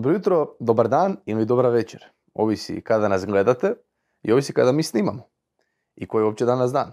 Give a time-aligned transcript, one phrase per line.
[0.00, 2.04] Dobro jutro, dobar dan ili dobra večer.
[2.34, 3.74] Ovisi kada nas gledate
[4.22, 5.22] i ovisi kada mi snimamo.
[5.96, 6.92] I koji je uopće danas dan.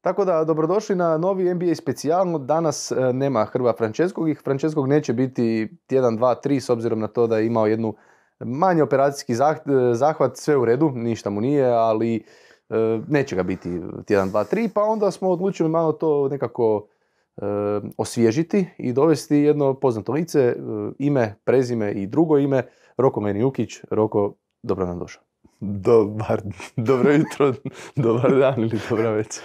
[0.00, 2.38] Tako da, dobrodošli na novi NBA specijalno.
[2.38, 7.08] Danas e, nema Hrva Franceskog i Franceskog neće biti tjedan, dva, tri s obzirom na
[7.08, 7.94] to da je imao jednu
[8.40, 12.24] manji operacijski zah- zahvat, sve u redu, ništa mu nije, ali
[12.68, 16.99] e, neće ga biti tjedan, dva, tri, pa onda smo odlučili malo to nekako e,
[17.96, 20.54] osvježiti i dovesti jedno poznato lice, e,
[20.98, 22.62] ime, prezime i drugo ime,
[22.96, 23.80] Roko Menijukić.
[23.90, 25.29] Roko, dobro nam došao.
[25.60, 26.42] Dobar,
[26.76, 27.52] dobro jutro,
[27.96, 29.42] dobar dan ili dobra večer.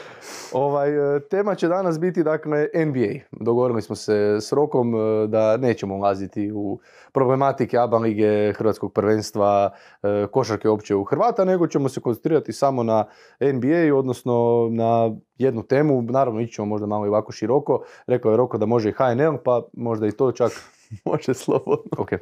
[0.54, 3.20] Ovaj, e, tema će danas biti dakle NBA.
[3.32, 6.80] Dogovorili smo se s Rokom e, da nećemo ulaziti u
[7.12, 9.72] problematike ABA lige, Hrvatskog prvenstva,
[10.04, 13.06] e, košarke opće u Hrvata, nego ćemo se koncentrirati samo na
[13.40, 16.02] NBA, odnosno na jednu temu.
[16.02, 17.84] Naravno, ići ćemo možda malo i ovako široko.
[18.08, 20.52] Rekao je Roko da može i HNL, pa možda i to čak
[21.06, 21.92] Može slobodno.
[21.98, 22.12] Ok.
[22.12, 22.22] E,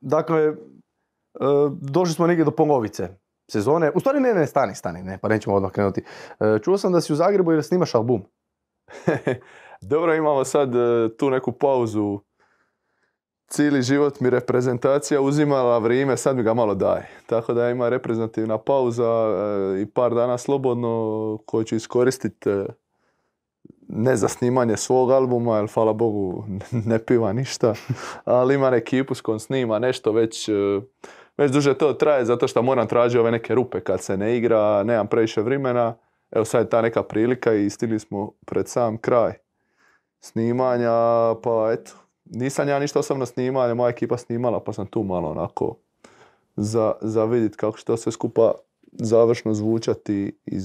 [0.00, 0.54] dakle,
[1.80, 3.08] došli smo negdje do polovice
[3.50, 3.90] sezone.
[3.94, 6.04] U stvari ne, ne, stani, stani, ne, pa nećemo odmah krenuti.
[6.40, 8.22] E, čuo sam da si u Zagrebu jer snimaš album.
[9.90, 12.20] Dobro, imamo sad e, tu neku pauzu.
[13.48, 17.08] Cijeli život mi reprezentacija uzimala vrijeme, sad mi ga malo daje.
[17.26, 22.66] Tako da ima reprezentativna pauza e, i par dana slobodno koju ću iskoristiti e,
[23.88, 26.44] ne za snimanje svog albuma, jer hvala Bogu
[26.90, 27.74] ne piva ništa,
[28.24, 30.52] ali ima ekipu s kojom snima nešto već, e,
[31.36, 34.82] već duže to traje zato što moram tražiti ove neke rupe kad se ne igra,
[34.82, 35.94] nemam previše vremena.
[36.30, 39.32] Evo sad je ta neka prilika i stigli smo pred sam kraj
[40.20, 40.90] snimanja,
[41.42, 41.92] pa eto,
[42.24, 45.76] nisam ja ništa osobno snimanja, moja ekipa snimala pa sam tu malo onako
[46.56, 48.52] za, za vidjeti kako će to sve skupa
[48.92, 50.60] završno zvučati i,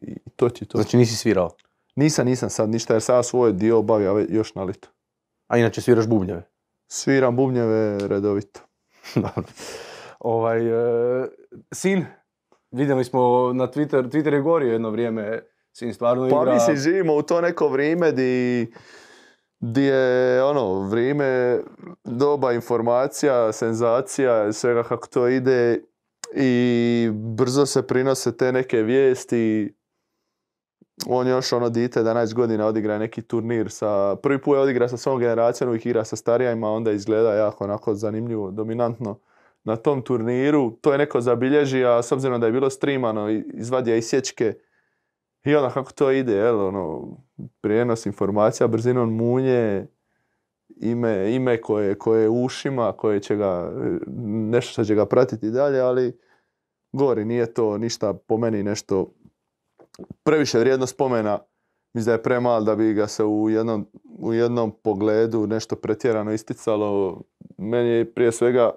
[0.00, 0.78] i to ti to.
[0.78, 1.50] Znači nisi svirao,
[1.96, 4.88] Nisam, nisam sad ništa jer sad svoj dio obavio još na lito.
[5.46, 6.48] a inače sviraš bubnjeve.
[6.88, 8.60] Sviram bubnjeve redovito.
[9.14, 9.44] Dobro.
[10.22, 11.28] Ovaj, e,
[11.74, 12.04] sin,
[12.70, 15.40] vidjeli smo na Twitter, Twitter je gorio jedno vrijeme,
[15.72, 16.54] sin stvarno Pa igra...
[16.54, 18.72] mislim, živimo u to neko vrijeme di,
[19.60, 21.60] di je ono, vrijeme
[22.04, 25.82] doba informacija, senzacija, svega kako to ide
[26.34, 29.74] i brzo se prinose te neke vijesti.
[31.06, 34.96] On još ono dite 11 godina odigra neki turnir sa, prvi put je odigra sa
[34.96, 39.18] svom generacijom, uvijek igra sa starijima, onda izgleda jako onako zanimljivo, dominantno
[39.64, 40.70] na tom turniru.
[40.80, 44.54] To je neko zabilježi, a s obzirom da je bilo streamano, i- izvadio i sječke
[45.44, 47.16] i onda kako to ide, jel, ono,
[47.60, 49.86] prijenos informacija, brzinom munje,
[50.76, 53.72] ime, ime koje, koje je ušima, koje će ga,
[54.50, 56.18] nešto što će ga pratiti dalje, ali
[56.92, 59.12] gori, nije to ništa po meni nešto
[60.22, 61.38] previše vrijedno spomena.
[61.94, 63.86] Mislim da je premal da bi ga se u jednom,
[64.18, 67.22] u jednom pogledu nešto pretjerano isticalo.
[67.58, 68.70] Meni je prije svega,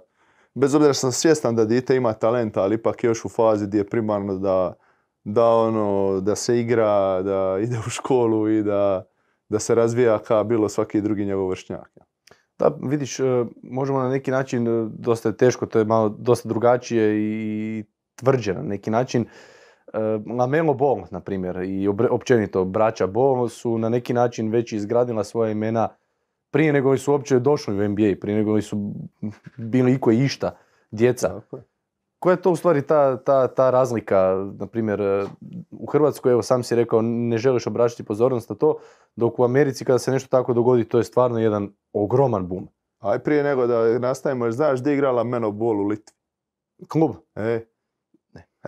[0.56, 3.68] bez obzira što sam svjestan da dite ima talenta, ali ipak je još u fazi
[3.68, 4.74] gdje je primarno da,
[5.24, 9.06] da, ono, da se igra, da ide u školu i da,
[9.50, 11.90] da se razvija kao bilo svaki drugi njegov vršnjak.
[12.60, 16.50] Da, vidiš, e, možemo na neki način, e, dosta je teško, to je malo dosta
[16.50, 17.84] drugačije i
[18.16, 19.26] tvrđe na neki način.
[19.94, 20.00] E,
[20.38, 25.52] Lamelo Ball, na primjer, i općenito braća Ball su na neki način već izgradila svoja
[25.52, 25.90] imena
[26.56, 28.94] prije nego su uopće došli u NBA, prije nego su
[29.58, 30.58] bili iko i išta,
[30.92, 31.42] djeca.
[32.20, 35.28] Koja je to u stvari ta, ta, ta razlika, na primjer,
[35.72, 38.78] u Hrvatskoj, evo sam si rekao, ne želiš obraćati pozornost na to,
[39.16, 42.68] dok u Americi kada se nešto tako dogodi, to je stvarno jedan ogroman boom.
[43.00, 46.16] Aj prije nego da nastavimo, jer znaš gdje je igrala Meno Ball u Litvi?
[46.88, 47.12] Klub.
[47.36, 47.66] E,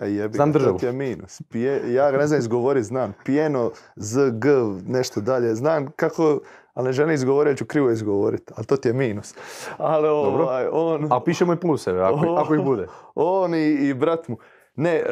[0.02, 0.78] E, jebi Znam državu.
[0.82, 1.42] je minus.
[1.48, 3.14] Pije, ja ga ne znam izgovoriti, znam.
[3.24, 4.48] Pijeno, z, g,
[4.86, 5.54] nešto dalje.
[5.54, 6.40] Znam kako,
[6.78, 8.52] ali ne želim izgovoriti, jer ću krivo izgovoriti.
[8.56, 9.34] Ali to ti je minus.
[9.78, 12.34] Ali ovaj, on, A pišemo i pluseve, ako, O.
[12.34, 12.86] ako ih bude.
[13.14, 14.36] on i, i brat mu.
[14.74, 15.04] Ne, e,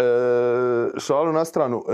[0.99, 1.85] šalu na stranu.
[1.89, 1.93] E,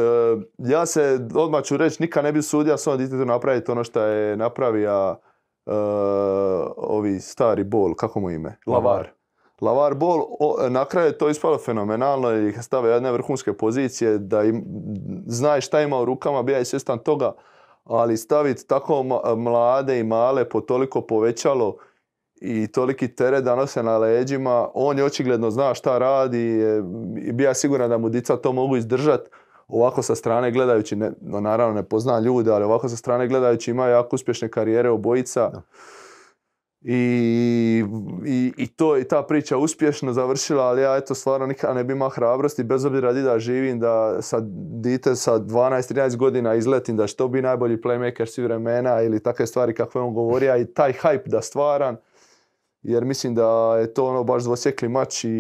[0.59, 4.37] ja se, odmah ću reći, nikad ne bi sudio svom djetetu napraviti ono što je
[4.37, 5.17] napravio
[5.67, 5.73] e,
[6.77, 8.59] ovi stari bol, kako mu ime?
[8.67, 9.09] Lavar.
[9.61, 14.43] Lavar Ball, o, na kraju je to ispalo fenomenalno i stave jedne vrhunske pozicije da
[14.43, 14.65] im,
[15.27, 17.33] znaje šta ima u rukama, bija je svjestan toga,
[17.85, 19.03] ali staviti tako
[19.37, 21.77] mlade i male po toliko povećalo
[22.41, 26.63] i toliki teret da nose na leđima, on je očigledno zna šta radi
[27.17, 29.31] i bija siguran da mu dica to mogu izdržati.
[29.69, 33.71] Ovako sa strane gledajući, ne, no naravno ne pozna ljude, ali ovako sa strane gledajući
[33.71, 35.63] ima jako uspješne karijere obojica.
[36.85, 37.85] I,
[38.27, 41.93] i, i to i ta priča uspješno završila, ali ja eto stvarno nikada ne bi
[41.93, 44.41] imao hrabrosti, bez obzira di da živim, da sa
[44.81, 49.47] dite sa 12-13 godina izletim da će to bi najbolji playmaker svih vremena ili takve
[49.47, 51.97] stvari kakve on govorio i taj hype da stvaram.
[52.83, 55.31] jer mislim da je to ono baš dvosjekli mač i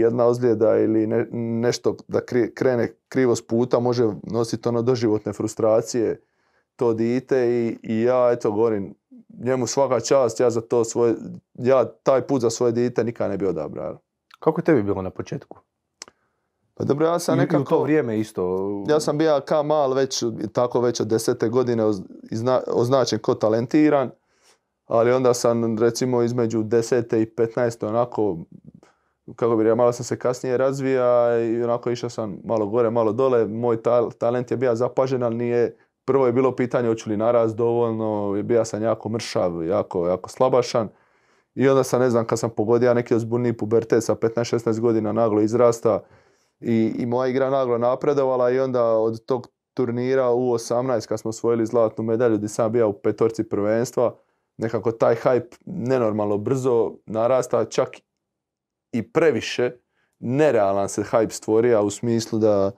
[0.00, 2.20] jedna ozljeda ili ne- nešto da
[2.54, 6.20] krene krivo s puta može nositi ono doživotne frustracije
[6.76, 8.94] to dite i, i ja eto govorim
[9.38, 11.14] njemu svaka čast, ja za to svoje,
[11.54, 13.98] ja taj put za svoje dite nikad ne bi odabrao.
[14.38, 15.58] Kako je tebi bilo na početku?
[16.74, 17.62] Pa dobro, ja sam I- i nekako...
[17.62, 18.68] u to vrijeme isto.
[18.88, 20.22] Ja sam bio ka mal već,
[20.52, 21.84] tako već od desete godine
[22.66, 24.10] označen ko talentiran,
[24.86, 27.86] ali onda sam recimo između desete i 15.
[27.86, 28.38] onako,
[29.36, 33.12] kako bi rekao, malo sam se kasnije razvija i onako išao sam malo gore, malo
[33.12, 33.46] dole.
[33.46, 37.56] Moj tal- talent je bio zapažen, ali nije, prvo je bilo pitanje hoću li narast
[37.56, 40.88] dovoljno, bio sam jako mršav, jako, jako slabašan.
[41.54, 45.40] I onda sam, ne znam, kad sam pogodio neki ozbiljniji pubertet sa 15-16 godina naglo
[45.40, 46.00] izrasta,
[46.60, 51.28] i, i moja igra naglo napredovala i onda od tog turnira u 18 kad smo
[51.28, 54.14] osvojili zlatnu medalju gdje sam bio u petorci prvenstva,
[54.56, 57.88] nekako taj hype nenormalno brzo narasta, čak
[58.92, 59.70] i previše.
[60.18, 62.72] Nerealan se hype stvorio u smislu da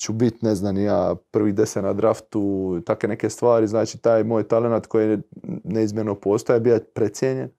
[0.00, 3.66] ću biti, ne znam, ja prvi deset na draftu, takve neke stvari.
[3.66, 5.22] Znači, taj moj talent koji je
[5.64, 7.50] neizmjerno postoje, bio precijenjen.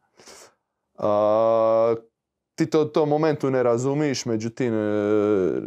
[0.97, 1.95] A,
[2.55, 4.77] ti to u tom momentu ne razumiš, međutim e,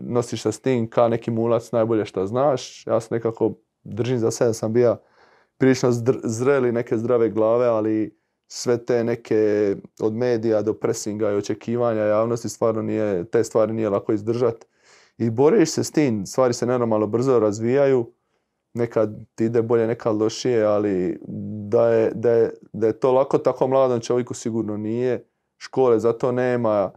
[0.03, 2.87] nosiš se s tim ka neki mulac najbolje što znaš.
[2.87, 3.55] Ja sam nekako
[3.85, 4.97] držim za sebe, sam bio
[5.59, 5.89] prilično
[6.25, 8.19] zreli neke zdrave glave, ali
[8.49, 13.89] sve te neke od medija do presinga i očekivanja javnosti stvarno nije, te stvari nije
[13.89, 14.67] lako izdržati.
[15.19, 18.13] I boriš se s tim, stvari se nenormalno brzo razvijaju,
[18.75, 21.19] nekad ti ide bolje, nekad lošije, ali
[21.69, 25.27] da je, da je, da je to lako tako mladom čovjeku sigurno nije.
[25.59, 26.91] Škole za to nema.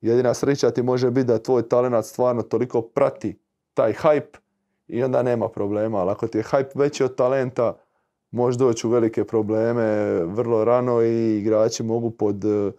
[0.00, 3.38] Jedina sreća ti može biti da tvoj talent stvarno toliko prati
[3.74, 4.38] taj hype
[4.88, 5.98] i onda nema problema.
[5.98, 7.76] Ali ako ti je hype veći od talenta,
[8.30, 9.84] može doći u velike probleme
[10.24, 12.72] vrlo rano i igrači mogu pod, eh,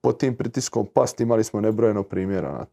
[0.00, 1.22] pod tim pritiskom pasti.
[1.22, 2.66] Imali smo nebrojeno primjera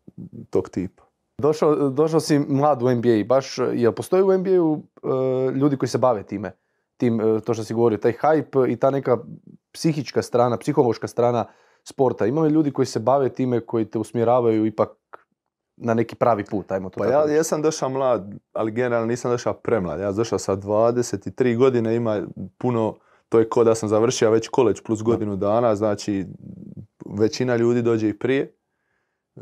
[0.50, 1.05] tog tipa.
[1.38, 5.98] Došao, došao si mlad u NBA, baš, jel postoji u NBA-u e, ljudi koji se
[5.98, 6.52] bave time?
[6.98, 9.18] Tim, e, to što si govorio, taj hype i ta neka
[9.74, 11.46] psihička strana, psihološka strana
[11.84, 12.26] sporta.
[12.26, 14.90] Ima li ljudi koji se bave time, koji te usmjeravaju ipak
[15.78, 17.36] na neki pravi put, ajmo to Pa tako ja, reći?
[17.36, 20.00] ja sam došao mlad, ali generalno nisam došao premlad.
[20.00, 22.22] Ja sam došao sa 23 godine, ima
[22.58, 22.96] puno,
[23.30, 26.26] to je ko da sam završio već koleđ plus godinu dana, znači
[27.20, 28.56] većina ljudi dođe i prije.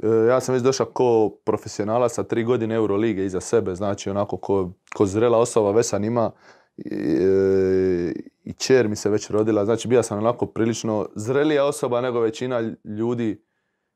[0.02, 4.38] E, Ja sam već došao ko profesionalac sa tri godine Eurolige iza sebe, znači onako
[4.38, 6.32] ko, ko zrela osoba, već sam ima
[6.78, 8.14] i, e,
[8.44, 12.74] i čer mi se već rodila, znači bio sam onako prilično zrelija osoba nego većina
[12.84, 13.44] ljudi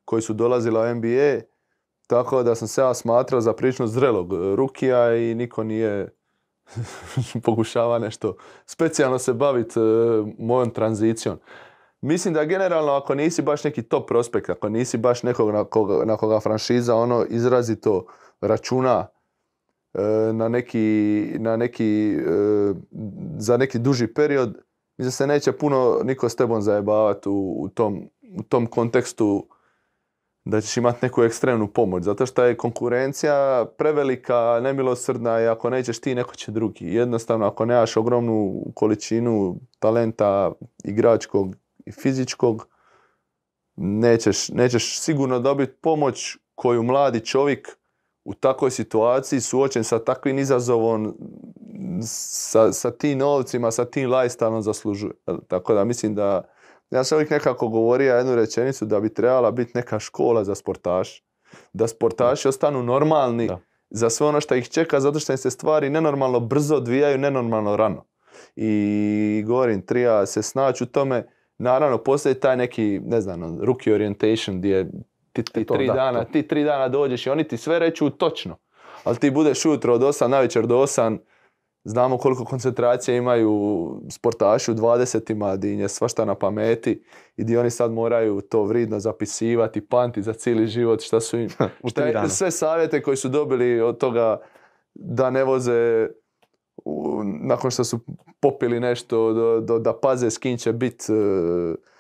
[0.05, 1.39] koji su dolazila u NBA,
[2.07, 6.15] tako da sam se ja smatrao za prilično zrelog e, rukija i niko nije
[7.45, 8.35] pokušava nešto
[8.65, 9.79] specijalno se baviti
[10.39, 11.39] mojom tranzicijom.
[12.01, 16.05] Mislim da generalno ako nisi baš neki top prospekt, ako nisi baš nekog na koga,
[16.05, 18.05] na koga franšiza ono izrazito
[18.41, 19.07] računa
[19.94, 20.01] e,
[20.33, 22.73] na neki, na neki e,
[23.38, 24.57] za neki duži period,
[24.97, 28.09] mislim da se neće puno niko s tebom zajebavati u, u, tom,
[28.39, 29.47] u tom kontekstu
[30.45, 36.01] da ćeš imati neku ekstremnu pomoć, zato što je konkurencija prevelika, nemilosrdna i ako nećeš
[36.01, 36.85] ti, neko će drugi.
[36.85, 40.51] Jednostavno, ako nemaš ogromnu količinu talenta
[40.83, 41.56] igračkog
[41.87, 42.67] i fizičkog,
[43.75, 47.77] nećeš, nećeš sigurno dobiti pomoć koju mladi čovjek
[48.25, 51.17] u takvoj situaciji suočen sa takvim izazovom,
[52.01, 55.13] sa, sa tim novcima, sa tim lifestyleom zaslužuje.
[55.47, 56.44] Tako da mislim da
[56.89, 61.23] ja sam uvijek nekako govorio jednu rečenicu da bi trebala biti neka škola za sportaš.
[61.73, 63.59] Da sportaši ostanu normalni Da.
[63.89, 67.75] za sve ono što ih čeka, zato što im se stvari nenormalno brzo odvijaju, nenormalno
[67.75, 68.06] rano.
[68.56, 71.36] I govorim, treba se snaći u tome.
[71.59, 74.92] Naravno, postoji taj neki, ne znam, rookie orientation gdje
[75.33, 76.31] ti, ti E to, tri da, dana, to.
[76.31, 78.57] ti tri dana dođeš i oni ti sve reću točno.
[79.04, 81.18] Ali ti budeš ujutro od 8 navečer do 8,
[81.83, 83.52] znamo koliko koncentracije imaju
[84.09, 87.04] sportaši u 20-ima, di im je svašta na pameti
[87.37, 91.49] i di oni sad moraju to vridno zapisivati, panti za cijeli život, šta su im,
[91.90, 94.42] šta je- sve savjete koji su dobili od toga
[94.95, 96.07] da ne voze
[97.42, 98.00] nakon što su
[98.40, 101.14] popili nešto, do, do- da paze s kim će bit, e,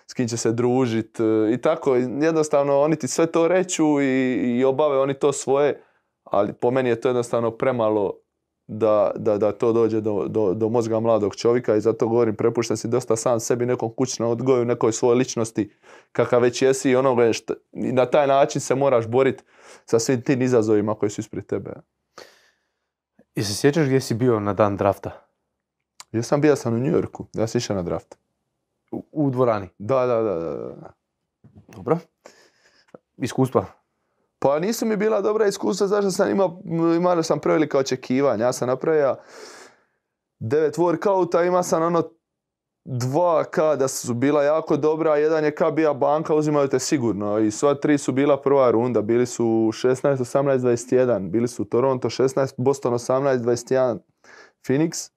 [0.07, 1.95] s kim će se družit e, i tako.
[1.95, 5.81] Jednostavno oni ti sve to reću i, i obave oni to svoje,
[6.23, 8.13] ali po meni je to jednostavno premalo
[8.67, 12.77] da, da, da to dođe do, do, do mozga mladog čovjeka i zato govorim, prepušten
[12.77, 15.71] si dosta sam sebi nekom kućnom odgoju, nekoj svojoj ličnosti
[16.11, 19.43] kakav već jesi i onoga što, na taj način se moraš boriti
[19.85, 21.73] sa svim tim izazovima koji su ispred tebe.
[23.37, 25.11] I se sjećaš gdje si bio na dan drafta?
[26.11, 28.17] Ja sam bio sam u New Yorku, ja sam išao na draft.
[28.91, 29.69] U, u dvorani.
[29.77, 30.93] Da, da, da, da.
[31.67, 31.97] Dobro.
[33.17, 33.65] Iskustva.
[34.39, 36.61] Pa nisu mi bila dobra iskustva, zašto sam imao,
[36.95, 38.45] imao sam prevelika očekivanja.
[38.45, 39.15] Ja sam napravio
[40.39, 42.09] devet workouta, ima sam ono
[42.89, 46.79] dva K da su bila jako dobra, a jedan je K bija banka, uzimaju te
[46.79, 47.39] sigurno.
[47.39, 52.09] I sva tri su bila prva runda, bili su 16, 18, 21, bili su Toronto
[52.09, 53.99] 16, Boston 18, 21,
[54.67, 55.11] Phoenix.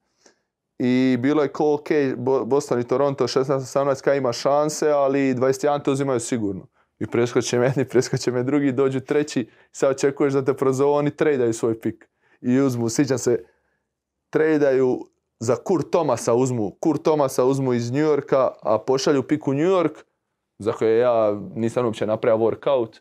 [0.79, 5.35] I bilo je ko ok, Bo- Boston i Toronto 16, 18 K ima šanse, ali
[5.35, 6.67] 21 te uzimaju sigurno.
[6.99, 11.11] I preskoče me jedni, preskoče me drugi, dođu treći, sad očekuješ da te prozovu, oni
[11.17, 12.09] tradaju svoj pik.
[12.41, 13.45] I uzmu, sjećam se,
[14.31, 15.10] tradaju
[15.41, 19.69] za Kurt Thomasa uzmu, Kurt Thomasa uzmu iz New Yorka, a pošalju pik u New
[19.69, 20.05] York,
[20.59, 23.01] za koje ja nisam uopće napravio workout.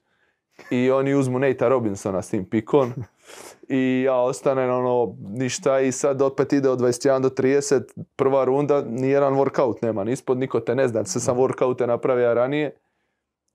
[0.71, 2.93] I oni uzmu Nate'a Robinsona s tim pikom.
[3.69, 7.81] I ja ostanem ono, ništa i sad opet ide od 21 do 30,
[8.15, 12.33] prva runda, nijedan workout nema, ni ispod, niko te ne zna, sve sam workoute napravio
[12.33, 12.77] ranije.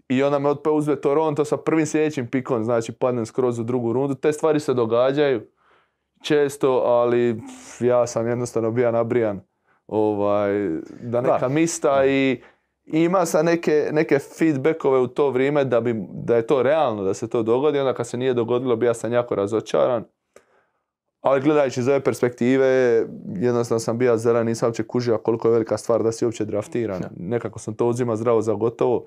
[0.08, 3.92] I onda me opet uzme Toronto sa prvim sljedećim pikom, znači padnem skroz u drugu
[3.92, 4.14] rundu.
[4.14, 5.42] Te stvari se događaju
[6.24, 7.40] često, ali
[7.80, 9.40] ja sam jednostavno bio nabrijan
[9.86, 10.68] ovaj,
[11.00, 11.48] da neka Da.
[11.48, 12.42] mista i
[12.86, 17.14] ima sam neke, neke feedbackove u to vrijeme da, bi, da je to realno da
[17.14, 17.78] se to dogodi.
[17.78, 20.04] Onda kad se nije dogodilo, bio sam jako razočaran.
[21.20, 22.66] Ali gledajući iz ove perspektive,
[23.36, 27.00] jednostavno sam bio zelen, nisam uopće kužio koliko je velika stvar da si uopće draftiran.
[27.00, 27.08] Da.
[27.16, 29.04] Nekako sam to uzima zdravo za gotovo.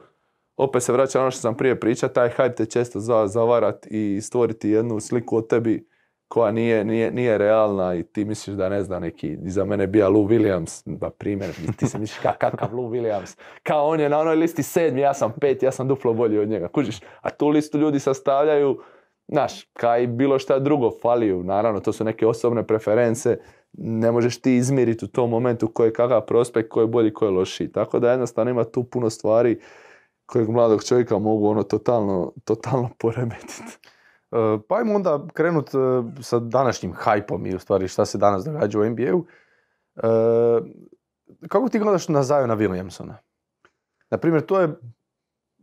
[0.57, 4.19] Opet se vraća ono što sam prije pričao, taj hype te često za, zavarat i
[4.21, 5.87] stvoriti jednu sliku o tebi
[6.27, 10.09] koja nije, nije, nije realna i ti misliš da ne znam neki, iza mene bija
[10.09, 14.19] Lou Williams, na primjer, ti se misliš ka, kakav Lou Williams, kao on je na
[14.19, 17.47] onoj listi sedmi, ja sam pet, ja sam duplo bolji od njega, kužiš, a tu
[17.47, 18.81] listu ljudi sastavljaju,
[19.27, 23.37] znaš, kao i bilo šta drugo faliju, naravno, to su neke osobne preference,
[23.73, 27.25] ne možeš ti izmjeriti u tom momentu ko je kakav prospekt, ko je bolji, ko
[27.25, 29.59] je lošiji, tako da jednostavno ima tu puno stvari
[30.25, 33.63] kojeg mladog čovjeka mogu ono totalno, totalno poremetiti.
[34.31, 35.77] E, Pa ajmo onda krenut e,
[36.21, 39.25] sa današnjim hajpom i u stvari šta se danas događa u NBA-u.
[39.95, 40.07] E,
[41.47, 43.13] Kako ti gledaš na Zajona Williamsona?
[44.09, 44.75] Na primjer, to je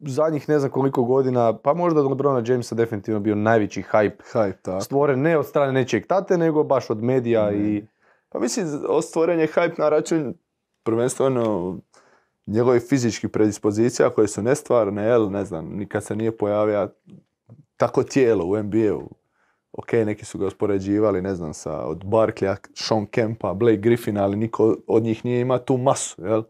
[0.01, 4.63] zadnjih ne znam koliko godina, pa možda od LeBrona Jamesa definitivno bio najveći hype Hype,
[4.63, 4.81] tako.
[4.81, 7.87] stvoren ne od strane nečijeg tate, nego baš od medija i...
[8.29, 8.67] Pa mislim,
[9.03, 10.35] stvoren je hype na račun
[10.83, 11.77] prvenstveno
[12.47, 16.89] njegovih fizičkih predispozicija koje su nestvarne, jel, ne znam, nikad se nije pojavio
[17.85, 19.11] tako tijelo u NBA-u.
[19.73, 24.37] Ok, neki su ga uspoređivali, ne znam, sa od Barkleya, Sean Kempa, Blake Griffina, ali
[24.37, 26.43] niko od njih nije imao tu masu, jel?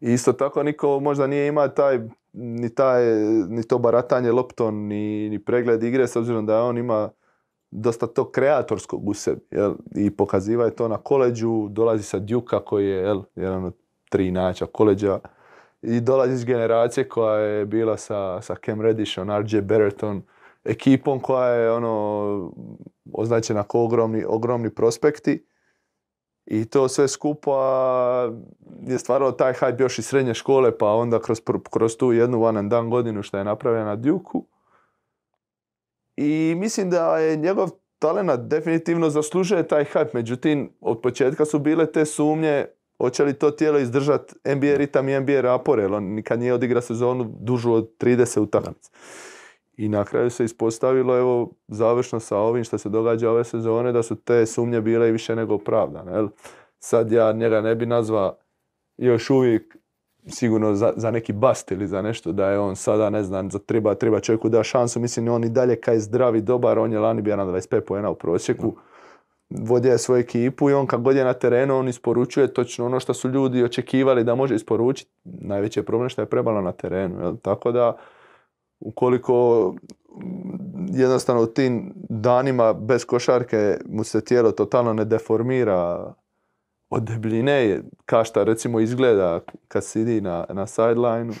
[0.00, 2.00] I isto tako niko možda nije imao taj,
[2.32, 3.04] ni, taj,
[3.48, 7.10] ni to baratanje loptom, ni, ni pregled igre, s obzirom da on ima
[7.70, 9.74] dosta tog kreatorskog u sebi, jel?
[9.96, 13.76] I pokaziva je to na koleđu, dolazi sa Duke koji je, jel, jedan od
[14.10, 15.18] tri nača koleđa,
[15.82, 20.22] i dolazi iz generacije koja je bila sa, sa Cam Reddishom, RJ Barrettom,
[20.66, 22.52] ekipom koja je ono
[23.12, 25.46] označena kao ogromni, ogromni prospekti.
[26.46, 27.58] I to sve skupa
[28.86, 32.58] je stvaralo taj hype još iz srednje škole, pa onda kroz, kroz tu jednu one
[32.58, 34.46] and done godinu što je napravljena na Duke-u.
[36.16, 37.68] I mislim da je njegov
[37.98, 42.66] talent definitivno zaslužuje taj hype, međutim od početka su bile te sumnje
[42.98, 46.80] hoće li to tijelo izdržati NBA ritam i NBA rapor, jer on nikad nije odigra
[46.80, 48.90] sezonu dužu od 30 utakmica.
[49.76, 54.02] I na kraju se ispostavilo, evo, završno sa ovim što se događa ove sezone, da
[54.02, 56.12] su te sumnje bile i više nego opravdane.
[56.12, 56.28] Jel?
[56.78, 58.36] Sad ja njega ne bi nazva
[58.96, 59.76] još uvijek
[60.28, 63.58] sigurno za, za neki bast ili za nešto da je on sada, ne znam, za
[63.58, 65.00] treba, treba čovjeku da šansu.
[65.00, 67.80] Mislim, on i dalje kaj je zdrav i dobar, on je lani bio na 25
[67.80, 68.76] poena u prosjeku.
[69.50, 73.00] Vodio je svoju ekipu i on kad god je na terenu, on isporučuje točno ono
[73.00, 75.10] što su ljudi očekivali da može isporučiti.
[75.24, 77.20] Najveći je problem što je prebalo na terenu.
[77.20, 77.36] Jel?
[77.36, 77.96] Tako da,
[78.80, 79.74] ukoliko
[80.10, 86.14] mm, jednostavno tim danima bez košarke mu se tijelo totalno ne deformira
[86.90, 91.32] od debljine, kao šta recimo izgleda kad sidi na, na sideline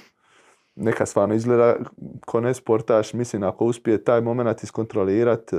[0.76, 1.76] neka stvarno izgleda
[2.26, 5.56] ko ne sportaš, mislim ako uspije taj moment iskontrolirat, e,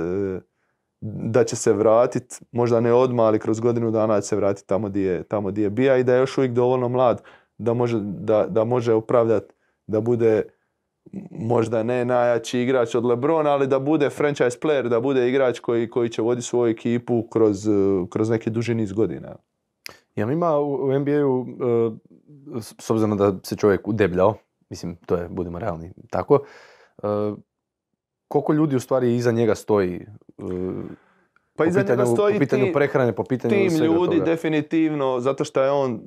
[1.00, 4.88] da će se vratit, možda ne odmah, ali kroz godinu dana će se vratiti tamo
[4.88, 7.22] di je, tamo di je bija i da je još uvijek dovoljno mlad
[7.58, 9.54] da može, da, da može opravdati
[9.86, 10.42] da bude
[11.30, 15.90] možda ne najjači igrač od Lebrona, ali da bude franchise player, da bude igrač koji,
[15.90, 17.72] koji će voditi svoju ekipu kroz, eh,
[18.10, 19.36] kroz neki duži niz godina.
[20.16, 21.46] Jel ima u u NBA-u,
[22.56, 24.34] e, s obzirom da se čovjek udebljao,
[24.70, 26.40] mislim, to je, budemo realni, tako,
[27.02, 27.06] e,
[28.28, 29.94] koliko ljudi u stvari iza njega stoji?
[29.94, 30.06] e,
[31.56, 34.18] Pa po iza njega pitanju, stoji po pitanju tim- prehrane, po pitanju tim svega ljudi
[34.18, 34.24] toga.
[34.30, 36.00] definitivno, zato što je on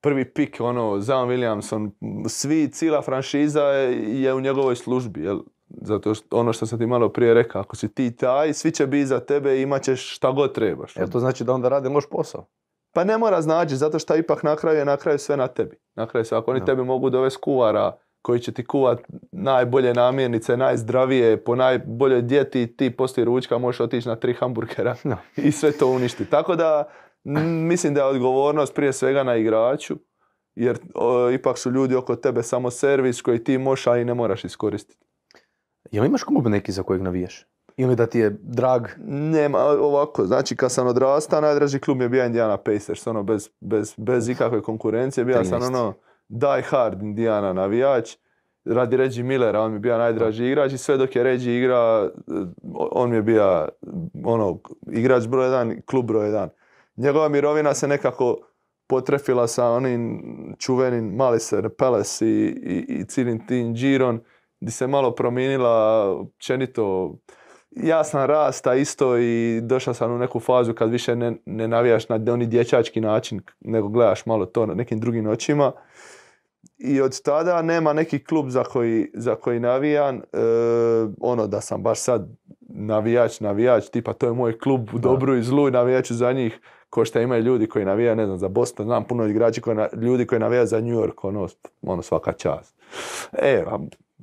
[0.00, 1.90] prvi pik, ono, Zion Williamson,
[2.28, 5.40] svi, cijela franšiza je, je u njegovoj službi, jel?
[5.68, 8.86] Zato što ono što sam ti malo prije rekao, ako si ti taj, svi će
[8.86, 10.96] biti za tebe i imat ćeš šta god trebaš.
[10.96, 12.46] Jel to znači da onda rade loš posao?
[12.92, 15.76] Pa ne mora znači, zato što ipak na kraju je na kraju sve na tebi.
[15.94, 18.98] Na kraju sve, ako oni tebi mogu dovesti kuvara koji će ti kuvat
[19.32, 24.96] najbolje namirnice, najzdravije, po najboljoj dijeti, ti poslije ručka možeš otići na tri hamburgera
[25.36, 26.24] i sve to uništi.
[26.24, 26.88] Tako da
[27.68, 29.96] mislim da je odgovornost prije svega na igraču,
[30.54, 34.14] jer o, ipak su ljudi oko tebe samo servis koji ti možeš, a i ne
[34.14, 35.06] moraš iskoristiti.
[35.90, 37.46] Jel imaš klub neki za kojeg navijaš?
[37.76, 38.82] Ili da ti je drag?
[39.06, 43.94] Nema, ovako, znači kad sam odrastao, najdraži klub je bio Indiana Pacers, ono, bez, bez,
[43.96, 45.66] bez ikakve konkurencije, bio sam 13.
[45.66, 45.94] ono,
[46.28, 48.16] die hard Indiana navijač,
[48.64, 52.10] radi Reggie Millera, on mi je bio najdraži igrač i sve dok je Reggie igra,
[52.74, 53.68] on mi je bio,
[54.24, 54.58] ono,
[54.92, 56.48] igrač broj jedan, klub broj jedan.
[56.98, 58.36] Njegova mirovina se nekako
[58.86, 60.22] potrefila sa onim
[60.58, 64.20] čuvenim Maliser, Palace i, i, i cijelim tim džirom,
[64.60, 67.14] gdje se malo promijenila općenito
[67.70, 72.08] ja sam rasta isto i došao sam u neku fazu kad više ne, ne navijaš
[72.08, 75.72] na oni dječački način, nego gledaš malo to na nekim drugim očima.
[76.78, 80.16] I od tada nema neki klub za koji, za koji navijam.
[80.16, 80.20] E,
[81.20, 82.28] ono da sam baš sad
[82.60, 86.60] navijač, navijač, tipa to je moj klub u dobru i zlu i navijaću za njih.
[86.90, 89.88] Ko što imaju ljudi koji navijaju, ne znam, za Boston, znam puno igrači koji na-
[89.92, 91.48] ljudi koji navijaju za New York, ono,
[91.82, 92.74] ono svaka čast.
[93.32, 93.64] E,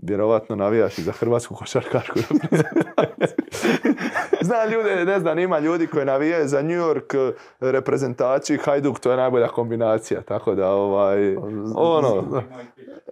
[0.02, 3.36] vjerovatno navijaš i za hrvatsku košarkašku reprezentaciju.
[4.42, 9.00] Znam ljude, ne znam, ima ljudi koji navijaju za New York eh, reprezentaciju i Hajduk,
[9.00, 11.36] to je najbolja kombinacija, tako da ovaj,
[11.76, 12.42] ono, da.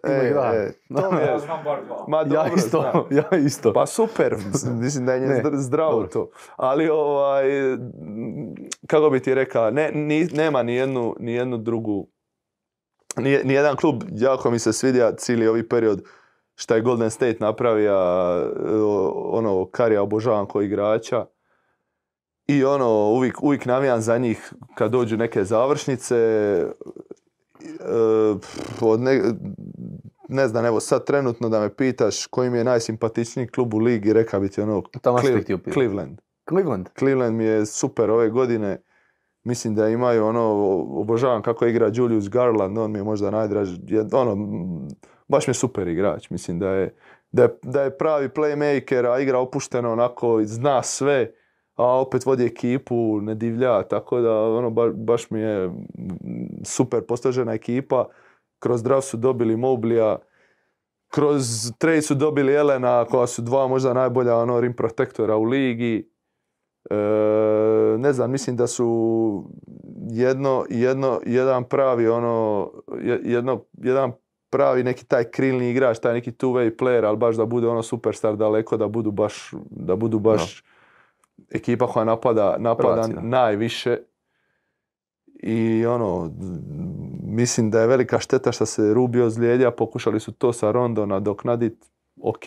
[0.10, 1.38] e, to mi je, Ja
[2.08, 3.06] ma Ja dobro, isto, znam.
[3.12, 3.74] ja isto.
[3.74, 4.36] Pa super,
[4.82, 6.08] mislim da je Ne, zdravo dobro.
[6.08, 6.30] to.
[6.56, 7.46] Ali ovaj,
[8.88, 12.08] kako bi ti rekao, ne, ni, nema ni jednu, ni jednu drugu,
[13.18, 16.04] ni, ni jedan klub, jako mi se svidja cijeli ovi period
[16.56, 17.96] šta je Golden State napravio,
[19.16, 21.26] ono, Karija obožavam kao igrača.
[22.48, 26.16] I ono, uvijek, uvijek navijam za njih kad dođu neke završnice.
[26.16, 26.66] E,
[28.82, 29.22] od ne,
[30.30, 34.14] ne znam, evo sad trenutno da me pitaš koji mi je najsimpatičniji klub u ligi,
[34.14, 35.74] reka bi ti ono pitati.
[35.74, 36.22] Cleveland.
[36.50, 36.90] Cleveland.
[37.00, 38.82] Cleveland mi je super ove godine.
[39.44, 40.52] Mislim da imaju ono,
[41.00, 43.80] obožavam kako igra Julius Garland, on mi je možda najdraži,
[44.12, 44.38] ono,
[45.34, 46.30] baš mi je super igrač.
[46.30, 46.94] Mislim da je,
[47.32, 51.32] da je, da je pravi playmaker, a igra opušteno onako, zna sve,
[51.76, 55.72] a opet vodi ekipu, ne divlja, tako da ono, ba- baš mi je
[56.66, 58.06] super postažena ekipa.
[58.60, 60.18] Kroz draft su dobili Moblija,
[61.12, 66.10] kroz trade su dobili Elena, koja su dva možda najbolja ono, rim protektora u ligi.
[66.90, 66.96] E,
[67.98, 68.88] ne znam, mislim da su
[70.12, 72.70] jedno, jedno, jedan pravi ono,
[73.02, 74.12] je- jedno, jedan
[74.54, 78.36] pravi neki taj krilni igrač, taj neki two-way player, ali baš da bude ono superstar
[78.38, 80.64] daleko, da budu baš, da budu baš
[81.52, 83.22] ekipa koja napada, napada Prvaci, da.
[83.22, 83.98] najviše.
[85.44, 86.32] I ono,
[87.24, 91.90] mislim da je velika šteta što se Rubio ozlijedio, pokušali su to sa Rondo nadoknadit.
[92.22, 92.46] Ok,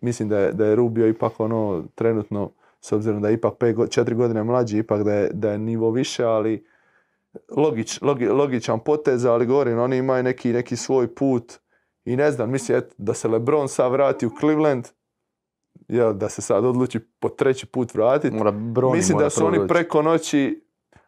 [0.00, 3.76] mislim da je, da je Rubio ipak ono trenutno, s obzirom da je ipak pet,
[3.90, 6.64] četiri godine mlađi, ipak da je, da je nivo više, ali
[7.48, 11.52] logič, logi- logičan potez, ali govorim, oni imaju neki, neki svoj put
[12.04, 14.88] i ne znam, mislim eto, da se LeBron sad vrati u Cleveland,
[15.88, 18.36] jel, da se sad odluči po treći put vratiti,
[18.92, 19.68] Mislim da su oni doći.
[19.68, 20.64] preko noći,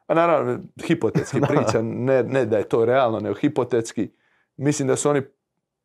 [0.07, 4.11] a naravno hipotetski priča, ne, ne da je to realno, nego hipotetski,
[4.57, 5.23] mislim da su oni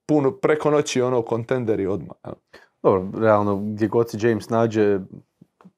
[0.06, 2.18] puno preko noći ono kontenderi odmah.
[2.26, 2.34] jel.
[2.84, 5.00] Dobro, realno, gdje god se James nađe,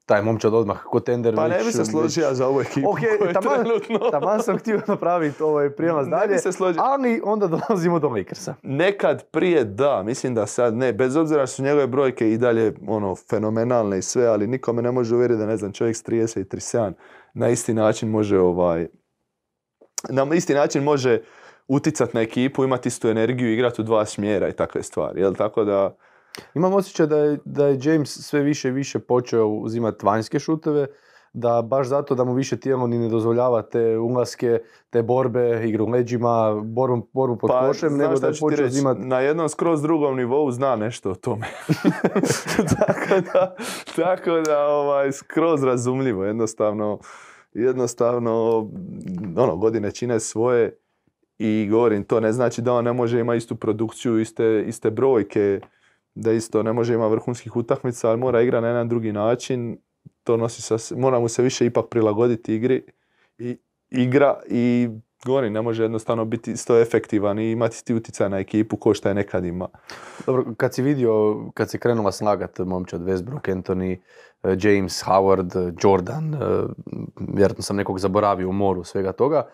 [0.08, 1.34] taj momčad odmah kotender.
[1.36, 4.10] Pa ne bi se složio za ovu ekipu Ok, koja je taman- trenutno.
[4.10, 6.82] Taman sam htio napraviti ovaj prijelaz Ne dalje, bi se složio.
[6.84, 8.54] ali onda dolazimo do Lakersa.
[8.62, 12.74] Nekad prije da, mislim da sad ne, bez obzira što su njegove brojke i dalje
[12.86, 16.40] ono fenomenalne i sve, ali nikome ne može uvjeriti da ne znam čovjek s 30
[16.40, 16.92] i 37
[17.34, 18.86] na isti način može ovaj
[20.08, 21.20] na isti način može
[21.68, 25.20] uticati na ekipu, imati istu energiju, igrati u dva smjera i takve stvari.
[25.20, 25.96] Jel tako da
[26.54, 30.86] Imam osjećaj da je, da je James sve više i više počeo uzimati vanjske šuteve,
[31.32, 34.58] da baš zato da mu više tijelo ni ne dozvoljava te ulaske,
[34.90, 39.00] te borbe, igru leđima, borbu, borbu pod košem, Pa, znaš nego da je počeo uzimati...
[39.00, 41.46] Na jednom skroz drugom nivou zna nešto o tome.
[42.76, 43.56] tako da,
[43.96, 46.24] tako da ovaj, skroz razumljivo.
[46.24, 46.98] Jednostavno,
[47.54, 48.66] jednostavno
[49.36, 50.78] ono, godine čine svoje
[51.38, 55.60] i govorim, to ne znači da on ne može imati istu produkciju, iste, iste brojke,
[56.18, 59.78] da isto ne može imati vrhunskih utakmica, ali mora igrati na jedan drugi način.
[60.24, 62.82] To nosi sa, mora mu se više ipak prilagoditi igri.
[63.38, 63.56] I,
[63.90, 64.88] igra i
[65.24, 69.08] govorim, ne može jednostavno biti isto efektivan i imati ti utjecaj na ekipu ko što
[69.08, 69.68] je nekad ima.
[70.26, 73.98] Dobro, kad si vidio, kad se krenula slagat momčad Westbrook, Anthony,
[74.42, 76.38] eh, James, Howard, Jordan, eh,
[77.34, 79.48] vjerojatno sam nekog zaboravio u moru svega toga,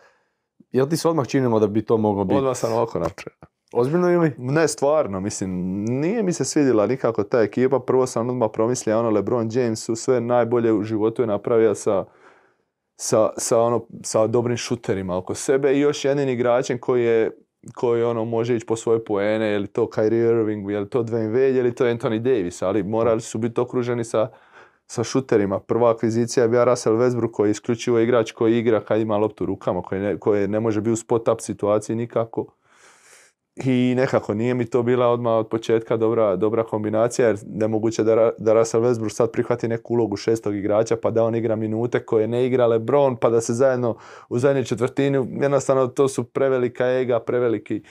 [0.73, 2.39] jel ti se odmah činilo da bi to moglo biti?
[2.39, 3.54] Odmah sam ovako napravio.
[3.73, 4.33] Ozbiljno ili?
[4.39, 5.51] Ne, stvarno, mislim,
[5.85, 7.79] nije mi se svidjela nikako ta ekipa.
[7.81, 12.05] Prvo sam odmah promislio, ono, LeBron James su sve najbolje u životu je napravio sa,
[12.97, 17.31] sa, sa, ono, sa dobrim šuterima oko sebe i još jednim igračem koji je
[17.75, 21.03] koji ono može ići po svoje poene, je li to Kyrie Irving, je li to
[21.03, 24.29] Dwayne Wade, je li to Anthony Davis, ali morali su biti okruženi sa,
[24.87, 25.61] sa šuterima.
[25.61, 29.47] Prva akvizicija je bio Russell Westbrook koji je isključivo igrač koji igra kad ima loptu
[29.47, 32.47] rukama, koji ne, koji ne može biti u spot-up situaciji nikako.
[33.57, 38.31] I nekako nije mi to bila odmah od početka dobra, dobra kombinacija jer nemoguće da,
[38.39, 42.29] da Russell Westbrook sad prihvati neku ulogu šestog igrača pa da on igra minute koje
[42.29, 43.97] ne igra LeBron pa da se zajedno
[44.29, 47.83] u zadnjoj četvrtini jednostavno to su prevelika ega, preveliki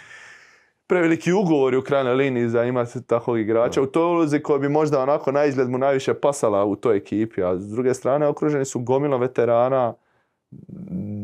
[0.88, 3.82] preveliki ugovori u krajnjoj liniji za imati takvog igrača.
[3.82, 7.44] U toj ulozi koja bi možda onako na izgled mu najviše pasala u toj ekipi,
[7.44, 9.94] a s druge strane okruženi su gomilom veterana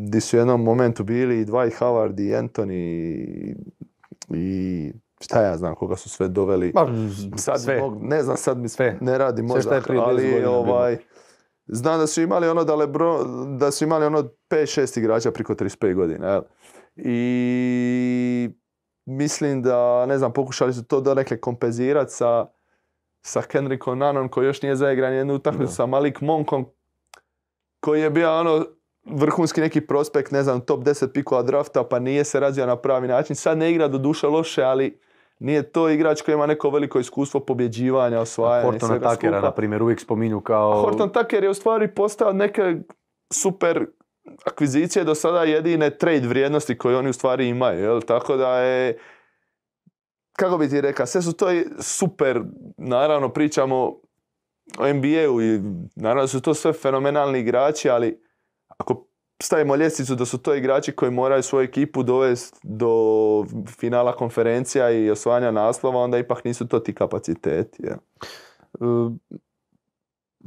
[0.09, 3.55] di su u jednom momentu bili i Dwight Howard i Anthony i,
[4.33, 6.71] i šta ja znam koga su sve doveli.
[6.75, 6.87] Ma,
[7.37, 7.79] Sad sve.
[7.81, 8.97] mog- ne znam, sad mi Sve.
[9.01, 10.97] ne radi Sve šta je možda, prije 10 ali ovaj,
[11.65, 15.93] znam da su imali ono da Lebron, da su imali ono 5-6 igrača priko 35
[15.93, 16.41] godina, jel?
[16.95, 18.49] I
[19.05, 22.45] mislim da, ne znam, pokušali su to donekle kompenzirati sa,
[23.21, 26.65] sa Kendrickom Nanom koji još nije zaigran jednu utakmicu, sa Malik Monkom
[27.79, 28.65] koji je bio ono
[29.11, 33.07] vrhunski neki prospekt, ne znam, top 10 pikova drafta, pa nije se razvio na pravi
[33.07, 33.35] način.
[33.35, 34.99] Sad ne igra do duše loše, ali
[35.39, 39.47] nije to igrač koji ima neko veliko iskustvo pobjeđivanja, osvajanja Hortona svega Takera, skupa.
[39.47, 40.71] na primjer, uvijek spominju kao...
[40.71, 42.75] A Horton Tucker je u stvari postao neke
[43.33, 43.85] super
[44.45, 48.01] akvizicije do sada jedine trade vrijednosti koje oni u stvari imaju, jel?
[48.01, 48.97] Tako da je
[50.39, 51.47] kako bi ti rekao, sve su to
[51.79, 52.41] super,
[52.77, 53.75] naravno pričamo
[54.77, 55.59] o NBA-u i
[55.95, 58.28] naravno su to sve fenomenalni igrači, ali
[58.79, 59.05] ako
[59.41, 62.89] stavimo ljestvicu da su to igrači koji moraju svoju ekipu dovesti do
[63.79, 67.83] finala konferencija i osvajanja naslova, onda ipak nisu to ti kapaciteti.
[67.83, 67.97] jel?
[68.79, 69.11] Uh,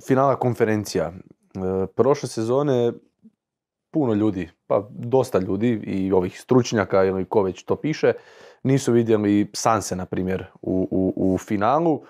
[0.07, 1.13] finala konferencija.
[1.55, 2.93] Uh, Prošle sezone
[3.91, 8.13] puno ljudi, pa dosta ljudi i ovih stručnjaka ili ko već to piše,
[8.63, 12.03] nisu vidjeli Sanse, na primjer, u, u, u finalu.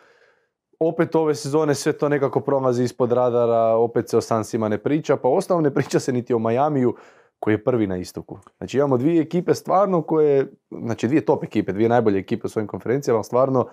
[0.85, 5.17] Opet ove sezone sve to nekako prolazi ispod radara, opet se o Sansima ne priča,
[5.17, 6.95] pa osnovno ne priča se niti o Majamiju
[7.39, 8.39] koji je prvi na istoku.
[8.59, 12.67] Znači imamo dvije ekipe stvarno koje, znači dvije top ekipe, dvije najbolje ekipe u svojim
[12.69, 13.69] konferencijama, stvarno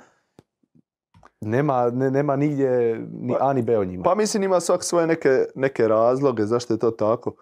[1.42, 4.04] nema, ne- nema nigdje ni A ni B o njima.
[4.04, 7.34] Pa mislim ima svak svoje neke, neke razloge zašto je to tako.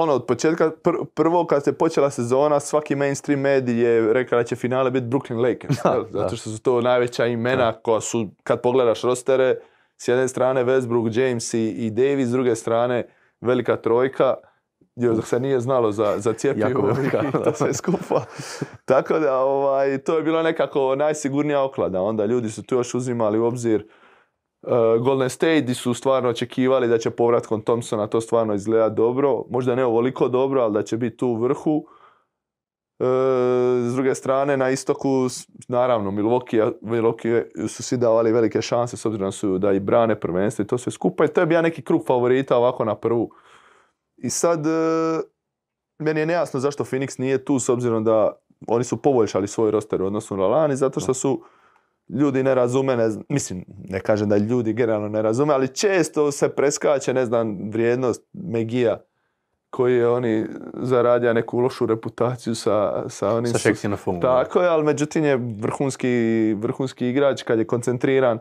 [0.00, 4.44] Ono, od početka, pr- prvo kad se počela sezona, svaki mainstream medij je rekao da
[4.44, 5.78] će finale biti Brooklyn Lakers.
[5.84, 6.04] Da, jel?
[6.04, 6.18] da.
[6.18, 9.56] Zato što su to najveća imena koja su, kad pogledaš rostere,
[9.96, 13.06] s jedne strane Westbrook, James i, i Davis, s druge strane
[13.40, 14.34] velika trojka,
[14.96, 17.44] još dok se nije znalo za, za cjepivo velika, i da.
[17.44, 18.24] to sve skupa.
[18.84, 22.02] Tako da, ovaj, to je bilo nekako najsigurnija oklada.
[22.02, 24.07] Onda ljudi su tu još uzimali u obzir uh,
[25.00, 29.44] Golden State di su stvarno očekivali da će povratkom Thompsona to stvarno izgleda dobro.
[29.50, 31.86] Možda ne ovoliko dobro, ali da će biti tu u vrhu.
[33.00, 33.04] E,
[33.88, 35.26] s druge strane, na istoku,
[35.68, 40.62] naravno, Milwaukee, Milwaukee su svi davali velike šanse s obzirom su da i brane prvenstvo
[40.62, 41.24] i to sve skupa.
[41.24, 43.30] I to je bio neki krug favorita ovako na prvu.
[44.16, 44.70] I sad, e,
[45.98, 48.32] meni je nejasno zašto Phoenix nije tu s obzirom da
[48.66, 51.42] oni su poboljšali svoj roster u odnosu na lani, zato što su
[52.08, 56.32] ljudi ne razume, ne znam, mislim, ne kažem da ljudi generalno ne razume, ali često
[56.32, 59.00] se preskače, ne znam, vrijednost Megija
[59.70, 63.52] koji je oni zaradio neku lošu reputaciju sa, sa onim...
[63.52, 63.68] Sa su-
[64.20, 66.08] tako je, ali međutim je vrhunski,
[66.58, 68.38] vrhunski igrač kad je koncentriran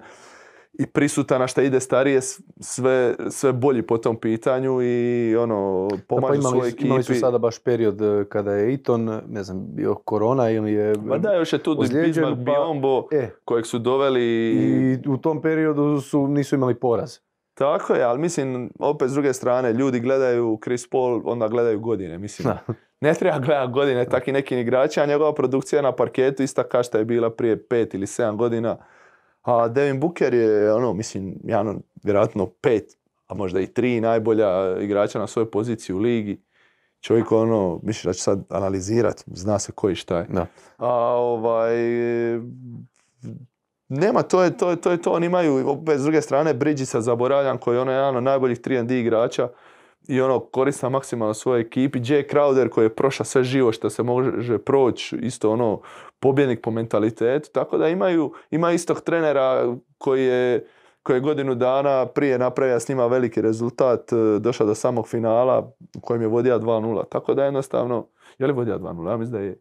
[0.79, 2.21] i prisutan, a šta ide starije,
[2.59, 7.11] sve, sve bolji po tom pitanju i ono, pa pomaže imali, svojoj su- imali su
[7.11, 7.19] ekipi.
[7.19, 10.93] sada baš period eh, kada je Eton, ne znam, bio korona ili je...
[10.95, 15.41] Ma da, još je tu Bismarck pa- Biombo, E, kojeg su doveli i u tom
[15.41, 17.17] periodu su, nisu imali poraz.
[17.53, 22.17] Tako je, ali mislim, opet s druge strane, ljudi gledaju Chris Paul, onda gledaju godine,
[22.17, 22.45] mislim.
[22.47, 22.73] Da.
[23.01, 26.97] Ne treba gledati godine takih nekim igrača, a njegova produkcija na parketu ista kao što
[26.97, 28.77] je bila prije pet ili sedam godina.
[29.47, 34.77] A Devin Booker je, ono, mislim, jedan od vjerojatno pet, a možda i tri najbolja
[34.79, 36.41] igrača na svojoj poziciji u ligi.
[36.99, 40.25] Čovjek, ono, mislim da će sad analizirati, zna se koji šta je.
[40.29, 40.45] Da.
[40.77, 41.75] A ovaj,
[43.89, 47.01] nema, to je to, je, to je to, oni imaju opet s druge strane Bridgesa
[47.01, 49.49] zaboravljam koji je ono jedan od najboljih 3 D igrača
[50.07, 51.99] i ono korista maksimalno svojoj ekipi.
[51.99, 55.81] Jay Crowder koji je prošao sve živo što se može proći, isto ono
[56.19, 60.67] pobjednik po mentalitetu, tako da imaju, ima istog trenera koji je
[61.07, 65.71] koji je godinu dana prije napravio s njima veliki rezultat, e, došao do samog finala
[65.97, 67.03] u kojem je vodio 2-0.
[67.09, 69.09] Tako da jednostavno, je li vodio 2-0?
[69.09, 69.59] Ja mislim da je.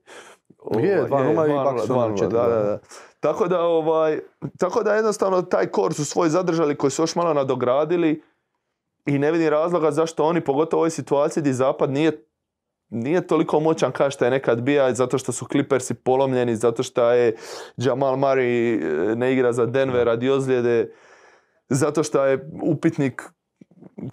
[0.81, 2.79] je, 2-0 i 2-0, da, da, da.
[3.21, 4.21] Tako da, ovaj,
[4.59, 8.23] tako da jednostavno taj kor su svoj zadržali koji su još malo nadogradili
[9.07, 12.25] i ne vidim razloga zašto oni, pogotovo u ovoj situaciji gdje Zapad nije
[12.91, 17.11] nije toliko moćan kao što je nekad bija, zato što su Clippersi polomljeni, zato što
[17.11, 17.37] je
[17.77, 18.81] Jamal Murray
[19.13, 20.93] e, ne igra za Denver radi ozljede,
[21.69, 23.23] zato što je upitnik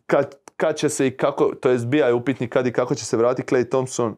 [0.06, 3.06] kad, kad će se i kako, to je bija je upitnik kad i kako će
[3.06, 4.16] se vratiti Clay Thompson.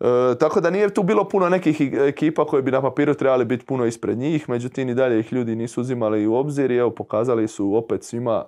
[0.00, 3.66] E, tako da nije tu bilo puno nekih ekipa koje bi na papiru trebali biti
[3.66, 7.48] puno ispred njih, međutim i dalje ih ljudi nisu uzimali u obzir i evo pokazali
[7.48, 8.44] su opet svima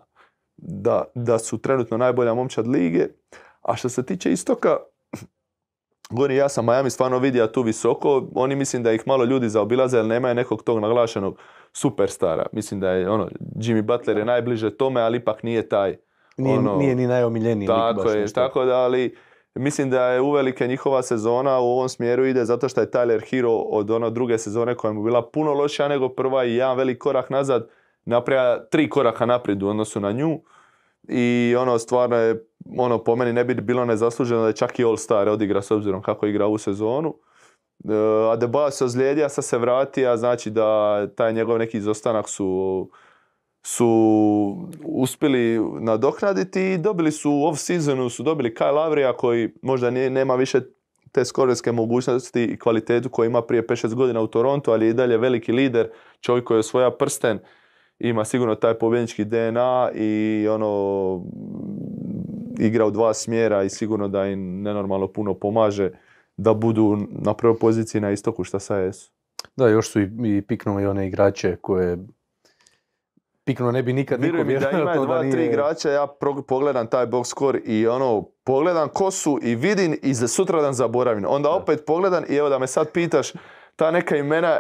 [0.57, 3.07] da, da su trenutno najbolja momčad lige.
[3.63, 4.77] A što se tiče istoka,
[6.11, 9.97] Gori, ja sam Miami stvarno vidio tu visoko, oni mislim da ih malo ljudi zaobilaze,
[9.97, 11.39] jer nemaju nekog tog naglašenog
[11.73, 12.47] superstara.
[12.53, 15.97] Mislim da je ono, Jimmy Butler je najbliže tome, ali ipak nije taj...
[16.37, 17.67] Nije, ono, nije ni najomiljeniji.
[17.67, 19.17] Tako je, tako da, ali
[19.55, 23.53] mislim da je uvelike njihova sezona u ovom smjeru ide zato što je Tyler Hero
[23.53, 27.31] od ono druge sezone koja mu bila puno lošija nego prva i jedan velik korak
[27.31, 27.69] nazad
[28.05, 30.41] napravlja tri koraka naprijed u odnosu na nju
[31.09, 32.47] i ono stvarno je
[32.79, 35.71] ono po meni ne bi bilo nezasluženo da je čak i All Star odigra s
[35.71, 37.09] obzirom kako igra u sezonu.
[37.85, 37.93] Uh,
[38.33, 42.91] Adebayo se ozlijedio, sad se vratio, znači da taj njegov neki izostanak su
[43.67, 50.11] su uspjeli nadoknaditi i dobili su u off-seasonu su dobili Kyle Lavrija koji možda nije,
[50.11, 50.61] nema više
[51.13, 54.95] te skoreske mogućnosti i kvalitetu koju ima prije 5-6 godina u Torontu, ali je i
[54.95, 55.89] dalje veliki lider,
[56.21, 57.39] čovjek koji je osvoja prsten,
[57.99, 61.23] ima sigurno taj pobjednički DNA i ono
[62.59, 65.91] igra u dva smjera i sigurno da im nenormalno puno pomaže
[66.37, 69.13] da budu na prvoj poziciji na istoku šta sa jesu.
[69.57, 71.99] Da, još su i, i piknuli one igrače koje
[73.47, 75.33] piknuo ne bi nikad niko mi da ima dva, nije...
[75.33, 76.07] tri igrača, ja
[76.49, 81.25] pogledam taj box score i ono, pogledam ko su i vidim i za sutradan zaboravim.
[81.29, 83.33] Onda opet pogledam i evo da me sad pitaš,
[83.77, 84.59] ta neka imena,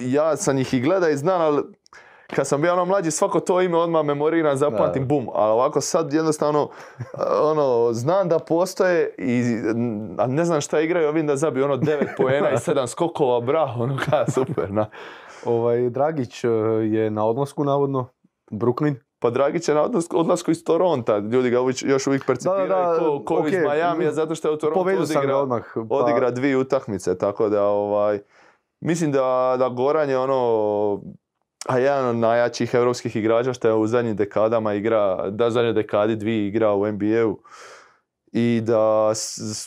[0.00, 1.62] ja sam ih i gleda i znam, ali
[2.34, 5.28] kad sam bio ono mlađi, svako to ime odmah memoriram, zapamtim, bum.
[5.34, 6.68] Ali ovako sad jednostavno,
[7.52, 9.42] ono, znam da postoje i
[10.18, 13.82] a ne znam šta igraju, ovim da zabiju ono 9 poena i 7 skokova, bravo,
[13.82, 14.86] ono ka, super, na.
[15.44, 16.48] Ovaj, Dragić e,
[16.90, 18.08] je na odlasku, navodno,
[18.50, 18.94] Brooklyn.
[19.18, 23.34] Pa Dragić je na odlasku iz Toronta, ljudi ga još uvijek percipiraju da, ko, ko
[23.34, 23.48] okay.
[23.48, 25.94] iz Miami, zato što je u Torontu odigra, odmah, pa...
[25.94, 28.18] odigra dvije utakmice, tako da ovaj,
[28.80, 31.00] mislim da, da Goran je ono
[31.66, 36.16] a jedan od najjačih europskih igrača što je u zadnjim dekadama igra, da zadnje dekadi
[36.16, 37.38] dvije igra u NBA-u
[38.32, 39.12] i da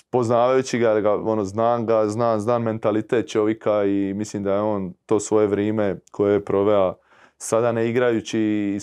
[0.09, 5.19] poznavajući ga, ono, znam ga, znam, znam mentalitet čovjeka i mislim da je on to
[5.19, 6.95] svoje vrijeme koje je proveo
[7.37, 8.77] sada ne igrajući,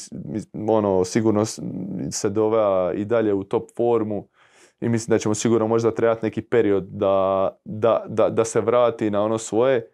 [0.68, 1.44] ono, sigurno
[2.11, 4.29] se dovea i dalje u top formu
[4.81, 9.11] i mislim da ćemo sigurno možda trebati neki period da, da, da, da se vrati
[9.11, 9.90] na ono svoje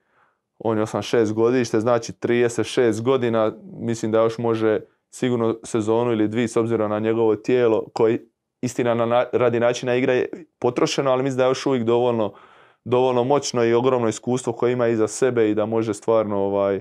[0.58, 6.48] on je 86 godište, znači 36 godina, mislim da još može sigurno sezonu ili dvije
[6.48, 8.18] s obzirom na njegovo tijelo koji
[8.62, 12.32] istina na, radi načina igre je potrošeno, ali mislim da je još uvijek dovoljno,
[12.84, 16.80] dovoljno moćno i ogromno iskustvo koje ima iza sebe i da može stvarno ovaj,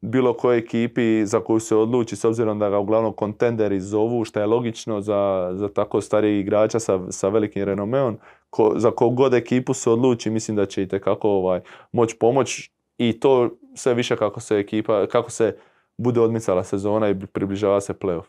[0.00, 4.40] bilo kojoj ekipi za koju se odluči s obzirom da ga uglavnom kontenderi zovu, što
[4.40, 8.18] je logično za, za tako stariji igrača sa, sa velikim renomeom,
[8.50, 11.60] ko, za kogu god ekipu se odluči, mislim da će i tekako ovaj,
[11.92, 12.70] moć pomoć
[13.00, 15.56] i to sve više kako se ekipa, kako se
[15.98, 18.26] bude odmicala sezona i približava se playoff.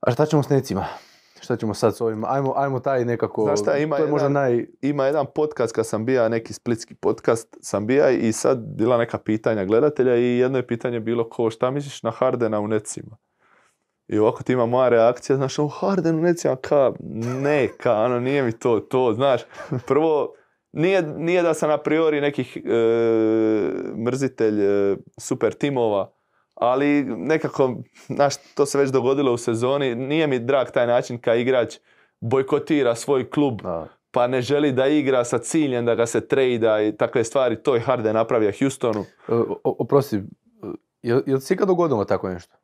[0.00, 0.86] A šta ćemo s necima?
[1.40, 2.24] Šta ćemo sad s ovim?
[2.24, 4.66] Ajmo, ajmo taj nekako, Znaš šta, ima to je možda naj...
[4.82, 9.18] Ima jedan podcast kad sam bija, neki splitski podcast sam bija i sad bila neka
[9.18, 13.16] pitanja gledatelja i jedno je pitanje bilo ko šta misliš na Hardena u necima?
[14.08, 16.92] I ovako ti ima moja reakcija, znaš, o Harden u necima, ka,
[17.40, 19.42] ne, ka, ono, nije mi to, to, znaš,
[19.86, 20.32] prvo,
[20.76, 22.60] nije, nije da sam a priori nekih e,
[23.96, 26.10] mrzitelj e, super timova,
[26.54, 31.38] ali nekako, znaš, to se već dogodilo u sezoni, nije mi drag taj način kad
[31.38, 31.76] igrač
[32.20, 33.60] bojkotira svoj klub,
[34.10, 37.74] pa ne želi da igra sa ciljem da ga se trejda i takve stvari, to
[37.74, 39.00] je Harden napravio Houstonu.
[39.00, 40.16] E, oprosti,
[41.02, 42.56] je, je li se ikad dogodilo tako nešto?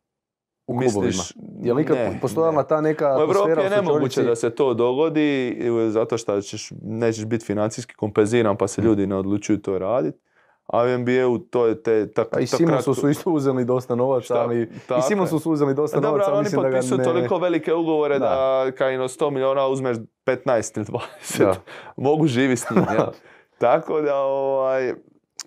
[0.67, 1.23] U klubovima.
[1.61, 5.57] Je li ikad postojala ta neka atmosfera u Evropi je nemoguće da se to dogodi
[5.89, 10.17] zato što ćeš, nećeš biti financijski kompenziran pa se ljudi ne odlučuju to raditi.
[10.65, 12.11] a u NBA-u to je te...
[12.11, 15.73] Tak, A i Simonsu su isto uzeli dosta novaca, ali Tako i Simonsu su uzeli
[15.73, 17.03] dosta A dobro, novaca, ali oni mislim da ga potpisuju ne...
[17.03, 18.25] toliko velike ugovore da,
[18.65, 18.71] Da.
[18.77, 21.55] kad im od 100 miliona uzmeš 15 ili 20, Da.
[22.07, 22.85] mogu živi s njim.
[22.93, 23.05] jel?
[23.57, 24.93] Tako da, ovaj,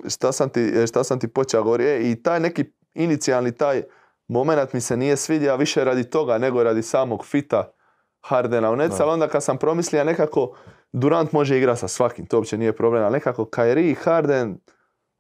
[0.09, 3.83] šta sam ti, šta sam ti počeo govoriti, E, i taj neki inicijalni taj
[4.29, 7.73] moment mi se nije svidio više radi toga nego radi samog fita
[8.21, 10.57] Hardena u Nets, ali onda kad sam promislio nekako
[10.93, 14.59] Durant može igrati sa svakim, to uopće nije problem, ali nekako Kyrie i Harden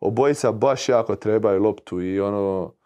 [0.00, 2.76] obojica baš jako trebaju loptu i ono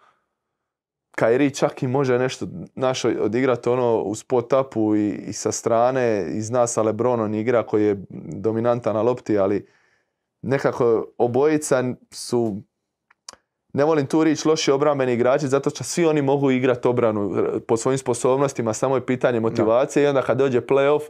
[1.10, 6.26] Kairi čak i može nešto naš odigrati ono u spot upu i, i sa strane
[6.34, 8.04] i zna sa Lebronom igra koji je
[8.34, 9.68] dominantan na lopti, ali
[10.42, 12.62] nekako obojica su
[13.72, 17.76] ne volim tu riječ loši obrambeni igrači zato što svi oni mogu igrati obranu po
[17.76, 21.02] svojim sposobnostima, samo je pitanje motivacije i onda kad dođe playoff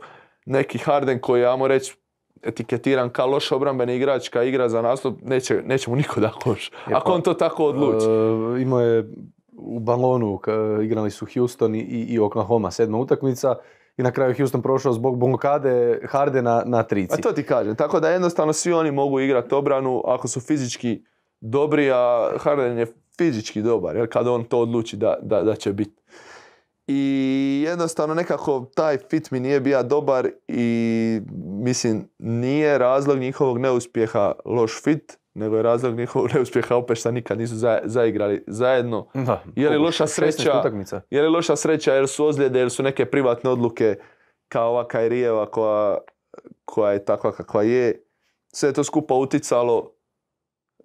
[0.46, 1.96] neki Harden koji, ajmo reći,
[2.42, 6.68] etiketiran kao loš obrambeni igrač kad igra za nastup, neće, neće mu niko da koš.
[6.68, 8.06] E, Ako pa, on to tako odluči.
[8.06, 9.10] E, imao je
[9.52, 10.40] u balonu,
[10.82, 13.54] igrali su Houston i, i Oklahoma, sedma utakmica
[13.96, 17.14] i na kraju Houston prošao zbog blokade Hardena na trici.
[17.14, 17.76] A to ti kažem.
[17.76, 21.02] Tako da jednostavno svi oni mogu igrati obranu ako su fizički
[21.40, 22.86] dobri, a Harden je
[23.18, 26.02] fizički dobar, jer kad on to odluči da, da, da će biti.
[26.86, 27.00] I
[27.66, 31.20] jednostavno nekako taj fit mi nije bio dobar i
[31.58, 37.38] mislim nije razlog njihovog neuspjeha loš fit, nego je razlog njihovog neuspjeha opet što nikad
[37.38, 39.06] nisu za- zaigrali zajedno.
[39.14, 40.52] Da, Je li loša 16 sreća?
[41.10, 43.96] Je li loša sreća jer su ozljede, jer su neke privatne odluke
[44.48, 45.98] kao ova Kairijeva koja,
[46.64, 48.04] koja je takva kakva je.
[48.52, 49.92] Sve je to skupa uticalo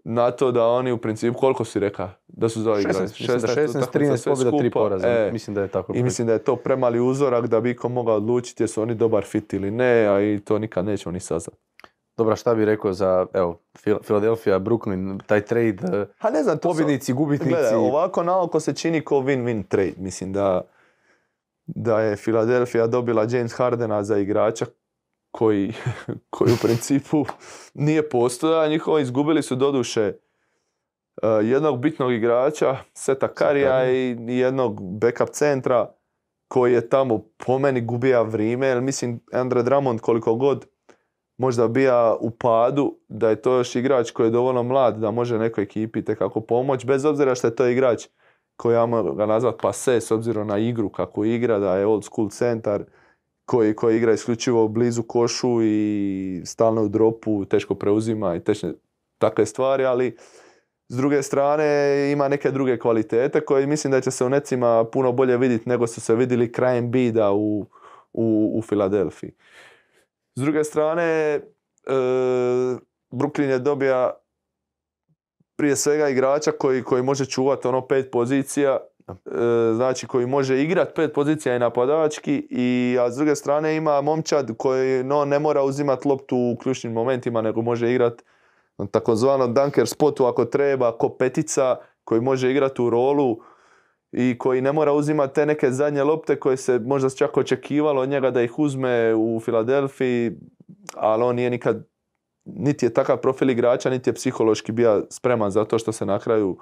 [0.05, 3.01] na to da oni u principu, koliko si reka da su 16, zaigrali?
[3.01, 4.79] mislim da 16, utakmica, 13 sve pobjeda, 3 skupa.
[4.79, 5.07] poraza.
[5.07, 5.93] E, Mislim da je tako.
[5.95, 9.23] I mislim da je to premali uzorak da bi iko mogao odlučiti jesu oni dobar
[9.23, 11.57] fit ili ne, a i to nikad nećemo ni saznati.
[12.17, 13.59] Dobra, šta bi rekao za, evo,
[14.01, 17.51] Philadelphia, Brooklyn, taj trade, e, Ha ne znam, to su- pobjednici, gubitnici.
[17.51, 19.93] Gledaj, ovako naoko se čini kao win-win trade.
[19.97, 20.61] Mislim da,
[21.65, 24.65] da je Philadelphia dobila James Hardena za igrača
[25.37, 25.73] koji,
[26.29, 27.25] koji u principu
[27.73, 28.67] nije postojao.
[28.67, 30.13] Njihovi izgubili su doduše
[31.23, 35.91] uh, jednog bitnog igrača, Seta Karija i jednog backup centra
[36.47, 38.67] koji je tamo po meni gubija vrijeme.
[38.67, 40.65] Jer mislim, Andre Drummond koliko god
[41.37, 45.37] možda bija u padu, da je to još igrač koji je dovoljno mlad da može
[45.37, 48.07] nekoj ekipi tekako pomoć, bez obzira što je to igrač
[48.57, 52.03] koji ja mogu ga nazvat pase s obzirom na igru kako igra, da je old
[52.03, 52.83] school centar
[53.45, 58.73] koji, koji igra isključivo blizu košu i stalno u dropu, teško preuzima i tešne
[59.17, 60.17] takve stvari, ali
[60.89, 61.65] s druge strane
[62.11, 65.87] ima neke druge kvalitete koje mislim da će se u necima puno bolje vidjeti nego
[65.87, 67.65] su se vidjeli krajem bida u,
[68.13, 69.31] u, u Filadelfiji.
[70.35, 71.41] S druge strane, e,
[73.11, 74.11] Brooklyn je dobija
[75.55, 78.77] prije svega igrača koji, koji može čuvati ono pet pozicija,
[79.75, 84.57] znači koji može igrat pet pozicija i napadački, i, a s druge strane ima momčad
[84.57, 88.23] koji no, ne mora uzimati loptu u ključnim momentima, nego može igrat
[88.77, 93.37] na takozvanom dunker spotu ako treba, ko petica, koji može igrati u rolu
[94.11, 98.09] i koji ne mora uzimati te neke zadnje lopte koje se možda čak očekivalo od
[98.09, 100.31] njega da ih uzme u Filadelfiji,
[100.95, 101.87] ali on nije nikad
[102.45, 106.19] niti je takav profil igrača, niti je psihološki bio spreman za to što se na
[106.19, 106.57] kraju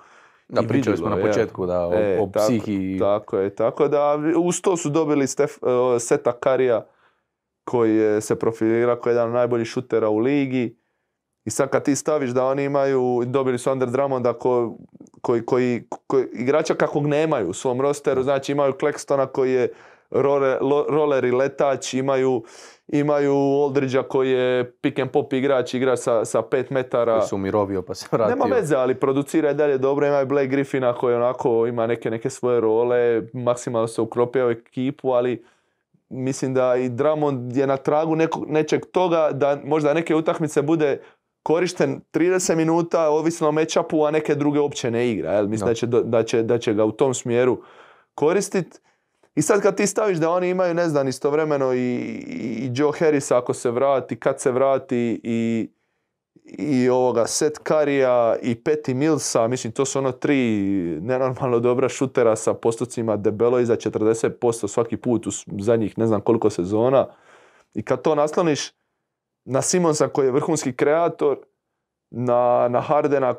[0.49, 2.97] Da, i pričali smo na početku da, o, E, o tako- psihi.
[2.99, 5.67] Tako je, tako da uz to su dobili Stef, eh,
[5.99, 6.85] Seta Karija
[7.63, 10.77] koji je se profilira kao jedan od najboljih šutera u ligi.
[11.45, 14.77] I sad kad ti staviš da oni imaju, dobili su Under Drummonda ko,
[15.21, 19.73] koji, koji, koji, igrača kakvog nemaju u svom rosteru, znači imaju Claxtona koji je
[20.11, 22.43] role, lo- roller i letač, imaju,
[22.93, 27.13] imaju Aldridgea koji je pick and pop igrač, igra sa, sa 5 metara.
[27.13, 28.35] koji se umirovio pa se vratio.
[28.35, 30.07] Nema veze, ali producira i dalje dobro.
[30.07, 34.51] Ima i Blake Griffina koji onako ima neke, neke svoje role, maksimalno se ukropio u
[34.51, 35.43] ekipu, ali
[36.09, 40.99] mislim da i Drummond je na tragu neko- nečeg toga da možda neke utakmice bude
[41.43, 45.31] korišten 30 minuta, ovisno o matchupu, a neke druge uopće ne igra.
[45.31, 45.47] Jel?
[45.47, 45.71] Mislim Da.
[45.71, 45.73] da.
[45.73, 47.57] će, da, će, da će ga u tom smjeru
[48.15, 48.79] koristiti.
[49.35, 51.95] I sad kad ti staviš da oni imaju, ne znam, istovremeno i,
[52.59, 55.69] i Joe Harris ako se vrati, kad se vrati i,
[56.45, 60.37] i ovoga Set Karija i Petty Millsa, mislim to su ono tri
[61.01, 66.49] nenormalno dobra šutera sa postocima debelo iza 40% svaki put u zadnjih ne znam koliko
[66.49, 67.07] sezona.
[67.73, 68.71] I kad to nasloniš
[69.45, 71.37] na Simonsa koji je vrhunski kreator,
[72.11, 73.35] na, na Hardena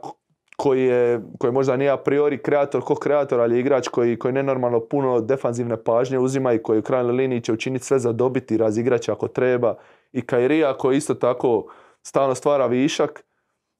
[0.56, 4.34] koji je, koji možda nije a priori kreator ko kreator, ali je igrač koji, koji
[4.34, 8.56] nenormalno puno defanzivne pažnje uzima i koji u krajnjoj liniji će učiniti sve za dobiti,
[8.56, 9.74] razigrać ako treba.
[10.12, 11.66] I Kairija koji isto tako
[12.02, 13.24] stalno stvara višak.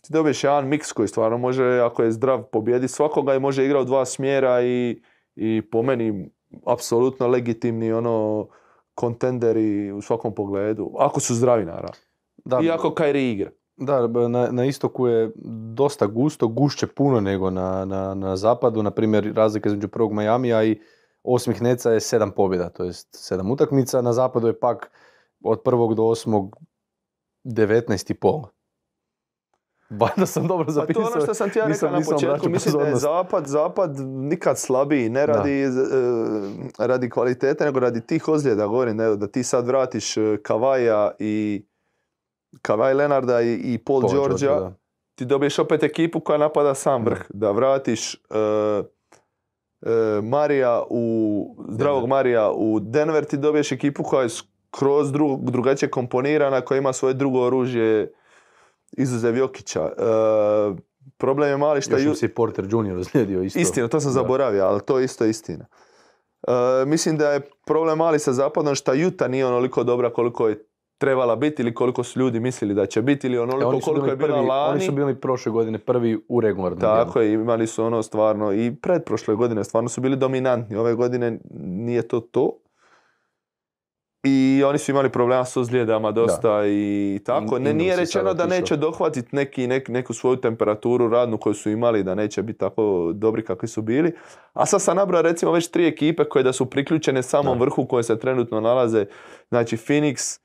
[0.02, 3.82] ti dobiješ jedan miks koji stvarno može, ako je zdrav, pobjedi svakoga i može igrati
[3.82, 5.02] u dva smjera i,
[5.36, 6.30] i po meni
[6.66, 8.48] apsolutno legitimni ono
[8.94, 10.92] kontenderi u svakom pogledu.
[10.98, 11.98] Ako su zdravi, naravno.
[12.44, 13.50] Da, I ako Kairi igra.
[13.76, 15.30] Da, na, na istoku je
[15.74, 18.82] dosta gusto, gušće puno nego na, na, na zapadu.
[18.82, 20.80] Na primjer, razlika između prvog Majamija i
[21.22, 24.02] osmih Neca je sedam pobjeda, to jest sedam utakmica.
[24.02, 24.90] Na zapadu je pak
[25.44, 26.56] od prvog do osmog
[27.44, 28.42] 19 i pol.
[30.00, 31.02] Valjda sam dobro Pa to zapisao.
[31.02, 32.48] ono što sam ti ja rekao na početku.
[32.48, 35.68] Mislim da je zapad, zapad nikad slabiji, ne radi, e,
[36.78, 38.66] radi kvalitete, nego radi tih ozljeda.
[38.66, 41.64] Govorim da, da ti sad vratiš e, Kavaja i
[42.62, 44.72] Kavaj Lenarda i, i Paul, Paul da.
[45.14, 47.22] ti dobiješ opet ekipu koja napada sam vrh.
[47.28, 48.18] Da vratiš e,
[49.82, 49.90] e,
[50.22, 52.08] Marija u, zdravog Denver.
[52.08, 57.14] Marija u Denver, ti dobiješ ekipu koja je skroz dru, drugačije komponirana, koja ima svoje
[57.14, 58.12] drugo oružje
[58.92, 59.82] izuzev Jokića.
[59.82, 59.92] E,
[61.16, 62.98] problem je mali što Još Ju- im se i Porter Jr.
[62.98, 63.58] ozlijedio isto.
[63.58, 64.12] Istina, to sam Da.
[64.14, 65.66] zaboravio, ali to je isto istina.
[66.86, 70.64] Mislim da je problem mali sa zapadom što Juta nije onoliko dobra koliko je
[70.98, 73.84] trebala biti ili koliko su ljudi mislili da će biti ili E, onoliko oni, su
[73.84, 74.70] koliko je bila prvi, lani.
[74.70, 76.80] oni su bili prošle godine prvi u regularnom.
[76.80, 80.76] Tako je, imali su ono stvarno i pretprošle godine stvarno su bili dominantni.
[80.76, 82.58] Ove godine nije to to.
[84.22, 87.58] I oni su imali problema s ozljedama dosta i tako.
[87.58, 92.02] Ne, nije rečeno da neće dohvatiti neki, nek- neku svoju temperaturu radnu koju su imali,
[92.02, 92.82] da neće biti tako
[93.14, 94.12] dobri kakvi su bili.
[94.52, 97.64] A sad sam nabrao recimo već tri ekipe koje da su priključene samom Da.
[97.64, 99.06] vrhu koje se trenutno nalaze.
[99.48, 100.40] Znači Phoenix,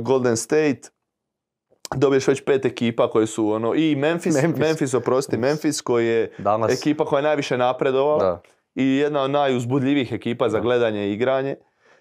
[0.00, 0.80] Golden State,
[1.96, 4.94] dobiješ već pet ekipa koje su ono i Memphis, Memphis, Memphis.
[4.94, 8.42] oprosti, Memphis koji je Danas, ekipa koja je najviše napredovala da.
[8.74, 10.62] i jedna od najuzbudljivijih ekipa za Da.
[10.62, 11.56] gledanje i igranje.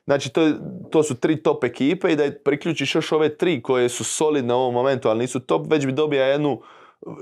[0.06, 0.52] Znači to,
[0.92, 4.58] to su tri top ekipe i da priključiš još ove tri koje su solidne u
[4.58, 6.62] ovom momentu, ali nisu top, već bi dobija jednu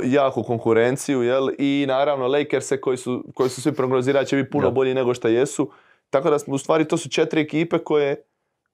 [0.03, 1.47] jaku konkurenciju, jel?
[1.57, 5.27] I naravno Lakers-e koji su, koji su svi prognozirali će biti puno bolji nego što
[5.27, 5.71] jesu.
[6.09, 8.15] Tako da smo, u stvari to su četiri ekipe koje,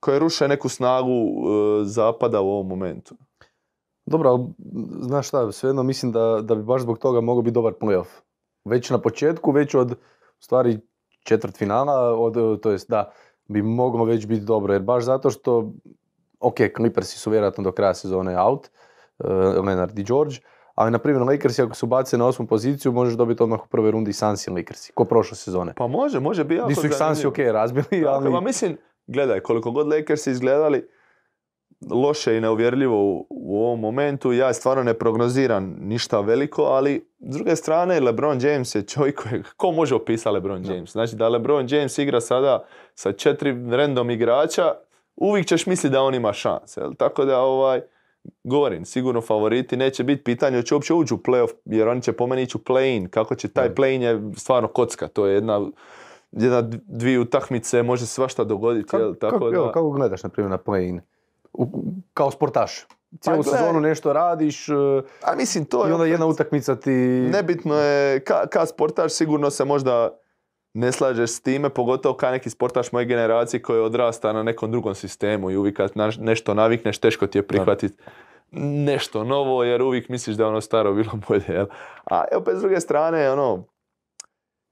[0.03, 3.15] koje ruše neku snagu e, zapada u ovom momentu.
[4.05, 4.43] Dobro, ali
[4.99, 8.21] znaš šta, svejedno mislim da, da bi baš zbog toga mogao biti dobar playoff.
[8.65, 9.95] Već na početku, već od
[10.39, 10.79] stvari
[11.23, 13.11] četvrt finala, od, to jest da,
[13.47, 15.71] bi moglo već biti dobro, jer baš zato što,
[16.39, 18.69] ok, Clippersi su vjerojatno do kraja sezone out,
[19.19, 19.27] uh,
[19.65, 20.35] Leonard i George,
[20.75, 23.91] ali na primjer Lakersi ako su bace na osmu poziciju, možeš dobiti odmah u prvoj
[23.91, 25.73] rundi Sansi i Lakersi, ko prošle sezone.
[25.77, 28.29] Pa može, može biti jako Di su ih Sansi ok razbili, ali...
[28.29, 28.77] ma mislim,
[29.07, 30.87] gledaj, koliko god Lakers izgledali
[31.91, 37.35] loše i neuvjerljivo u, u ovom momentu, ja stvarno ne prognoziram ništa veliko, ali s
[37.35, 40.91] druge strane LeBron James je čovjek koji, ko može opisati LeBron James?
[40.91, 44.73] Znači da LeBron James igra sada sa četiri random igrača,
[45.15, 46.81] uvijek ćeš misliti da on ima šanse.
[46.97, 47.81] Tako da ovaj,
[48.43, 52.27] govorim, sigurno favoriti neće biti pitanje hoće uopće ući u playoff, jer oni će po
[52.27, 53.09] meni ići u play-in.
[53.09, 55.61] Kako će taj play-in je stvarno kocka, to je jedna
[56.37, 59.15] jedna, dvije utakmice, može svašta dogoditi, jel?
[59.15, 59.55] Tako kako, da...
[59.55, 60.99] evo, kako gledaš, na primjer, na play-in?
[61.53, 61.67] U-
[62.13, 62.85] kao sportaš.
[63.19, 63.59] Cijelu gledaj.
[63.59, 66.91] sezonu nešto radiš uh, A mislim, to i je onda opet- jedna utakmica ti...
[67.31, 70.09] Nebitno je, ka, ka sportaš sigurno se možda
[70.73, 74.95] ne slažeš s time, pogotovo kao neki sportaš moje generacije koji odrasta na nekom drugom
[74.95, 77.97] sistemu i uvijek kad nešto navikneš, teško ti je prihvatiti
[78.85, 81.65] nešto novo, jer uvijek misliš da je ono staro bilo bolje, jel?
[82.11, 83.63] A opet s druge strane, ono,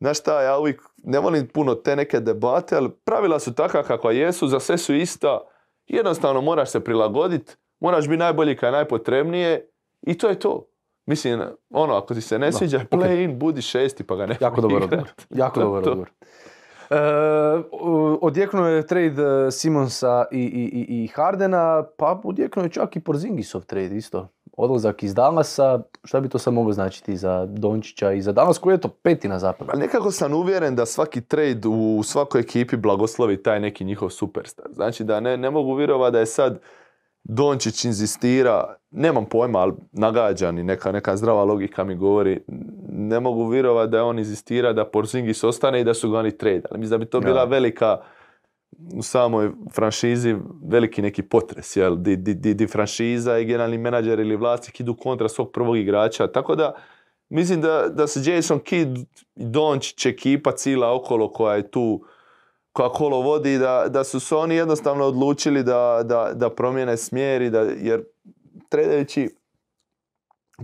[0.01, 4.11] znaš šta, ja uvijek ne volim puno te neke debate, ali pravila su takva kakva
[4.11, 5.39] jesu, za sve su ista,
[5.87, 9.69] jednostavno moraš se prilagoditi, moraš biti najbolji kad je najpotrebnije
[10.01, 10.67] i to je to.
[11.05, 12.89] Mislim, ono, ako ti se ne Da, sviđa ok.
[12.91, 15.09] play in, budi šesti pa ga ne Jako dobar odgovor.
[15.29, 16.09] Jako dobar odgovor.
[16.89, 16.95] E,
[18.21, 20.43] odjeknuo je trade e, Simonsa i, i,
[20.89, 24.27] i- i Hardena, pa odjeknuo je čak i Porzingisov trade isto.
[24.57, 28.73] Odlazak iz Dallasa, šta bi to sad moglo značiti za Dončića i za Dallas koji
[28.73, 29.69] je to peti na zapadu?
[29.73, 34.65] Ali nekako sam uvjeren da svaki trade u svakoj ekipi blagoslovi taj neki njihov superstar.
[34.71, 36.59] Znači da ne, ne mogu vjerovati da je sad
[37.23, 42.43] Dončić inzistira, nemam pojma, ali nagađan i neka, neka zdrava logika mi govori,
[42.89, 46.37] ne mogu vjerovati da je on inzistira da Porzingis ostane i da su ga oni
[46.37, 46.61] trade.
[46.71, 47.51] Ali mislim da bi to bila Da.
[47.51, 47.97] velika
[48.93, 51.95] u samoj franšizi veliki neki potres, jel?
[51.95, 56.27] Di, di, di, franšiza i generalni menadžer ili vlasnik idu kontra svog prvog igrača.
[56.27, 56.73] Tako da
[57.29, 58.97] mislim da, da se Jason Kidd
[59.35, 62.01] i Dončić ekipa cila okolo koja je tu
[62.71, 67.41] koja kolo vodi, da, da su se oni jednostavno odlučili da, da, da promijene smjer
[67.41, 68.03] i da, jer
[68.69, 69.29] tredajući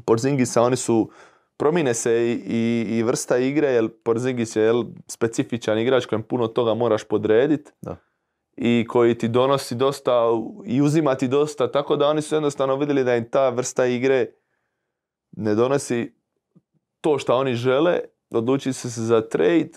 [0.05, 1.10] Porzingisa, oni su
[1.58, 6.47] promijene se i, i, i vrsta igre, jer Porzingis je jel, specifičan igrač kojem puno
[6.47, 7.95] toga moraš podrediti Da.
[8.58, 10.24] i koji ti donosi dosta
[10.66, 14.26] i uzima ti dosta, tako da oni su jednostavno vidjeli da im ta vrsta igre
[15.32, 16.14] ne donosi
[17.01, 17.99] to što oni žele,
[18.32, 19.72] odlučili su se za trade,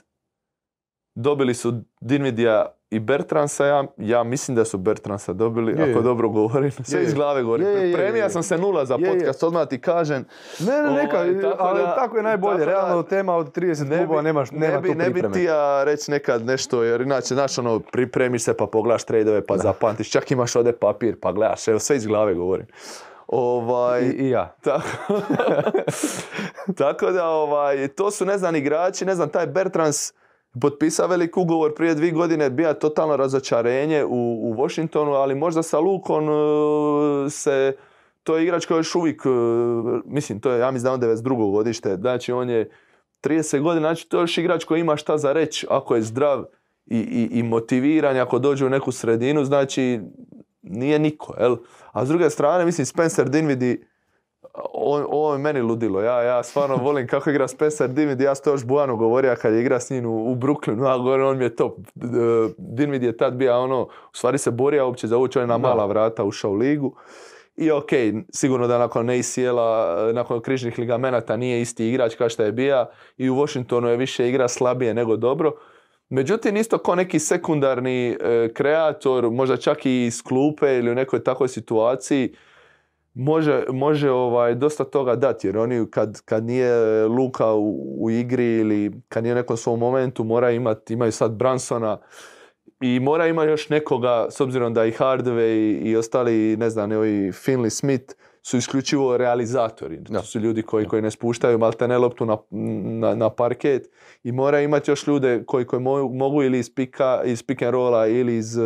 [1.15, 5.91] dobili su Dinvidija i Bertransa, ja, ja mislim da su Bertransa dobili, Je, je.
[5.91, 7.07] ako dobro govorim, sve Je, je.
[7.07, 7.67] iz glave govorim.
[7.67, 8.31] Je, je, je, je.
[8.31, 9.13] sam se nula za Je, je.
[9.13, 10.25] podcast, odmah ti kažem,
[10.61, 12.53] Ne, ne, neka, Ovaj, tako ali da- tako je najbolje.
[12.55, 15.23] tako da- Realno tema od 30 ne klubova nemaš, nema ne bi, tu ne bi
[15.25, 19.57] ti ja reći nekad nešto, jer inače, znaš, ono, pripremiš se pa pogledaš tradeove pa
[19.59, 22.67] zapamtiš, čak imaš ovdje papir pa gledaš, evo sve iz glave govorim.
[23.29, 24.55] Ovaj, I, I ja.
[24.61, 24.83] tako,
[26.77, 30.13] tako da, ovaj, to su, ne znam, igrači, ne znam, taj Bertrans
[30.61, 35.79] potpisao velik ugovor prije dvije godine, bija totalno razočarenje u, u Washingtonu, ali možda sa
[35.79, 37.77] Lukom e, se,
[38.23, 39.29] to je igrač koji još uvijek, e,
[40.05, 41.51] mislim, to je, ja mislim da on 92.
[41.51, 42.71] godište, znači on je
[43.23, 46.45] 30 godina, znači to je još igrač koji ima šta za reći, ako je zdrav
[46.87, 50.01] i, i, i motiviran, ako dođe u neku sredinu, znači
[50.63, 51.57] nije niko, jel?
[51.93, 53.77] A s druge strane, mislim, Spencer Dinwiddie,
[54.73, 56.01] on, ovo je meni ludilo.
[56.01, 58.25] Ja, ja stvarno volim kako igra Spencer Dinwiddie.
[58.25, 60.87] Ja sam to još Bujanu govorio kad je igra s njim u, u Brooklynu.
[60.87, 61.79] Ja govorim, on mi je top.
[61.95, 65.43] D- d- Dinwiddie je tad bio ono, u stvari se borio uopće za ući, on
[65.43, 66.97] je na mala vrata ušao u ligu.
[67.57, 67.91] I ok,
[68.33, 72.87] sigurno da nakon ACL-a, nakon križnih ligamenata nije isti igrač kao što je bio
[73.17, 75.53] i u Washingtonu je više igra slabije nego dobro.
[76.09, 81.25] Međutim, isto kao neki sekundarni e, kreator, možda čak i iz klupe ili u nekoj
[81.25, 82.35] takvoj situaciji,
[83.15, 85.47] može, može ovaj, dosta toga dati.
[85.47, 89.79] Jer oni kad, kad nije Luka u, u igri ili kad nije u nekom svom
[89.79, 91.99] momentu, mora imati, imaju sad Bransona
[92.81, 96.93] i mora ima još nekoga, s obzirom da i Hardaway i, i ostali, ne znam,
[96.93, 99.97] i Finley Smith su isključivo realizatori.
[99.97, 100.19] Da.
[100.19, 102.37] To su ljudi koji, koji ne spuštaju maltene loptu na,
[103.01, 103.91] na, na parket
[104.23, 107.73] i mora imati još ljude koji, koji mo- mogu ili iz, pika, iz pick and
[107.73, 108.57] rolla ili iz,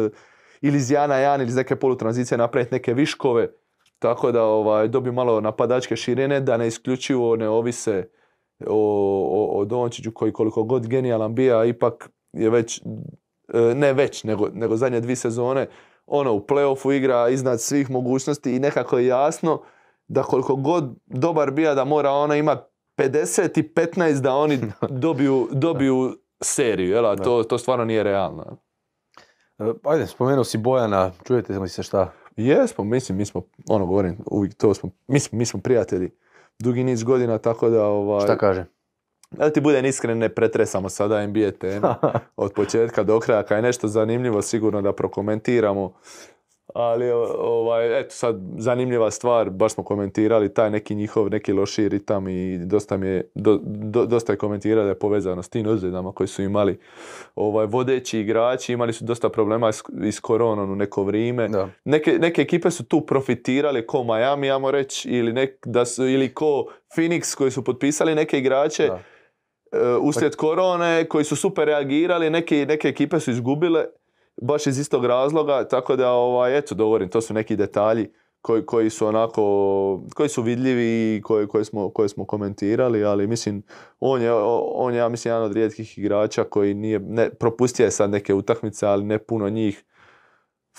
[0.61, 3.49] ili iz Jana Jan ili iz neke polutranzicije napraviti neke viškove
[4.05, 8.09] tako da ovaj, dobiju malo napadačke širine, da ne isključivo ne ovise
[8.67, 8.77] o,
[9.33, 12.83] o, o Dončiću koji koliko god genijalan bija, ipak je već,
[13.55, 15.67] e, ne već, nego, nego zadnje dvije sezone,
[16.07, 19.63] ono u playoffu igra iznad svih mogućnosti i nekako je jasno
[20.09, 22.57] da koliko god dobar bija da mora ona ima
[22.99, 24.61] 50 i 15 da oni
[25.07, 27.17] dobiju, dobiju seriju, jel?
[27.17, 28.57] To, to stvarno nije realno.
[29.59, 32.13] E, Ajde, spomenuo si Bojana, čujete li se šta?
[32.37, 36.11] Jesmo, mislim, mi smo, ono govorim, uvijek to smo, mi smo, mi smo prijatelji
[36.59, 38.64] dugi niz godina, tako da, ovaj, Šta kaže?
[39.30, 41.89] da ti budem iskren, ne pretresamo sada NBA teme
[42.37, 45.93] od početka do kraja, kad je nešto zanimljivo, sigurno da prokomentiramo,
[46.75, 52.29] ali ovaj, eto sad, zanimljiva stvar, baš smo komentirali taj neki njihov, neki loši ritam
[52.29, 56.12] i dosta mi je, do- do- dosta je komentirao da je povezano s tim ozljedama
[56.12, 56.79] koji su imali
[57.35, 61.49] ovaj, vodeći igrači, imali su dosta problema s, i s koronom u neko vrijeme,
[61.85, 66.35] neke, neke ekipe su tu profitirali ko Miami, ajmo reći, ili, nek, da su, ili
[66.35, 66.66] ko
[66.97, 69.01] Phoenix koji su potpisali neke igrače Da.
[69.79, 73.85] e, uslijed korone, koji su super reagirali, neke, neke ekipe su izgubile
[74.43, 78.11] baš iz istog razloga, tako da, ovaj, eto, govorim, to su neki detalji
[78.45, 79.43] koji, koji su onako,
[80.14, 83.62] koji su vidljivi i koje, koje, smo, koje smo komentirali, ali mislim,
[84.01, 84.32] on je,
[84.74, 88.35] on je, ja mislim, jedan od rijetkih igrača koji nije, ne, propustio je sad neke
[88.35, 89.85] utakmice, ali ne puno njih.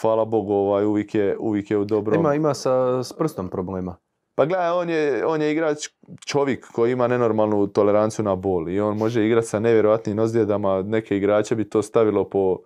[0.02, 2.20] Hvala Bogu, ovaj, uvijek, je, uvijek je u dobrom.
[2.20, 3.96] Ima, ima sa, s prstom problema.
[4.36, 5.90] Pa gledaj, on je, on je igrač
[6.26, 10.82] čovjek koji ima nenormalnu toleranciju na bol i on može igrati sa nevjerojatnim ozljedama.
[10.82, 12.58] Neke igrače bi to stavilo po,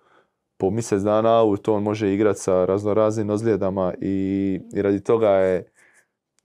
[0.60, 5.72] po mjesec dana out, on može igrati sa raznoraznim ozljedama i, i radi toga je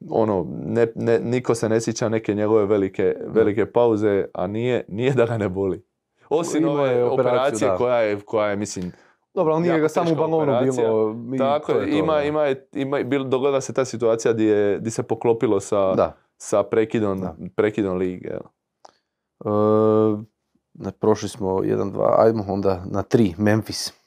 [0.10, 5.14] ono, ne, ne, niko se ne sjeća neke njegove velike, velike pauze, a nije, nije
[5.14, 5.84] da ga ne boli.
[6.30, 7.76] Osim ove operacije da.
[7.78, 8.92] koja je, koja je, mislim,
[9.34, 11.16] Dobro, ali nije ga samo u balonu bilo.
[11.36, 14.80] i tako to je, je to, ima, ima, ima, dogodila se ta situacija di, je,
[14.80, 16.18] di se poklopilo sa, Da.
[16.38, 17.36] sa prekidom, Da.
[17.56, 18.30] prekidom lige.
[19.46, 24.05] E, prošli smo 1-2, ajmo onda na 3, Memphis.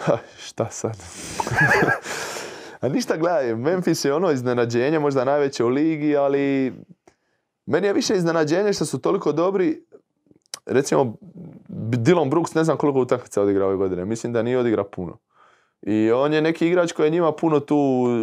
[0.00, 0.96] Ha, šta sad?
[2.80, 6.72] A ništa gledaj, Memphis je ono iznenađenje, možda najveće u ligi, ali
[7.66, 9.82] meni je više iznenađenje što su toliko dobri.
[10.66, 11.14] Recimo,
[11.68, 15.18] Dylan Brooks ne znam koliko utakmica odigra ove godine, mislim da nije odigra puno.
[15.82, 17.76] I on je neki igrač koji je njima puno tu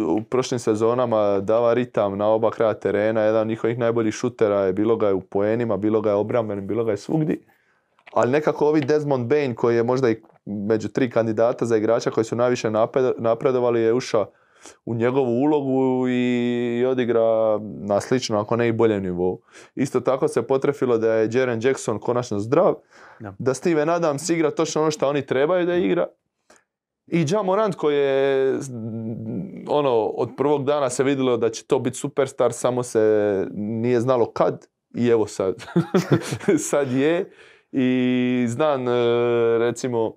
[0.08, 4.72] u prošlim sezonama dava ritam na oba kraja terena, jedan od njihovih najboljih šutera je
[4.72, 7.36] bilo ga je u poenima, bilo ga je obrambenim, bilo ga je svugdje.
[8.18, 12.24] Ali nekako ovi Desmond Bain koji je možda i među tri kandidata za igrača koji
[12.24, 14.32] su najviše napred- napredovali je ušao
[14.84, 19.40] u njegovu ulogu i odigra na slično, ako ne i boljem nivou.
[19.74, 22.74] Isto tako se potrefilo da je Jaren Jackson konačno zdrav,
[23.20, 23.34] Da.
[23.38, 26.06] da Steven Adams igra točno ono što oni trebaju da igra.
[27.06, 28.54] I Ja Morant koji je,
[29.68, 34.30] ono, od prvog dana se vidjelo da će to biti superstar, samo se nije znalo
[34.32, 35.54] kad i evo sad.
[36.70, 37.30] sad je.
[37.72, 38.92] I znam, e,
[39.58, 40.14] recimo,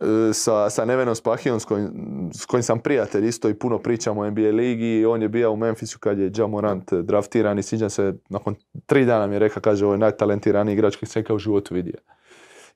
[0.00, 1.90] e, sa, sa Nevenom Spahijom s kojim,
[2.34, 5.04] s kojim sam prijatelj isto i puno pričamo o NBA ligi.
[5.06, 8.54] On je bio u Memphisu kad je Ja Morant draftiran i sviđam se, nakon
[8.86, 11.98] tri dana mi je rekao, kaže, ovo je najtalentiraniji igrač koji sam u životu vidio.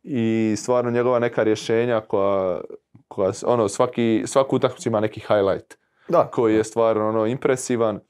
[0.02, 2.60] I stvarno njegova neka rješenja koja,
[3.08, 5.76] koja ono, svaki, svaku utakmicu ima neki highlight
[6.08, 6.30] Da.
[6.32, 8.00] koji je stvarno ono, impresivan.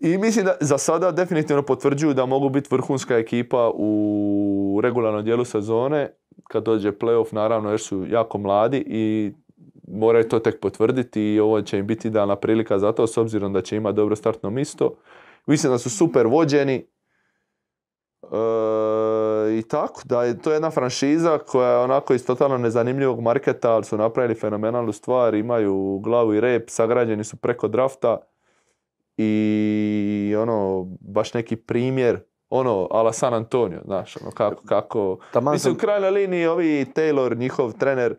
[0.00, 5.44] I mislim da za sada definitivno potvrđuju da mogu biti vrhunska ekipa u regularnom dijelu
[5.44, 6.10] sezone.
[6.48, 9.32] Kad dođe playoff, naravno, jer su jako mladi i
[9.88, 13.52] moraju to tek potvrditi i ovo će im biti dana prilika za to, s obzirom
[13.52, 14.94] da će imati dobro startno misto.
[15.46, 16.86] Mislim da su super vođeni.
[18.22, 23.72] E, I tako, da je to jedna franšiza koja je onako iz totalno nezanimljivog marketa,
[23.72, 28.18] ali su napravili fenomenalnu stvar, imaju glavu i rep, sagrađeni su preko drafta
[29.18, 35.18] i ono, baš neki primjer, ono, ala San Antonio, znaš, ono, kako, kako...
[35.32, 38.16] Taman Mislim, u krajnjoj liniji ovi Taylor, njihov trener,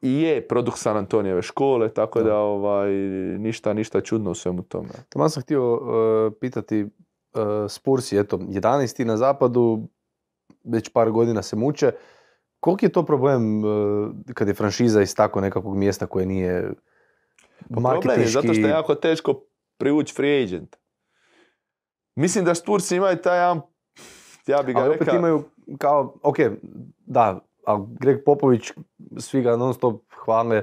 [0.00, 2.24] i je produkt San Antonijeve škole, tako Da.
[2.24, 2.90] da, ovaj,
[3.38, 4.88] ništa, ništa čudno u svemu tome.
[5.08, 6.90] Taman sam htio uh, pitati uh,
[7.68, 9.04] Spursi, eto, 11.
[9.04, 9.88] na zapadu,
[10.64, 11.92] već par godina se muče.
[12.60, 16.70] Koliki je to problem uh, kad je franšiza iz tako nekakvog mjesta koje nije
[17.74, 19.40] Pa Problem je zato što je jako teško
[19.80, 20.76] privući free agent.
[22.16, 23.60] Mislim da Spursi imaju taj jedan,
[24.46, 25.42] ja bi ga Ali opet imaju
[25.78, 26.36] kao, ok,
[27.06, 28.72] da, ali Greg Popović,
[29.18, 30.62] svi ga non stop hvale,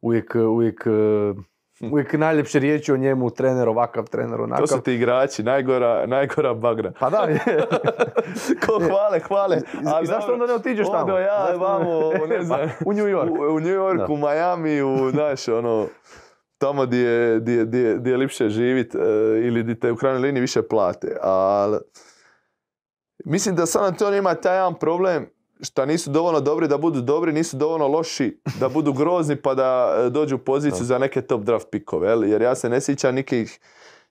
[0.00, 4.66] uvijek, uvijek, uh, uvijek najljepše riječi o njemu, trener ovakav, trener to onakav.
[4.66, 6.92] su ti igrači, najgora, najgora bagra.
[7.00, 7.28] Pa da.
[8.66, 9.60] Ko hvale, hvale.
[9.94, 11.02] A i zašto onda ne otiđeš tamo?
[11.02, 13.30] Odo ja, vamo, ne znam, Pa, u New York.
[13.30, 15.86] U, u New Yorku, Miami, u, znaš, ono,
[16.62, 18.98] tamo di je, di je, di je, di je lipše živit e,
[19.46, 21.16] ili di te u krajnjoj liniji više plate.
[21.22, 21.78] Ali,
[23.24, 25.26] mislim da San Antonio ima taj jedan problem
[25.62, 29.94] što nisu dovoljno dobri da budu dobri, nisu dovoljno loši da budu grozni pa da
[29.96, 32.30] e, dođu u poziciju za neke top draft pikove.
[32.30, 33.60] Jer ja se ne sjećam nikih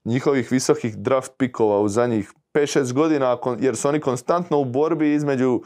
[0.05, 5.61] njihovih visokih draft pikova u zadnjih 5-6 godina, jer su oni konstantno u borbi između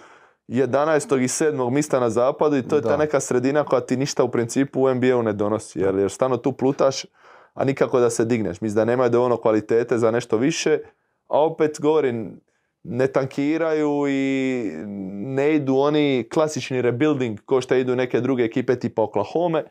[0.48, 1.18] 11.
[1.24, 1.70] i 7.
[1.70, 2.90] mista na zapadu i to je Da.
[2.90, 5.80] ta neka sredina koja ti ništa u principu u NBA-u ne donosi.
[5.80, 7.06] Jer, jer stalno tu plutaš,
[7.54, 8.62] a nikako da se digneš.
[8.62, 10.80] Mislim da nemaju dovoljno kvalitete za nešto više,
[11.28, 12.42] a opet govorim,
[12.84, 14.72] ne tankiraju i
[15.12, 19.64] ne idu oni klasični rebuilding ko što idu neke druge ekipe tipa Oklahoma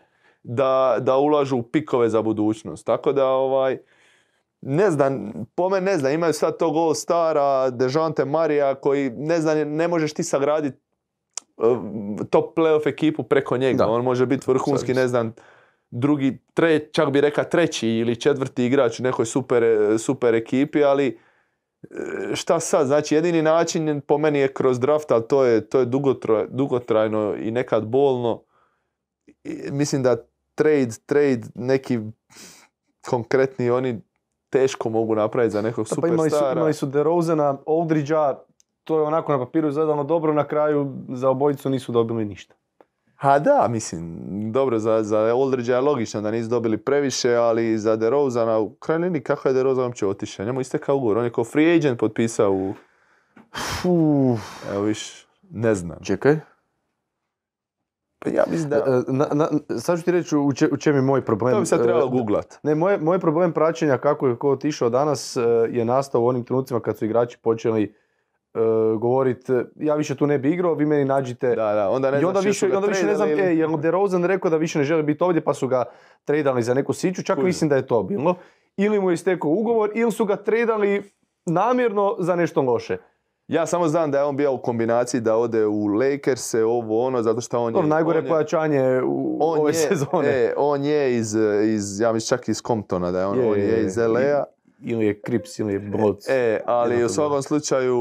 [0.42, 2.86] da, da ulažu u pikove za budućnost.
[2.86, 3.78] Tako da ovaj,
[4.66, 9.40] ne znam, po meni ne znam, imaju sad tog All Stara, Dejounte Marija koji ne
[9.40, 10.78] znam, ne možeš ti sagraditi
[11.56, 11.78] uh,
[12.30, 13.78] top playoff ekipu preko njega.
[13.78, 13.88] Da.
[13.88, 15.34] On može biti vrhunski, ne znam,
[15.90, 19.64] drugi, tre, čak bi rekao treći ili četvrti igrač u nekoj super,
[19.98, 21.18] super ekipi, ali
[21.82, 22.86] e, šta sad?
[22.86, 27.34] Znači jedini način po meni je kroz draft, ali to je, to je dugotraj- dugotrajno
[27.38, 28.42] i nekad bolno.
[29.44, 30.16] I mislim da
[30.54, 31.98] trade, trade neki
[33.06, 34.00] konkretni oni
[34.54, 36.60] teško mogu napraviti za nekog Pa imali su, superstara.
[36.60, 38.34] imali su DeRozana, Aldridgea,
[38.84, 42.54] to je onako na papiru izgledalo dobro, na kraju za obojicu nisu dobili ništa.
[43.16, 44.18] Ha da, mislim,
[44.52, 49.06] dobro, za, za Aldridgea je logično da nisu dobili previše, ali za DeRozana, u krajnjoj
[49.06, 50.46] liniji kako je DeRozan uopće otišao?
[50.46, 52.74] Njemu istekao ugovor, on je kao free agent potpisao u,
[53.84, 54.40] Uf,
[54.72, 55.98] evo viš, ne znam.
[56.02, 56.53] čekaj.
[58.24, 59.48] Pa ja mislim da, E, Na, na,
[59.78, 61.54] sad ću ti reći u, če, u čem je moj problem.
[61.54, 62.58] to bi sad trebalo E, googlat.
[62.62, 66.44] Ne, moj, moj problem praćenja kako je ko otišao danas e, je nastao u onim
[66.44, 67.94] trenucima kad su igrači počeli
[68.98, 72.24] govoriti ja više tu ne bi igrao, vi meni nađite Da, da, onda ne I
[72.24, 74.84] onda više, onda više ne znam, e, ili- je li DeRozan rekao da više ne
[74.84, 75.84] želi biti ovdje pa su ga
[76.24, 77.46] tradali za neku siću, čak Kužim.
[77.46, 78.34] mislim da je to bilo.
[78.76, 81.10] Ili mu je istekao ugovor, ili su ga tradali
[81.46, 82.96] namjerno za nešto loše.
[83.48, 87.22] Ja samo znam da je on bio u kombinaciji da ode u Lakers-e, ovo ono,
[87.22, 87.72] zato što on je...
[87.72, 90.28] Dobro, najgore on je- pojačanje u on ove je, sezone.
[90.28, 91.34] E, on je iz,
[91.66, 94.44] iz, ja mislim čak iz Comptona, da je on, Je, on je, iz LA-a.
[94.82, 96.28] Ili je Krips, ili je Bloc.
[96.28, 97.98] E, ali u svakom slučaju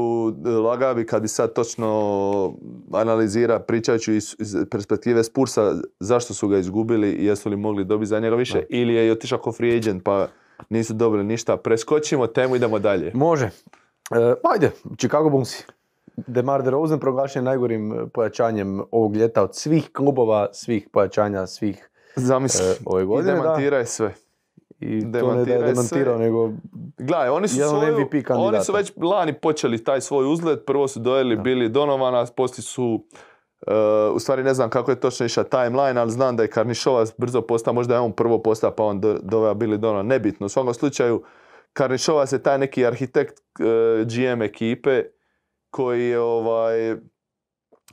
[0.64, 2.54] lagao bi kad bi sad točno
[2.92, 8.08] analizira pričajući iz, iz perspektive Spursa zašto su ga izgubili i jesu li mogli dobiti
[8.08, 8.66] za njega više Da.
[8.70, 10.26] ili je otišao kao free agent pa
[10.68, 11.56] nisu dobili ništa.
[11.56, 13.10] Preskočimo temu, idemo dalje.
[13.14, 13.50] Može.
[14.10, 15.64] E, ajde, Chicago Bullsi.
[16.16, 22.66] DeMar DeRozan proglašen najgorim e, pojačanjem ovog ljeta od svih klubova, svih pojačanja, svih Zamisli.
[22.66, 23.32] e, ove I godine.
[23.32, 23.42] da.
[23.42, 24.14] demantiraj sve.
[24.80, 26.24] I to ne da demantiraj je demantirao, sve.
[26.24, 26.50] nego
[26.98, 28.40] Gledaj, oni su, svoju, MVP kandidata.
[28.40, 30.66] oni su već lani počeli taj svoj uzlet.
[30.66, 33.04] Prvo su dojeli bili Donovana, poslije su
[34.14, 37.40] u stvari ne znam kako je točno išla timeline, ali znam da je Karnišovac brzo
[37.40, 40.46] postao, možda je on prvo postao pa on do, doveo Billy Donovan, nebitno.
[40.46, 41.22] U svakom slučaju,
[41.74, 45.02] Karnišovac je taj neki arhitekt e, GM ekipe
[45.70, 46.96] koji je ovaj,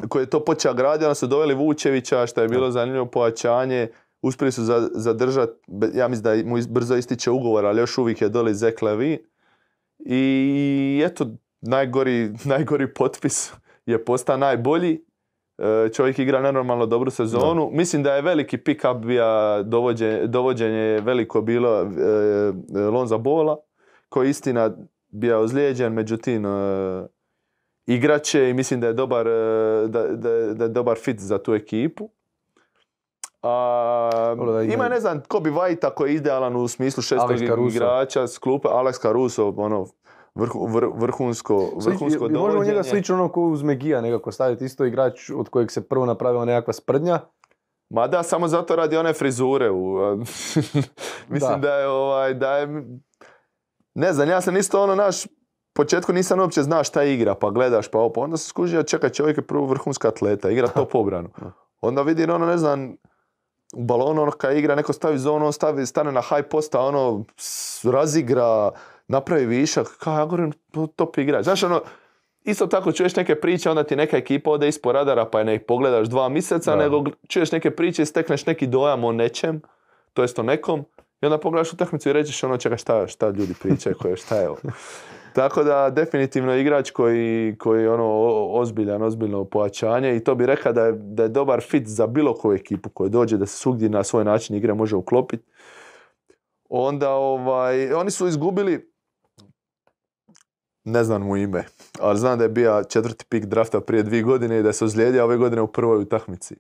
[0.10, 3.88] koji je to počeo graditi, onda su doveli Vučevića, što je bilo zanimljivo pojačanje,
[4.22, 4.62] uspjeli su
[4.92, 5.54] zadržati,
[5.94, 9.26] ja mislim da mu brzo ističe ugovor, ali još uvijek je doli Zek Levi.
[10.00, 11.26] I eto,
[11.62, 13.54] najgori, najgori potpis
[13.86, 15.06] je postao najbolji.
[15.58, 17.70] E, čovjek igra nenormalno dobru sezonu.
[17.72, 23.58] Mislim da je veliki pick-up bio dovođenje, dovođenje veliko bilo e, Lonza Bola,
[24.12, 24.72] koji istina
[25.10, 26.50] bio ozlijeđen, međutim e,
[27.86, 29.26] igrače i mislim da je dobar,
[29.88, 32.10] da, da, da je dobar fit za tu ekipu.
[33.42, 34.36] A,
[34.74, 38.68] ima ne znam ko bi Vajta koji je idealan u smislu šestog igrača s klupe,
[38.68, 39.86] Alex Caruso, ono,
[40.36, 45.50] vrhunsko, vrhunsko Slič, Možemo njega slično ono ko uz Megija nekako staviti isto igrač od
[45.50, 47.20] kojeg se prvo napravila nekakva sprdnja.
[47.90, 49.72] Ma da, samo zato radi one frizure.
[49.72, 49.98] U,
[51.30, 51.76] mislim da.
[51.76, 52.84] je ovaj, da je,
[53.94, 55.26] ne znam, ja sam isto ono naš,
[55.74, 58.22] početku nisam uopće znao šta igra, pa gledaš, pa opo.
[58.22, 61.30] Onda se skužio, čekaj, čovjek je prvo vrhunska atleta, igra top obranu.
[61.82, 62.96] Onda vidi ono, ne znam,
[63.76, 67.26] u balonu, ono, kad igra, neko stavi zonu, on stavi, stane na high posta, ono,
[67.84, 68.72] razigra,
[69.08, 70.54] napravi višak, kao ja govorim,
[70.96, 71.44] top igrač.
[71.44, 71.82] Znaš, ono,
[72.44, 75.60] isto tako čuješ neke priče, onda ti neka ekipa ode ispod radara pa je ne
[75.60, 79.62] pogledaš dva mjeseca, nego čuješ neke priče i stekneš neki dojam o nečem,
[80.14, 80.86] to jest o nekom,
[81.22, 84.50] i onda pogledaš utakmicu i rećeš ono čeka šta, šta ljudi pričaju, koje, šta je
[84.50, 84.60] ovo.
[85.34, 88.08] Tako da definitivno igrač koji, koji je ono
[88.50, 92.34] ozbiljan, ozbiljno pojačanje i to bi rekao da je, da je dobar fit za bilo
[92.34, 95.44] koju ekipu koja dođe da se svugdje na svoj način igre može uklopiti.
[96.70, 98.92] Onda ovaj, oni su izgubili
[100.84, 101.64] ne znam mu ime,
[102.00, 105.24] ali znam da je bio četvrti pik drafta prije dvije godine i da se ozlijedio
[105.24, 106.56] ove godine u prvoj utakmici.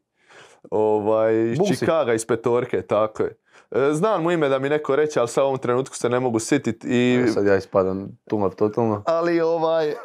[0.72, 3.36] Ovaj, iz Chicaga, iz petorke, tako je.
[3.72, 6.20] E, znam mu ime da mi neko reče, ali sad u ovom trenutku se ne
[6.20, 6.88] mogu sititi.
[6.90, 7.28] I...
[7.34, 9.04] Sad ja ispadam tumav totalno.
[9.06, 9.96] Ali ovaj, e,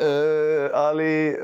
[0.73, 1.37] ali e,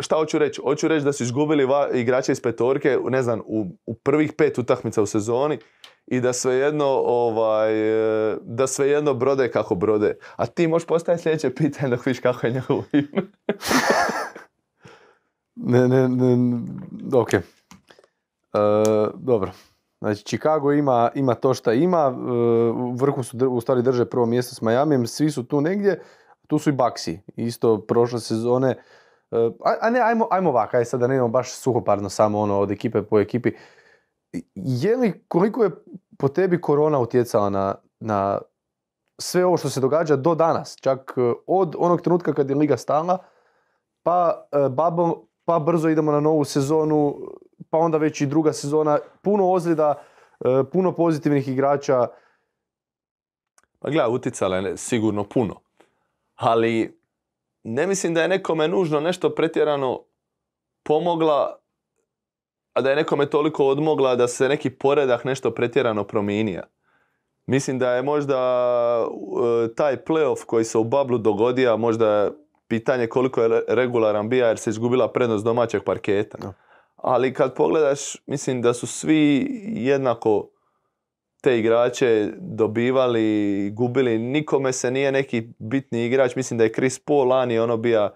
[0.00, 0.60] šta hoću reći?
[0.60, 4.58] Hoću reći da su izgubili va, igrače iz petorke, ne znam, u, u prvih pet
[4.58, 5.58] utakmica u sezoni
[6.06, 7.72] i da svejedno ovaj,
[8.42, 10.16] da svejedno brode kako brode.
[10.36, 13.22] A ti možeš postaviti sljedeće pitanje dok vidiš kako je njegovo ime.
[15.88, 16.60] ne, ne, ne,
[17.12, 17.30] ok.
[17.32, 17.40] Uh,
[19.14, 19.50] dobro.
[20.00, 22.08] Znači, Chicago ima, ima to što ima,
[22.74, 26.02] u vrhu su u stvari drže prvo mjesto s Miami, svi su tu negdje,
[26.46, 28.76] tu su i Baxi, isto prošle sezone.
[29.64, 32.58] A, a ne, ajmo, ajmo ovako, aj sad da ne imamo baš suhoparno samo ono
[32.58, 33.52] od ekipe po ekipi
[34.54, 35.70] je li, koliko je
[36.18, 38.38] po tebi korona utjecala na, na
[39.18, 42.76] sve ovo što se događa do danas, čak e, od onog trenutka kad je liga
[42.76, 43.18] stala,
[44.02, 45.12] pa e, bubble,
[45.44, 47.18] pa brzo idemo na novu sezonu,
[47.70, 50.02] pa onda već i druga sezona, puno ozljeda,
[50.40, 52.06] e, puno pozitivnih igrača.
[53.78, 55.60] Pa gledaj, utjecala je sigurno puno,
[56.34, 57.00] ali
[57.62, 60.00] ne mislim da je nekome nužno nešto pretjerano
[60.82, 61.58] pomogla
[62.78, 66.62] a da je nekome toliko odmogla da se neki poredak nešto pretjerano promijenija.
[67.46, 68.38] Mislim da je možda
[69.10, 72.30] uh, taj playoff koji se u Bablu dogodio, možda
[72.68, 76.38] pitanje koliko je regularan bija jer se izgubila prednost domaćeg parketa.
[77.02, 80.50] Ali kad pogledaš, mislim da su svi jednako
[81.40, 84.18] te igrače dobivali, gubili.
[84.18, 86.36] Nikome se nije neki bitni igrač.
[86.36, 88.10] Mislim da je Chris Paul lani ono bija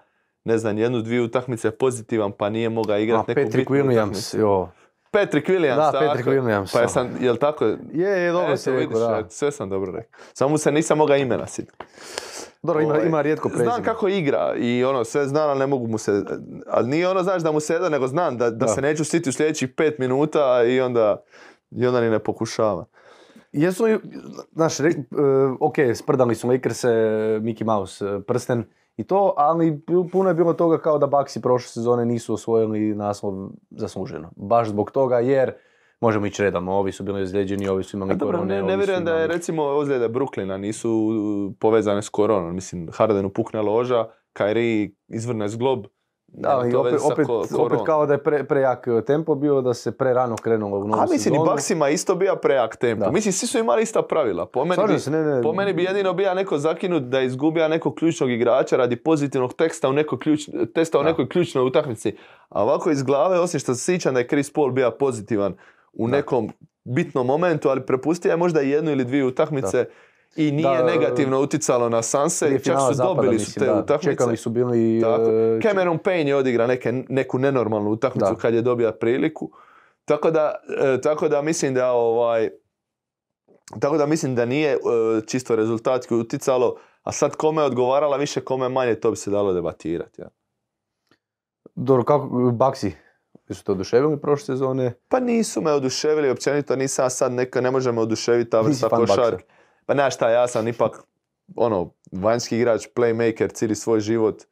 [0.45, 4.69] ne znam, jednu, dvije utakmice pozitivan, pa nije mogao igrati neku Patrick Williams, jo.
[5.11, 6.07] Patrick Williams, da, tako.
[6.07, 6.73] Patrick Williams.
[6.73, 7.65] Pa je sam, jel tako?
[7.93, 9.29] Je, je, dobro se rekao, da.
[9.29, 10.21] Sve sam dobro rekao.
[10.33, 11.85] Samo se nisam mogao imena sjetiti.
[12.63, 13.71] Dobro, ima, ovaj, ima rijetko prezime.
[13.71, 16.23] Znam kako igra i ono, sve znam, ali ne mogu mu se...
[16.67, 19.33] Ali nije ono, znaš, da mu se nego znam da, da, se neću siti u
[19.33, 21.23] sljedećih pet minuta i onda,
[21.71, 22.85] i onda ni ne pokušava.
[23.53, 23.85] Jesu
[24.53, 26.85] znaš, re, uh, ok, sprdali su Lakers,
[27.41, 28.65] Mickey Mouse, e, prsten,
[28.97, 29.81] i to, ali
[30.13, 34.31] puno je bilo toga kao da Baxi prošle sezone nisu osvojili naslov zasluženo.
[34.37, 35.53] Baš zbog toga jer
[36.03, 38.55] možemo ići redom, ovi su bili ozlijeđeni, ovi su imali korone.
[38.55, 41.13] Ne, ne vjerujem da je recimo ozljede Brooklyna nisu
[41.61, 42.55] povezane s koronom.
[42.55, 45.87] Mislim, Hardenu pukne loža, Kyrie izvrne zglob,
[46.35, 47.27] da, ali opet, opet,
[47.59, 50.89] opet, kao da je pre, prejak e, tempo bio, da se pre rano krenulo u
[50.89, 53.05] novu A mislim, i Baksima isto bio prejak tempo.
[53.05, 53.11] Da.
[53.11, 54.47] Mislim, svi su imali ista pravila.
[54.47, 55.43] Po meni, bi, se, ne, ne.
[55.43, 59.89] po meni bi jedino bio neko zakinut da izgubija nekog ključnog igrača radi pozitivnog teksta
[59.89, 60.41] u nekoj ključ,
[60.75, 62.17] testa u nekoj ključnoj utakmici.
[62.49, 65.55] A ovako iz glave, osim što se sjećam da je Chris Paul bio pozitivan
[65.93, 66.51] u nekom
[66.85, 69.85] bitnom momentu, ali prepustio je možda jednu ili dvije utakmice.
[70.37, 73.75] i nije Da, negativno uticalo na Sanse, čak finala su zapada, dobili su te da.
[73.75, 74.11] utakmice.
[74.11, 75.01] Čekali su bili...
[75.01, 75.23] Tako.
[75.23, 78.41] e, Cameron Payne je odigra neke, neku nenormalnu utakmicu Da.
[78.41, 79.51] kad je dobio priliku.
[80.05, 82.51] Tako da, e, tako da mislim da ovaj
[83.81, 84.79] tako da mislim da nije e,
[85.27, 89.53] čisto rezultatski uticalo, a sad kome je odgovarala više, kome manje, to bi se dalo
[89.53, 90.21] debatirati.
[90.21, 90.29] Ja.
[91.75, 92.93] Dobro, kako, Baksi,
[93.51, 94.93] su te oduševili prošle sezone?
[95.09, 99.45] Pa nisu me oduševili, općenito nisam sad neka, ne može me oduševiti ta vrsta košarke.
[99.87, 101.03] Pa znaš šta, ja sam ipak
[101.57, 104.43] ono, vanjski igrač, playmaker cijeli svoj život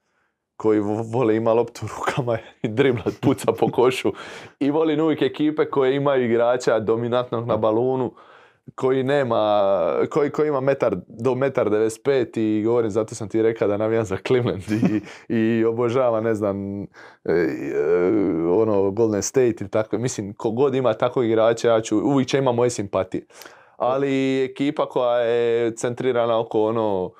[0.57, 4.13] koji vo- vole ima loptu u rukama i driblat puca po košu
[4.61, 8.15] i volim uvijek ekipe koje imaju igrača dominantnog na balunu
[8.75, 9.73] koji nema,
[10.11, 14.05] koji, koji ima metar do metar 95 i govorim, zato sam ti rekao da navijam
[14.05, 15.01] za Cleveland i,
[15.35, 16.87] i obožavam, ne znam, e,
[17.25, 17.37] e,
[18.51, 19.99] ono, Golden State i tako.
[19.99, 23.27] Mislim, kogod ima takvog igrača, ja ću, uvijek će ima moje simpatije.
[23.77, 27.13] Ali ekipa koja je centrirana oko ono,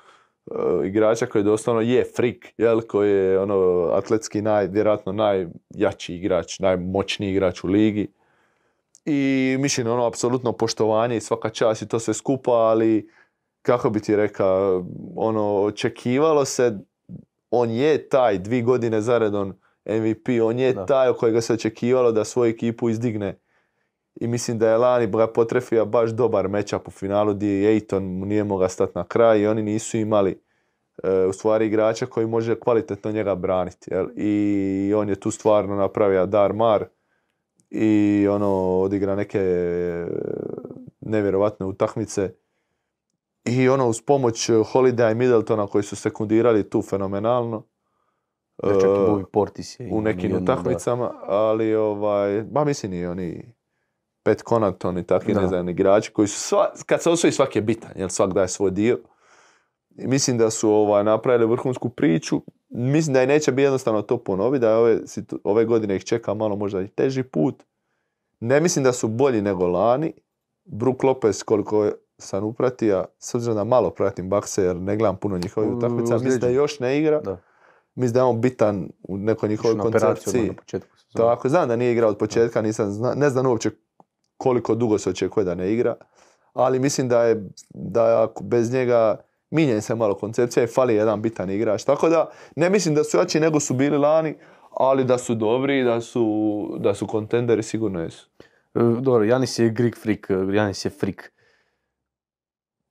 [0.51, 6.59] e, igrača koji doslovno je freak, jel, koji je ono atletski naj, vjerojatno najjači igrač,
[6.59, 8.07] najmoćniji igrač u ligi.
[9.05, 13.09] I mislim, ono, apsolutno poštovanje i svaka čast i to sve skupa, ali
[13.61, 14.85] kako bi ti rekao,
[15.15, 16.79] ono, očekivalo se,
[17.49, 19.53] on je taj dvi godine zaredon
[19.85, 20.85] MVP, on je Da.
[20.85, 23.39] taj o kojega se očekivalo da svoju ekipu izdigne.
[24.15, 28.03] I mislim da je lani ga potrefio baš dobar matchup u finalu gdje je Ejton
[28.03, 30.41] nije mogao stati na kraj i oni nisu imali
[31.03, 33.93] e, u stvari igrača koji može kvalitetno njega braniti.
[33.93, 34.07] Jel?
[34.15, 36.85] I on je tu stvarno napravio dar mar
[37.71, 40.07] i ono odigra neke e,
[41.01, 42.33] nevjerovatne utakmice.
[43.45, 47.63] I ono uz pomoć Holidaya i Middletona koji su sekundirali tu fenomenalno.
[48.63, 53.05] Ja, čak i E, Bobby Portis je u nekim utakmicama, ali ovaj, ba mislim i
[53.05, 53.53] oni
[54.23, 55.41] Pet Connaughton i takvi Da.
[55.41, 58.71] neznani igrači koji su sva, kad se osvoji svak je bitan, jer svak daje svoj
[58.71, 58.99] dio.
[59.95, 62.41] Mislim da su ovaj, napravili vrhunsku priču.
[62.69, 66.03] Mislim da i neće biti jednostavno to ponoviti, da je ove, situ- ove godine ih
[66.03, 67.63] čeka malo možda i teži put.
[68.39, 70.13] Ne mislim da su bolji nego lani.
[70.65, 75.17] Brook Lopez, koliko je- sam upratio, s obzirom da malo pratim Bakse jer ne gledam
[75.17, 77.21] puno njihovih utakmica, mislim da još ne igra.
[77.21, 77.37] Da.
[77.95, 80.41] Mislim da je on bitan u nekoj njihovoj koncepciji.
[80.43, 80.53] na.
[81.15, 83.71] Tako, znam da nije igrao od početka, nisam zna, ne znam uopće
[84.37, 85.95] koliko dugo se očekuje da ne igra,
[86.53, 89.15] ali mislim da je, da ako bez njega
[89.51, 91.83] mijenja se malo koncepcija i fali jedan bitan igrač.
[91.83, 94.35] Tako da ne mislim da su jači nego su bili lani,
[94.71, 98.29] ali da su dobri i da su, da su kontenderi sigurno jesu.
[98.75, 101.31] E, Dobro, Janis je Greek freak, e, Janis je freak.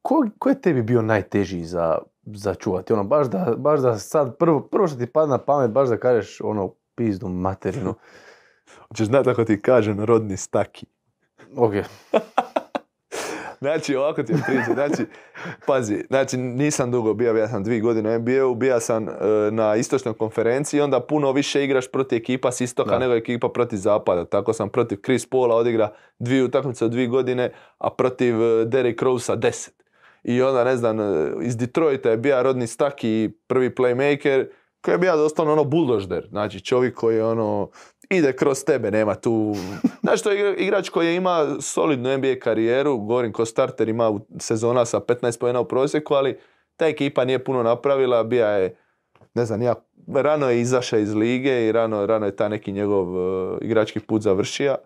[0.02, 2.92] Ko, ko je tebi bio najteži za, za čuvati?
[2.92, 5.96] Ono, baš da, baš da sad, prvo, prvo što ti padne na pamet, baš da
[5.96, 7.94] kažeš ono, pizdu materinu.
[8.88, 10.86] Hoćeš znati ako ti kažem rodni staki.
[11.56, 11.72] Ok,
[13.60, 14.72] Znači, ovako ti je priča.
[14.74, 15.06] Znači,
[15.66, 19.12] pazi, znači nisam dugo bio, ja sam dvije godine NBA-u, bio sam e,
[19.50, 22.98] na istočnoj konferenciji i onda puno više igraš protiv ekipa s istoka Da.
[22.98, 24.24] nego ekipa protiv zapada.
[24.24, 25.88] Tako sam protiv Chris Paula odigra
[26.18, 29.74] dvije utakmice od dvije godine, a protiv e, Derrick Rosea deset.
[30.22, 34.46] I onda, ne znam, e, iz Detroita je bio Rodni Staki prvi playmaker,
[34.82, 36.26] koji je bio doslovno ono buldožder.
[36.30, 37.70] Znači, čovjek koji je ono,
[38.10, 39.54] ide kroz tebe, nema tu...
[40.02, 44.20] Znaš, to je igra- igrač koji ima solidnu NBA karijeru, govorim ko starter, ima u-
[44.38, 46.38] sezona sa 15 pojena u prosjeku, ali
[46.76, 48.76] ta ekipa nije puno napravila, bija je,
[49.34, 49.74] ne znam, ja,
[50.14, 54.22] rano je izašao iz lige i rano, rano je taj neki njegov uh, igrački put
[54.22, 54.76] završio.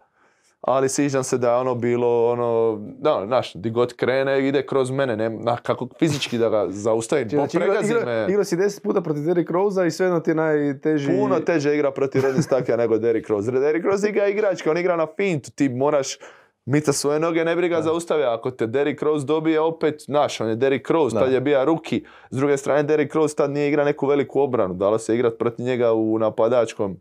[0.67, 4.91] Ali sviđam se da je ono bilo, ono, da, znaš, di god krene, ide kroz
[4.91, 8.27] mene, ne, na, kako fizički da ga zaustavim, znači igra, popregazi igra, me.
[8.29, 11.07] igrao si 10 puta protiv Derrick Rosea i sve ti je najteži...
[11.21, 13.51] Puno teže igra protiv Rodney Stakija nego Derrick Rose.
[13.51, 16.19] Derrick Rose igra igračka, on igra na fintu, ti moraš
[16.67, 18.27] mica svoje noge, ne bi ga zaustavio.
[18.27, 21.21] Ako te Derrick Rose dobije opet, znaš, on je Derrick Rose, Da.
[21.21, 22.05] tad je bio ruki.
[22.31, 24.75] S druge strane, Derrick Rose tad nije igra neku veliku obranu.
[24.75, 27.01] Dalo se igrat protiv njega u napadačkom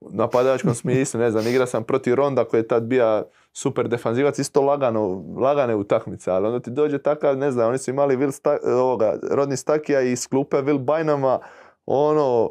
[0.00, 4.62] napadačkom smislu, ne znam, igra sam protiv Ronda koji je tad bio super defanzivac, isto
[4.62, 8.58] lagano, lagane utakmice, ali onda ti dođe takav, ne znam, oni su imali Will Sta-
[8.64, 11.38] ovoga, Rodney Stakija iz klupe Will Bynama,
[11.86, 12.50] ono,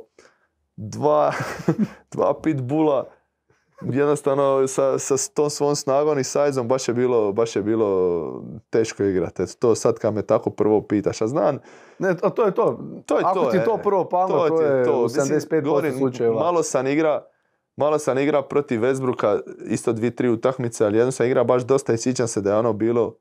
[0.76, 1.34] dva,
[2.14, 3.06] dva pitbula,
[3.82, 9.04] jednostavno sa, sa tom svom snagom i sajzom baš je bilo, baš je bilo teško
[9.04, 9.60] igrati.
[9.60, 11.60] To sad kad me tako prvo pitaš, a znam,
[12.00, 12.80] Ne, a to je to.
[13.06, 13.64] To je Ako to, ti e.
[13.64, 16.40] to prvo palno, to, ti je u Mislim, 75% govorim, slučajeva.
[16.40, 17.24] Malo sam igra,
[17.78, 21.94] malo sam igra protiv Westbrooka, isto dvi, tri utakmice, ali jedno sam igra baš dosta
[21.94, 23.16] i sjećam se da je ono bilo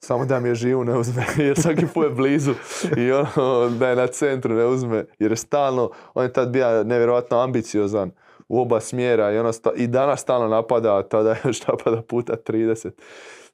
[0.00, 2.52] samo da mi je živu ne uzme, jer svaki put je blizu
[2.96, 6.84] i ono da je na centru ne uzme, jer je stalno, on je tad bio
[6.84, 8.10] nevjerojatno ambiciozan
[8.48, 12.32] u oba smjera i, ono sta- i danas stalno napada, a tada još napada puta
[12.46, 12.90] 30.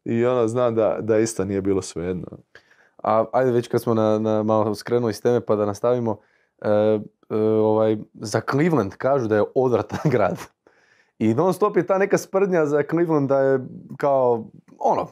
[0.04, 2.26] I ono znam da, da isto nije bilo svejedno.
[3.02, 6.18] A ajde već kad smo na, na malo skrenuli s teme pa da nastavimo.
[6.62, 6.98] E,
[7.30, 10.38] ovaj, za Cleveland kažu da je odvratan grad.
[11.18, 13.60] I non stop je ta neka sprdnja za Cleveland da je
[13.98, 15.08] kao, ono,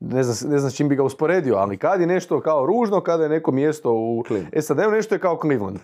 [0.00, 3.00] ne znam, ne znam s čim bi ga usporedio, ali kad je nešto kao ružno,
[3.00, 4.54] kada je neko mjesto u Cleveland.
[4.60, 5.78] SAD-u, nešto je kao Cleveland.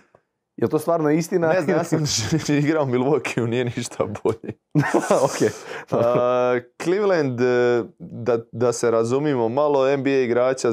[0.57, 1.47] Je to stvarno istina?
[1.47, 2.03] Ne znam, ja sam
[2.63, 4.53] igrao Milwaukee, nije ništa bolje.
[5.25, 5.51] ok.
[5.91, 10.69] A, Cleveland, e, da, da se razumimo, malo NBA igrača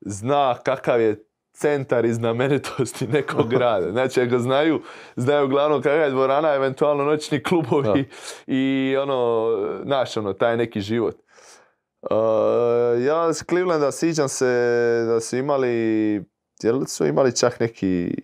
[0.00, 1.24] zna kakav je
[1.60, 3.90] centar i znamenitosti nekog grada.
[3.90, 4.82] Znači, ako znaju,
[5.16, 8.08] znaju uglavnom kakva je dvorana, eventualno noćni klubovi
[8.46, 9.50] i ono,
[9.84, 11.16] znaš, ono, taj neki život.
[12.02, 12.10] Uh,
[13.06, 14.46] ja s Clevelanda sjećam se
[15.06, 16.24] da su imali,
[16.62, 18.14] jel su imali čak neki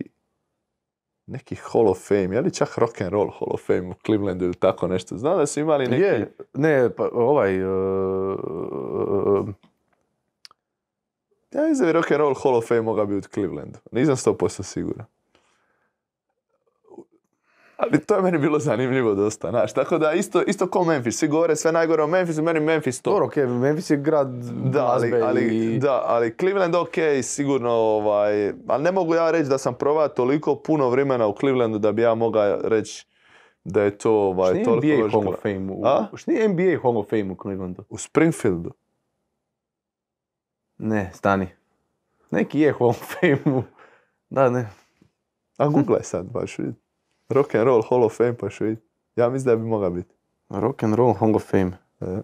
[1.27, 4.45] neki Hall of Fame, je li čak rock and roll Hall of Fame u Clevelandu
[4.45, 5.17] ili tako nešto.
[5.17, 6.01] Znam da su imali neki...
[6.01, 7.55] Je, ne, pa ovaj...
[7.55, 7.65] e,
[11.51, 13.79] Ja mislim da bi rock and roll Hall of Fame mogao biti u Clevelandu.
[13.91, 15.05] Nisam 100% siguran.
[17.77, 19.73] Ali to je meni bilo zanimljivo dosta, znaš.
[19.73, 21.17] Tako da isto, isto ko Memphis.
[21.17, 23.11] Svi govore sve najgore o Memphisu, meni Memphis to.
[23.11, 24.27] dobro, ok, Memphis je grad
[24.73, 25.79] Da, ali, ali, i...
[25.79, 30.55] da, ali Cleveland ok, sigurno, ovaj, ali ne mogu ja reći da sam provao toliko
[30.55, 33.07] puno vremena u Clevelandu da bi ja mogao reći
[33.63, 35.09] da je to ovaj, toliko
[36.17, 37.83] šta nije NBA Hall of Fame u Clevelandu?
[37.89, 38.71] U Springfieldu.
[40.77, 41.47] Ne, stani.
[42.31, 43.63] Neki je Hall of Fame.
[44.29, 44.69] Da, ne.
[45.57, 46.73] A googlaj sad, baš vidi.
[47.29, 48.65] Rock and Roll Hall of Fame, pa ću.
[49.15, 50.15] Ja mislim da bi mogao biti.
[50.49, 51.71] Rock and Roll Hall of Fame.
[52.01, 52.21] E.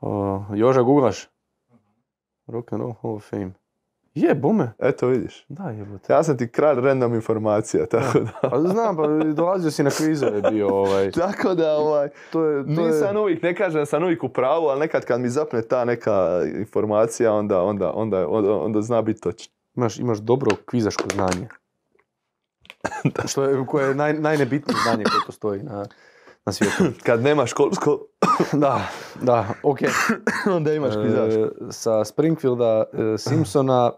[0.00, 1.28] O, Joža, googlaš?
[2.46, 3.52] Rock and Roll Hall of Fame.
[4.14, 4.72] Je, bume.
[4.78, 5.44] Eto vidiš.
[5.48, 6.12] Da, jebote.
[6.12, 8.48] Ja sam ti kralj random informacija, tako da...
[8.50, 11.10] Pa znam, pa dolazio si na kvizove bio ovaj.
[11.20, 13.20] Tako da, ovaj, To je, to nisam je...
[13.20, 16.42] uvijek, ne kažem da sam uvijek u pravu, ali nekad kad mi zapne ta neka
[16.58, 19.52] informacija, onda, onda, onda, onda, onda zna biti točno.
[19.76, 21.48] Imaš, imaš dobro kvizaško znanje.
[23.30, 25.86] Što je, koje je naj, najnebitnije znanje koje postoji na,
[26.46, 26.84] na svijetu.
[27.06, 27.98] Kad nema školsko,
[28.52, 28.88] Da,
[29.20, 29.78] da, ok.
[30.56, 31.34] onda imaš kvizaš.
[31.34, 33.92] E, sa Springfielda, e, Simpsona,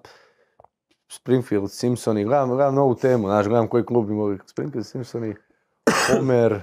[1.08, 5.34] Springfield, Simpsoni, gledam, gledam novu temu, znaš, gledam koji klub bi mogli, Springfield, Simpsoni,
[6.06, 6.60] Homer,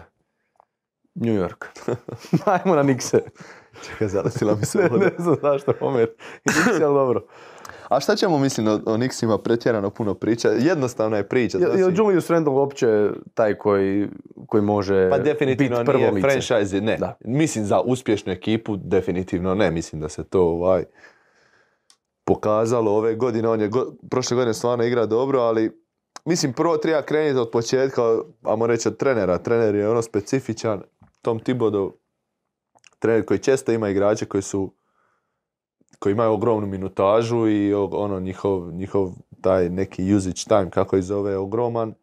[1.15, 1.65] New York.
[2.45, 3.21] Ajmo na Nikse.
[3.83, 6.09] Čekaj, zaletila mi se Ne, ne znam zašto Homer.
[6.45, 7.27] Nikse, ali dobro.
[7.91, 10.49] A šta ćemo, mislim, o, o Knicksima pretjerano puno priča?
[10.49, 11.57] Jednostavna je priča.
[11.57, 12.87] Je, je si- Julius Randle uopće
[13.33, 14.07] taj koji,
[14.47, 16.27] koji može Pa biti definitivno prvo nije lice?
[16.27, 16.97] franchise, ne.
[16.97, 17.17] Da.
[17.19, 19.71] Mislim za uspješnu ekipu, definitivno ne.
[19.71, 20.83] Mislim da se to ovaj
[22.25, 23.49] pokazalo ove godine.
[23.49, 25.81] On je go- prošle godine stvarno igra dobro, ali
[26.25, 28.01] mislim prvo treba krenuti od početka,
[28.43, 29.37] ajmo reći od trenera.
[29.37, 30.81] Trener je ono specifičan.
[31.21, 31.91] Tom Thibodeau,
[32.99, 34.73] trener koji često ima igrače koji su
[36.01, 39.09] koji imaju ogromnu minutažu i ono njihov, njihov
[39.41, 41.93] taj neki usage time, kako ih zove, je ogroman.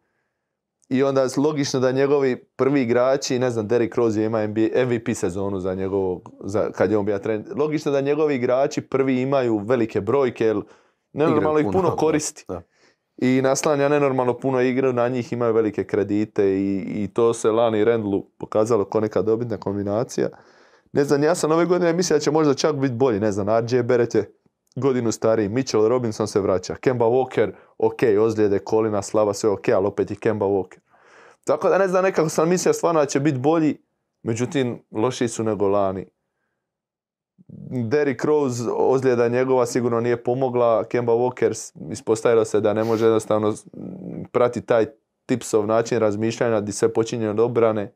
[0.89, 4.85] I onda je logično da njegovi prvi igrači, ne znam, Derrick Rose je ima NBA,
[4.85, 7.45] MVP sezonu za njegovog, za, kad je on bio trener.
[7.57, 10.61] Logično da njegovi igrači prvi imaju velike brojke, jer
[11.13, 12.45] nenormalno ih puno, koristi.
[12.47, 12.61] da.
[13.17, 17.83] I naslanja nenormalno puno igre, na njih imaju velike kredite i, i to se Lani
[17.83, 20.29] Rendlu pokazalo kao neka dobitna kombinacija.
[20.91, 23.47] Ne znam, ja sam ove godine mislio da će možda čak biti bolji, ne znam,
[23.59, 24.33] RJ Barrett je
[24.75, 29.87] godinu stariji, Mitchell Robinson se vraća, Kemba Walker, ok, ozljede, kolina, slava, sve ok, ali
[29.87, 30.79] opet i Kemba Walker.
[31.43, 33.77] Tako da ne znam, nekako sam mislio stvarno da će biti bolji,
[34.23, 36.05] međutim, lošiji su nego lani.
[37.89, 43.53] Derrick Rose, ozljeda njegova sigurno nije pomogla, Kemba Walker ispostavilo se da ne može jednostavno
[44.31, 44.85] prati taj
[45.25, 47.93] tipsov način razmišljanja gdje sve počinje od obrane,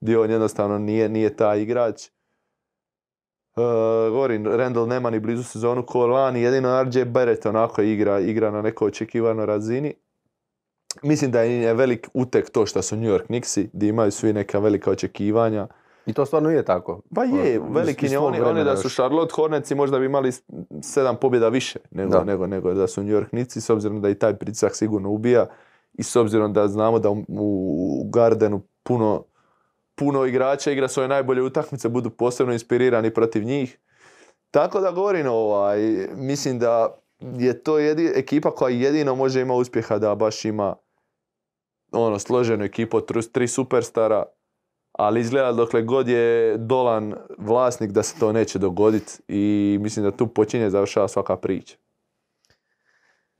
[0.00, 2.02] gdje on jednostavno nije, nije taj igrač.
[3.56, 3.62] Uh,
[4.10, 8.62] govorim, Randall nema ni blizu sezonu ko lani, jedino RJ Barrett onako igra, igra na
[8.62, 9.94] nekoj očekivanoj razini.
[11.02, 14.58] Mislim da je velik utek to što su New York Knicksi, gdje imaju svi neka
[14.58, 15.66] velika očekivanja.
[16.06, 17.00] I to stvarno je tako.
[17.14, 18.88] Pa je, Ono, veliki je oni, oni da su.
[18.88, 20.32] Charlotte Hornetsi možda bi imali
[20.82, 22.24] sedam pobjeda više nego, Da.
[22.24, 25.46] nego, nego da su New York Knicksi, s obzirom da i taj pritisak sigurno ubija
[25.94, 29.24] i s obzirom da znamo da u Gardenu puno,
[29.94, 33.78] puno igrača igra svoje najbolje utakmice, budu posebno inspirirani protiv njih.
[34.50, 39.98] Tako da govorim, ovaj, mislim da je to jedi, ekipa koja jedino može ima uspjeha
[39.98, 40.76] da baš ima
[41.92, 44.24] ono, složenu ekipu od tri superstara,
[44.92, 50.16] ali izgleda dokle god je Dolan vlasnik da se to neće dogoditi i mislim da
[50.16, 51.76] tu počinje završava svaka priča.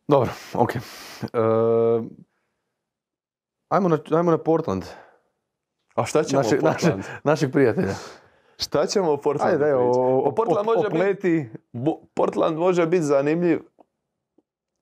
[0.09, 0.71] Dobro, ok.
[0.77, 0.81] E,
[3.69, 4.85] ajmo, na, ajmo na Portland,
[5.95, 7.05] A šta ćemo Naše- Portland?
[7.25, 7.95] našeg prijatelja.
[8.57, 11.49] Šta ćemo o Portlandu Ajde, daj, o, o, Pa Portland može biti
[12.15, 13.61] Portland može biti zanimljiv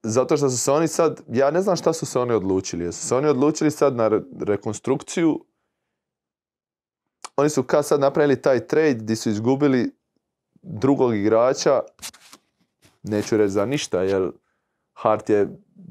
[0.02, 2.84] zato što su se oni sad, ja ne znam šta su se oni odlučili.
[2.84, 5.44] Jesu se oni odlučili sad na re- rekonstrukciju?
[7.36, 9.94] Oni su kad sad napravili taj trade gdje su izgubili
[10.62, 11.80] drugog igrača,
[13.02, 14.30] neću reći za ništa, jer
[14.92, 15.48] Hart je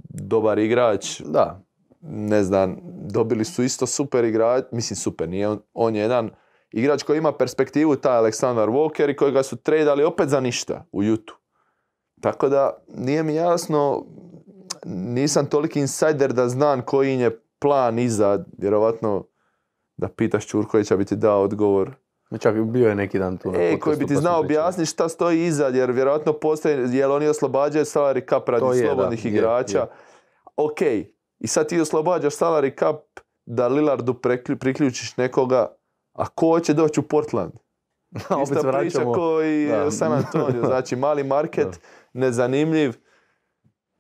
[0.10, 1.62] dobar igrač, Da,
[2.02, 2.78] ne znam,
[3.12, 6.30] dobili su isto super igrač, mislim super, nije on, on je jedan
[6.72, 11.04] igrač koji ima perspektivu, taj Aleksandar Walker i kojega su tradali opet za ništa u
[11.04, 11.40] Jutu.
[12.22, 14.06] Tako da nije mi jasno,
[14.86, 19.26] nisam toliki insider da znam koji im je plan iza, vjerovatno
[19.98, 21.96] da pitaš Čurkovića bi ti dao odgovor.
[22.40, 23.54] čak bio je neki dan tu.
[23.56, 27.86] E, koji bi ti znao objasniti šta stoji iza, jer vjerojatno postoje, jer oni oslobađaju
[27.86, 29.78] salary cap radi To je, da, slobodnih je, igrača.
[29.78, 29.86] je.
[30.58, 30.80] Ok,
[31.40, 32.96] i sad ti oslobađaš salary cap
[33.46, 34.14] da Lillardu
[34.60, 35.76] priključiš nekoga,
[36.14, 37.52] a ko će doći u Portland?
[38.44, 39.14] Ista priča vraćamo.
[39.14, 39.92] koji Da.
[39.92, 41.80] San Antonio, znači mali market,
[42.14, 42.94] nezanimljiv.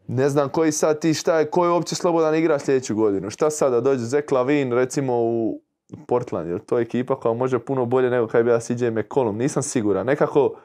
[0.07, 3.29] Ne znam koji sad ti šta je, ko je uopće slobodan igra sljedeću godinu.
[3.29, 5.61] Šta sada dođe Zach Lavin recimo u
[6.07, 9.37] Portland, jer to je ekipa koja može puno bolje nego kad bi ja CJ McCollum.
[9.37, 10.05] Nisam siguran.
[10.05, 10.55] Nekako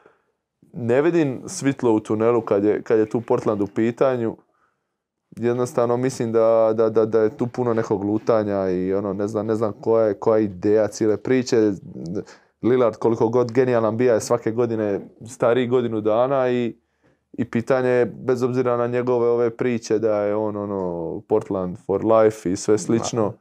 [0.73, 4.37] ne vidim svitlo u tunelu kad je, kad je tu Portland u pitanju.
[5.35, 9.45] Jednostavno mislim da, da, da, da je tu puno nekog lutanja i ono, ne znam,
[9.45, 11.71] ne znam koja je, koja je ideja cijele priče.
[12.61, 16.75] Lillard koliko god genijalan bija je svake godine stariji godinu dana i,
[17.33, 22.05] i pitanje je, bez obzira na njegove ove priče da je on ono Portland for
[22.05, 23.33] life i sve slično,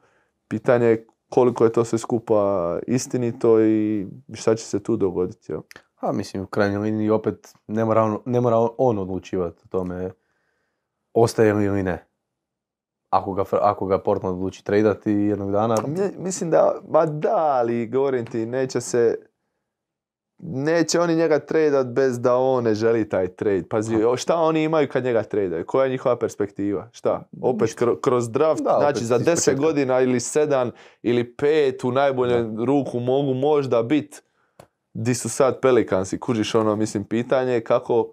[0.48, 5.52] pitanje je koliko je to sve skupa istinito i šta će se tu dogoditi.
[5.52, 5.60] jel?
[6.00, 10.10] A mislim, u krajnjoj liniji opet ne mora on, ne mora on odlučivati o tome
[11.14, 12.06] ostaje li ili ne.
[13.10, 17.36] Ako ga, ako ga Portland odluči tradati jednog dana, A mi- Mislim da, ma da,
[17.36, 19.18] ali govorim ti, neće se,
[20.38, 23.62] neće oni njega tradat bez da on ne želi taj trade.
[23.64, 25.66] Pazi, šta oni imaju kad njega tradaju?
[25.66, 26.88] Koja je njihova perspektiva?
[26.92, 27.28] Šta?
[27.42, 29.54] Opet kro- kroz draft, Da, opet znači za iz 10 početka.
[29.56, 30.70] godina ili 7
[31.02, 34.20] ili 5 u najboljem ruku mogu možda biti
[34.94, 38.12] di su sad Pelicansi, kužiš ono, mislim, pitanje je kako,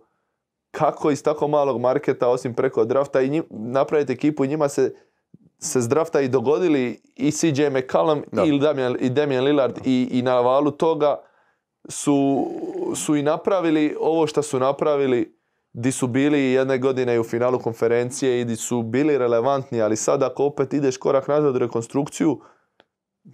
[0.71, 4.93] kako iz tako malog marketa, osim preko drafta, i njim, napraviti ekipu i njima se
[5.61, 8.43] se s drafta i dogodili i CJ McCallum Da.
[8.43, 11.21] i Damian, i Damian Lillard i, i na valu toga
[11.89, 12.47] su,
[12.95, 15.37] su i napravili ovo što su napravili
[15.73, 19.95] di su bili jedne godine i u finalu konferencije i di su bili relevantni, ali
[19.95, 22.41] sad ako opet ideš korak nazad u rekonstrukciju,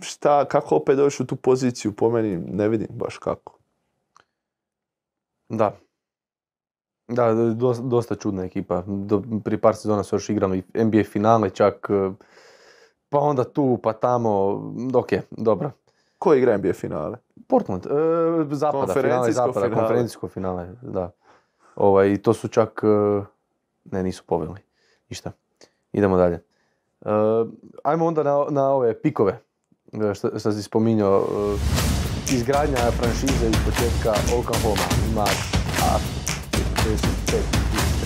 [0.02, 3.58] šta, kako opet dođeš u tu poziciju, po meni ne vidim baš kako.
[5.50, 5.87] da.
[7.08, 8.84] Da, dosta, dosta čudna ekipa.
[8.88, 12.12] Do, prije par sezona su još igrali NBA finale čak, eh,
[13.10, 14.62] pa onda tu, pa tamo,
[14.94, 15.72] ok, dobro.
[16.18, 17.18] Ko igra NBA finale?
[17.48, 17.90] Portland, e,
[18.56, 19.82] zapada, finale Konferencijsko zapada, finale.
[19.82, 21.12] konferencijsko finale, da.
[21.76, 23.22] Ovaj, to su čak, e,
[23.92, 24.60] ne nisu poveli,
[25.10, 25.32] ništa.
[25.94, 26.36] Idemo dalje.
[26.36, 27.10] E,
[27.84, 29.40] ajmo onda na, na ove pikove,
[29.94, 31.20] e, što, što si spominjao.
[31.20, 35.26] e, izgradnja franšize iz početka Oklahoma ima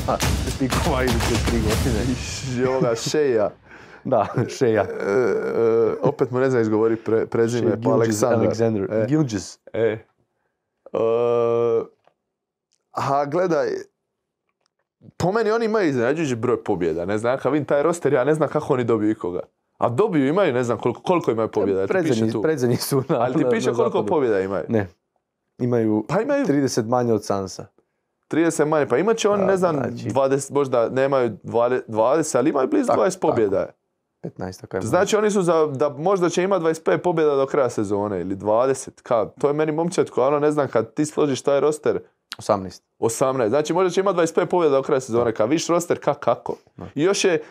[0.07, 2.15] a, 55 tisuća pikova iduće tri godine.
[2.57, 3.49] I ovoga Šeja.
[4.03, 4.27] Da,
[4.57, 4.83] Šeja.
[4.83, 8.51] E, e, opet mu ne znam izgovori pre, prezime, pa Aleksandar.
[8.91, 9.05] E.
[9.07, 9.59] Gilgeous.
[9.73, 9.79] E.
[9.79, 9.97] E,
[12.91, 13.67] a gledaj,
[15.17, 17.05] po meni oni imaju iznenađujući broj pobjeda.
[17.05, 19.39] Ne znam, kad vidim taj roster, ja ne znam kako oni dobiju ikoga.
[19.77, 21.87] A dobiju, imaju, ne znam koliko, koliko imaju pobjeda.
[21.87, 24.65] Predzadnji, predzadnji su na Ali ti piše koliko pobjeda imaju.
[24.69, 24.87] Ne.
[25.57, 27.65] Imaju Pa imaju 30 manje od Sansa.
[28.31, 28.85] 30 manje.
[28.87, 32.87] Pa imat će oni, ne znam, znači- 20, možda nemaju 20, 20 ali imaju blizu
[32.87, 33.65] Tako, 20 pobjeda.
[34.23, 34.81] 15 tako je.
[34.81, 39.01] Znači oni su za, da možda će imati 25 pobjeda do kraja sezone ili 20.
[39.03, 41.99] Ka, to je meni momčad koja ono ne znam kad ti složiš taj roster
[42.37, 42.81] 18.
[42.99, 43.49] 18.
[43.49, 45.31] Znači možda će imati 25 pobjeda do kraja sezone.
[45.33, 46.55] Kad viš roster, ka, kako?
[46.77, 46.85] Da.
[46.95, 47.41] I još je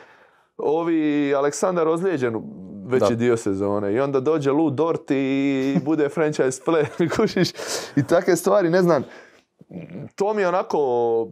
[0.57, 2.43] ovi Aleksandar ozlijeđen
[2.86, 3.15] veći Da.
[3.15, 3.94] dio sezone.
[3.94, 6.86] I onda dođe Lou Dort i bude franchise player.
[7.16, 7.48] Kužiš?
[7.97, 9.05] I takve stvari, ne znam.
[10.14, 11.28] To mi je onako...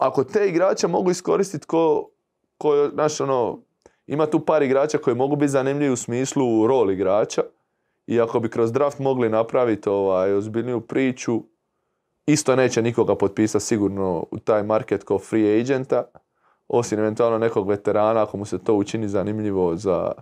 [0.00, 2.10] Ako te igrače mogu iskoristiti ko,
[2.58, 3.58] ko znaš, ono,
[4.06, 7.42] ima tu par igrača koji mogu biti zanimljivi u smislu rol igrača
[8.06, 11.42] i ako bi kroz draft mogli napraviti ovaj, ozbiljniju priču,
[12.26, 16.04] isto neće nikoga potpisati sigurno u taj market kao free agenta,
[16.68, 20.12] osim eventualno nekog veterana ako mu se to učini zanimljivo za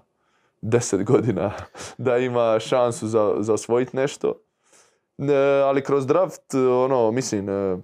[0.62, 1.52] 10 godina
[1.98, 4.34] da ima šansu za, za osvojiti nešto.
[5.64, 7.76] Ali kroz draft, ono, mislim, e,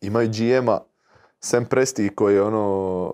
[0.00, 0.80] imaju GM-a
[1.40, 3.12] Sam Presti koji je ono,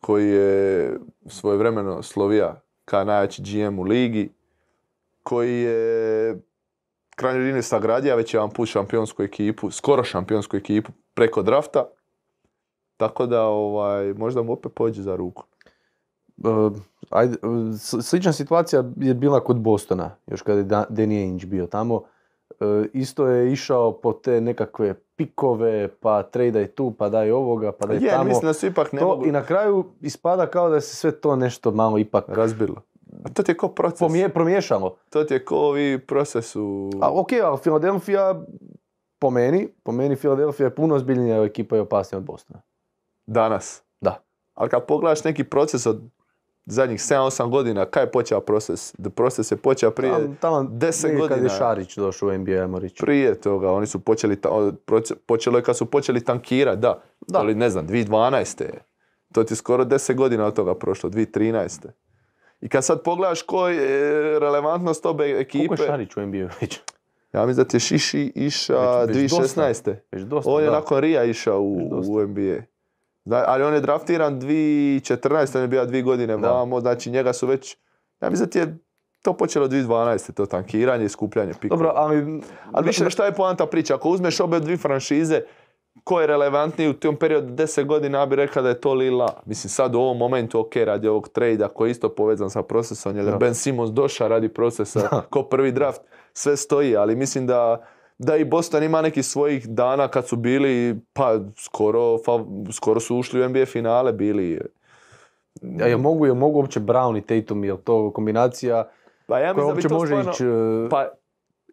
[0.00, 4.32] koji je svojevremeno slovija kao najjači GM u ligi,
[5.22, 6.40] koji je
[7.16, 11.84] krajnjoj liniji sagradio već jedan put šampionsku ekipu, skoro šampionsku ekipu preko drafta.
[12.96, 15.44] Tako da ovaj, možda mu opet pođe za ruku.
[16.40, 16.72] Uh,
[17.10, 17.36] ajde,
[17.74, 21.94] s- slična situacija je bila kod Bostona, još kada je Da- Danny Ainge bio tamo.
[21.94, 22.04] Uh,
[22.92, 27.96] isto je išao po te nekakve pikove, pa tradaj tu, pa daj ovoga, pa daj
[27.96, 28.24] Je, tamo.
[28.24, 31.12] mislim da su ipak ne to, mogu I na kraju ispada kao da se sve
[31.12, 32.74] to nešto malo ipak razbilo.
[33.24, 33.98] A to ti je ko proces.
[33.98, 34.96] pomije, promiješalo.
[35.10, 36.90] To ti je ko ovi procesu...
[37.00, 38.34] A ok, ali Philadelphia,
[39.18, 42.60] po meni, po meni Philadelphia je puno ozbiljnija ekipa i opasnija od Bostona.
[43.26, 43.82] danas.
[44.00, 44.22] Da.
[44.54, 46.02] Ali kad pogledaš neki proces od
[46.66, 48.92] zadnjih 7-8 godina, kaj je počeo proces?
[48.94, 50.72] The proces je počeo prije, Tamo- tamo 10
[51.04, 51.48] negdje Kad je godina.
[51.50, 52.94] Šarić došao u NBA, ajmo reći.
[52.96, 53.70] prije toga.
[53.70, 54.72] Oni su počeli, ta-
[55.26, 57.02] počelo je kad su počeli tankirati, da.
[57.22, 57.38] Da.
[57.38, 58.60] Ali ne znam, 2012.
[58.60, 58.78] je.
[59.32, 61.86] To ti je skoro 10 godina od toga prošlo, 2013.
[62.60, 66.80] I kad sad pogledaš koji je relevantnost obe Koliko ekipe, je Šarić u NBA već?
[67.32, 69.62] ja mislim da ti je Šiši išao Već- već dosta.
[69.62, 69.94] 2016.
[70.12, 70.72] Već dosta, On je da.
[70.72, 72.12] nakon Rija išao u, dosta.
[72.12, 72.56] u NBA.
[73.24, 75.56] Zna- ali on je draftiran 2014.
[75.56, 76.50] On je bio dvije godine Da.
[76.50, 77.76] vamo, znači njega su već...
[78.20, 78.78] Ja mislim da ti je
[79.22, 80.32] to počelo 2012.
[80.32, 81.76] to tankiranje i skupljanje pikova.
[81.76, 82.40] Dobro, ali...
[82.72, 83.94] Ali više šta je poanta priča?
[83.94, 85.40] Ako uzmeš obe dvije franšize,
[86.04, 89.42] ko je relevantniji u tom periodu 10 godina, ja bih rekao da je to Lila.
[89.46, 93.16] Mislim, sad u ovom momentu, ok, radi ovog trejda koji je isto povezan sa procesom,
[93.16, 93.36] jer je Da.
[93.36, 95.22] Ben Simmons došao radi procesa Da.
[95.30, 96.00] ko prvi draft,
[96.32, 97.86] sve stoji, ali mislim da
[98.20, 103.16] da i Boston ima nekih svojih dana kad su bili, pa skoro, fav- skoro su
[103.16, 104.60] ušli u NBA finale, bili.
[105.80, 108.88] A jel mogu, jel mogu uopće Brown i Tatum, jel to kombinacija
[109.26, 110.44] Pa ja koja uopće može stvarno- ići...
[110.86, 111.08] e, Pa,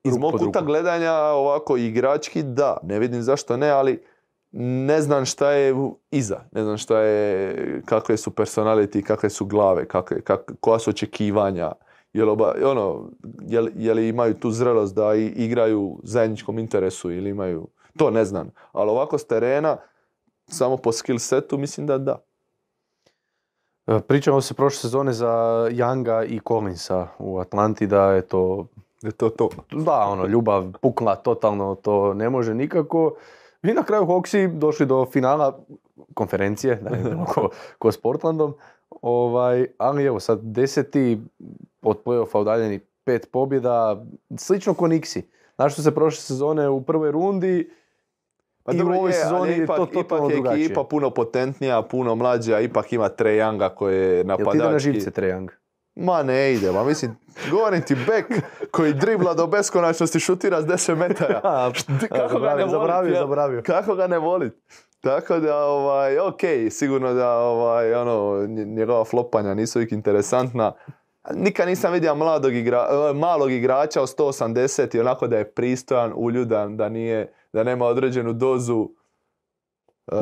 [0.03, 2.77] iz mog kuta gledanja ovako igrački, da.
[2.83, 4.03] Ne vidim zašto ne, ali
[4.51, 5.75] ne znam šta je
[6.11, 6.39] iza.
[6.51, 7.55] Ne znam šta je,
[7.85, 11.71] kakve su personality, kakve su glave, kakve, kak, koja su očekivanja.
[12.17, 13.09] Jel, oba, ono,
[13.41, 17.67] jel, jel imaju tu zrelost da i, igraju u zajedničkom interesu ili imaju...
[17.97, 18.49] To ne znam.
[18.71, 19.77] Ali ovako s terena,
[20.47, 22.17] samo po skill setu, mislim da da.
[23.87, 25.33] e, Pričamo se prošle sezone za
[25.71, 28.67] Younga i Collinsa u Atlanti da je to
[29.01, 29.49] Je to to.
[29.71, 33.15] Da, ono, ljubav pukla totalno, to ne može nikako.
[33.63, 35.59] I na kraju Hawksi došli do finala
[36.13, 37.49] konferencije, da ko,
[37.79, 38.53] ko s Portlandom.
[39.01, 41.21] Ovaj, ali evo sad deseti
[41.87, 44.05] od play-offa udaljeni pet pobjeda,
[44.37, 45.21] slično ko Nixi.
[45.55, 47.69] Znaš što se prošle sezone u prvoj rundi
[48.63, 50.65] Pa i u ovoj ali sezoni je ipak, to ipak totalno je drugačije.
[50.65, 54.53] ekipa puno potentnija, puno mlađa, ipak ima Trae Younga koji je Jel ti ide na
[54.53, 54.91] napadački.
[54.91, 55.51] živce Trejang?
[55.95, 57.15] Ma ne ide, ma mislim,
[57.51, 58.25] govorim ti bek
[58.71, 61.41] koji dribla do beskonačnosti, šutira s 10 metara.
[62.09, 63.19] Kako ga ne volit, zaboravio, jel?
[63.19, 63.61] zaboravio.
[63.61, 64.53] Kako ga ne volit?
[65.01, 66.39] Tako da, ovaj, ok,
[66.69, 70.71] sigurno da ovaj, ono, nj- njegova flopanja nisu uvijek interesantna.
[71.33, 76.13] Nikad nisam vidio mladog igra, e, malog igrača od 180 i onako da je pristojan,
[76.15, 78.89] uljudan, da nije, da nema određenu dozu
[80.11, 80.15] e,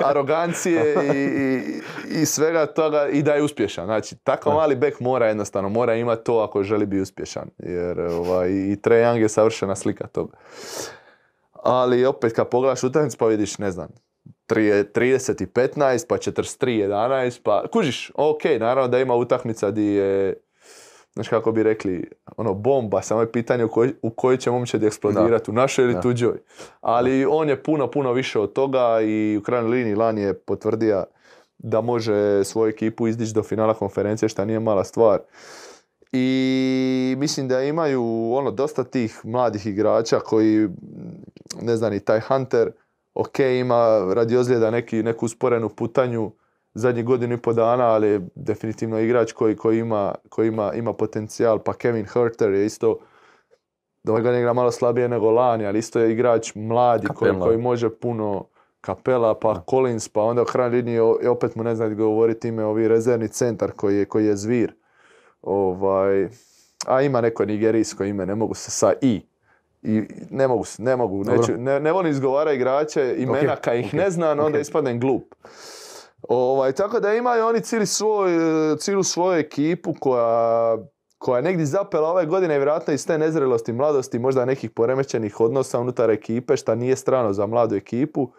[0.10, 1.80] arogancije i, i,
[2.20, 3.84] i svega toga i da je uspješan.
[3.84, 4.54] Znači, tako Da.
[4.56, 7.48] mali bek mora jednostavno, mora imati to ako želi biti uspješan.
[7.58, 10.36] Jer ovaj, i Trae Young je savršena slika toga.
[11.52, 13.88] Ali opet kad pogledaš utakmicu pa vidiš, ne znam,
[14.48, 19.84] 30 i 15, pa 43 i 11, pa kužiš, ok, naravno da ima utakmica di
[19.84, 20.34] je,
[21.12, 25.50] znaš kako bi rekli, ono bomba, samo je pitanje u kojoj, kojoj će momčadi eksplodirati,
[25.50, 26.38] u našoj ili tuđoj.
[26.80, 31.04] Ali on je puno, puno više od toga i u krajnjoj liniji Lani je potvrdio
[31.58, 35.20] da može svoju ekipu izdići do finala konferencije, što nije mala stvar.
[36.12, 40.68] I mislim da imaju ono dosta tih mladih igrača koji,
[41.62, 42.70] ne znam, i taj Hunter,
[43.14, 46.32] ok, ima radi ozljeda neki, neku usporenu putanju
[46.74, 50.92] zadnjih godinu i po dana, ali je definitivno igrač koji, koji, ima, koji ima, ima
[50.92, 51.58] potencijal.
[51.58, 52.98] Pa Kevin Herter je isto,
[54.02, 57.58] da ovaj godina igra malo slabije nego lani, ali isto je igrač mladi koji, koji
[57.58, 58.46] može puno
[58.80, 62.88] kapela, pa Collins, pa onda u krajnjoj liniji opet mu ne znam govoriti ime, ovi
[62.88, 64.74] rezervni centar koji je, koji je zvir.
[65.42, 66.28] Ovaj,
[66.86, 69.20] a ima neko nigerijsko ime, ne mogu se sa i.
[69.84, 71.40] I ne mogu, se- ne mogu, Dobro.
[71.40, 74.62] neću, ne, ne volim izgovara igrače, imena Ok, kad ih ok, ne znam, onda ok.
[74.62, 75.34] ispadnem glup.
[76.28, 78.30] Ovaj, tako da imaju oni cijeli svoj,
[78.78, 80.76] cijelu svoju ekipu koja,
[81.18, 85.80] koja je negdje zapela ove godine, vjerojatno iz te nezrelosti, mladosti, možda nekih poremećenih odnosa
[85.80, 88.32] unutar ekipe, što nije strano za mladu ekipu.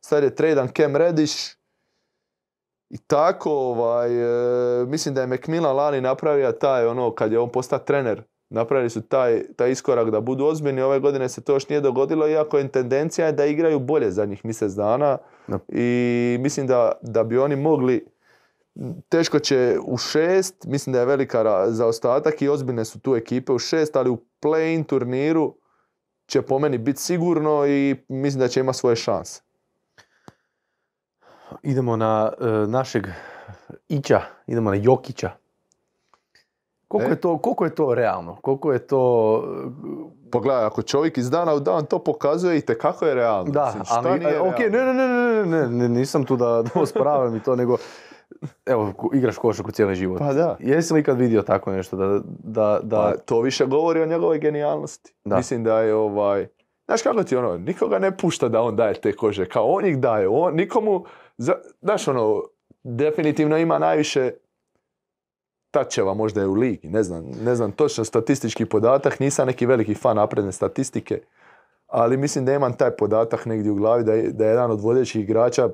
[0.00, 1.56] Sad je tradan Cam Reddish,
[2.90, 4.10] i tako, ovaj,
[4.82, 8.22] e, mislim da je McMillan lani napravio taj, ono, kad je on postao trener,
[8.52, 10.82] napravili su taj, taj iskorak da budu ozbiljni.
[10.82, 14.72] Ove godine se to još nije dogodilo, iako je tendencija da igraju bolje zadnjih mjesec
[14.72, 15.18] dana.
[15.46, 15.58] Da.
[15.68, 18.06] I mislim da, da bi oni mogli,
[19.08, 23.58] teško će u šest, mislim da je velika zaostatak i ozbiljne su tu ekipe u
[23.58, 25.54] šest, ali u play-in turniru
[26.26, 29.42] će po meni biti sigurno i mislim da će imati svoje šanse.
[31.62, 33.06] Idemo na e, našeg
[33.88, 35.30] Ića, idemo na Jokića.
[36.92, 37.12] Koliko, E.
[37.12, 38.36] je to, koliko je to realno?
[38.42, 39.44] Koliko je to...
[40.32, 43.52] Pogledaj, ako čovjek iz dana u dan to pokazuje i kako je realno.
[43.52, 44.92] Da, Mislim, šta ali, nije ok, ne, realno?
[44.92, 47.76] ne, ne, ne, ne, ne, nisam tu da, da osporavam i to, nego,
[48.66, 50.18] evo, igraš košarku cijeli život.
[50.18, 50.56] Pa da.
[50.60, 54.38] Jesi li ikad vidio tako nešto da, da, da, Pa, to više govori o njegovoj
[54.38, 55.14] genijalnosti.
[55.24, 55.36] Da.
[55.36, 56.46] Mislim da je ovaj...
[56.86, 59.98] Znaš kako ti ono, nikoga ne pušta da on daje te kože, kao on ih
[59.98, 61.04] daje, on, nikomu,
[61.36, 62.42] za, znaš ono,
[62.84, 64.30] definitivno ima najviše
[65.72, 69.94] tačeva možda je u ligi, ne znam, ne znam točno statistički podatak, nisam neki veliki
[69.94, 71.20] fan napredne statistike,
[71.86, 74.80] ali mislim da imam taj podatak negdje u glavi da je, da je jedan od
[74.80, 75.68] vodećih igrača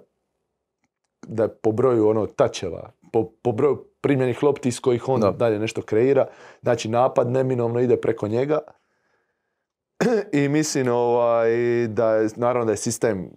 [1.26, 5.30] da je po broju ono tačeva, po, po broju primljenih lopti iz kojih on Da.
[5.30, 6.26] dalje nešto kreira,
[6.62, 8.58] znači napad neminovno ide preko njega
[10.42, 11.50] i mislim ovaj,
[11.86, 13.30] da je, naravno da je sistem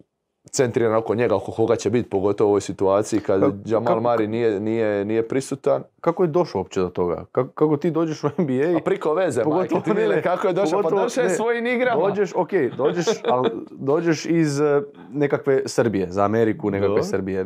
[0.46, 4.02] centriran oko njega, oko koga će biti, pogotovo u ovoj situaciji kad Kako- Jamal kako-
[4.02, 5.84] Mari nije, nije, nije prisutan.
[6.02, 7.26] kako je došao uopće do toga?
[7.32, 8.78] Kako, kako ti dođeš u NBA?
[8.78, 12.02] A priko veze, Pogotovo majke, ti ne, kako je došao, pa došao je svojim igrama.
[12.02, 17.04] Dođeš, ok, dođeš, ali dođeš iz e, nekakve Srbije, za Ameriku nekakve Da.
[17.04, 17.46] Srbije,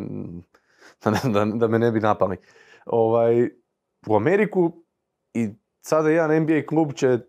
[1.04, 2.38] da, da, da me ne bi napali.
[2.86, 3.50] Ovaj,
[4.08, 4.72] u Ameriku
[5.34, 5.50] i
[5.82, 7.20] sada jedan NBA klub će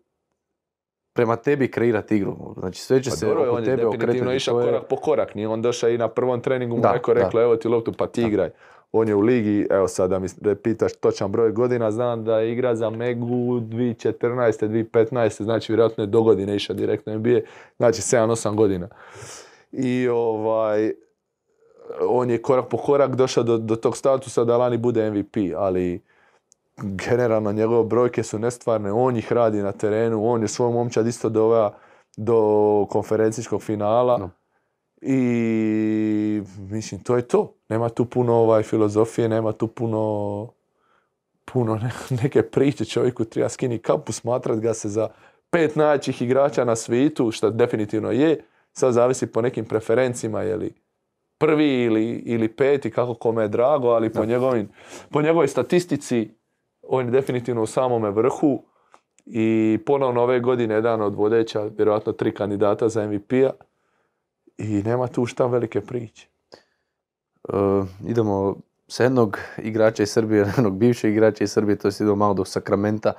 [1.16, 2.36] prema tebi kreirati igru.
[2.56, 4.36] Znači sve će Pa se dobro, oko on je tebe definitivno okretati.
[4.36, 6.92] išao To je- korak po korak, nije on došao i na prvom treningu mu Da,
[6.92, 8.28] neko rekao evo ti loptu pa ti Da.
[8.28, 8.50] igraj.
[8.92, 10.26] On je u ligi, evo sad da mi
[10.56, 13.26] pitaš točan broj godina, znam da je igra za Megu
[13.60, 14.12] 2014.
[14.62, 14.90] 2015.
[15.38, 17.40] Znači vjerojatno je do godine išao direktno NBA,
[17.76, 18.88] znači 7-8 godina.
[19.72, 20.92] I ovaj,
[22.00, 26.00] on je korak po korak došao do, do tog statusa da lani bude MVP, ali
[26.82, 31.28] generalno njegove brojke su nestvarne, on ih radi na terenu, on je svoj momčad isto
[31.28, 31.70] doveo
[32.16, 34.28] do konferencijskog finala Da.
[35.00, 37.54] i mislim to je to.
[37.68, 40.48] Nema tu puno ovaj filozofije, nema tu puno
[41.44, 41.90] puno ne-
[42.22, 45.08] neke priče čovjeku treba skini kapu, smatrat ga se za
[45.50, 48.40] pet najjačih igrača na svijetu, što definitivno je.
[48.72, 50.74] Sad zavisi po nekim preferencima, je li
[51.38, 54.68] prvi ili, ili peti, kako kome je drago, ali po, njegovim,
[55.10, 56.30] po njegovoj statistici
[56.88, 58.62] on je definitivno u samome vrhu
[59.26, 63.50] i ponovno ove godine jedan od vodeća, vjerojatno tri kandidata za MVP-a
[64.58, 66.28] i nema tu šta velike priče.
[67.48, 67.52] E,
[68.06, 68.56] idemo
[68.88, 72.44] sa jednog igrača iz Srbije, jednog bivšeg igrača iz Srbije, to je idemo malo do
[72.44, 73.12] Sakramenta.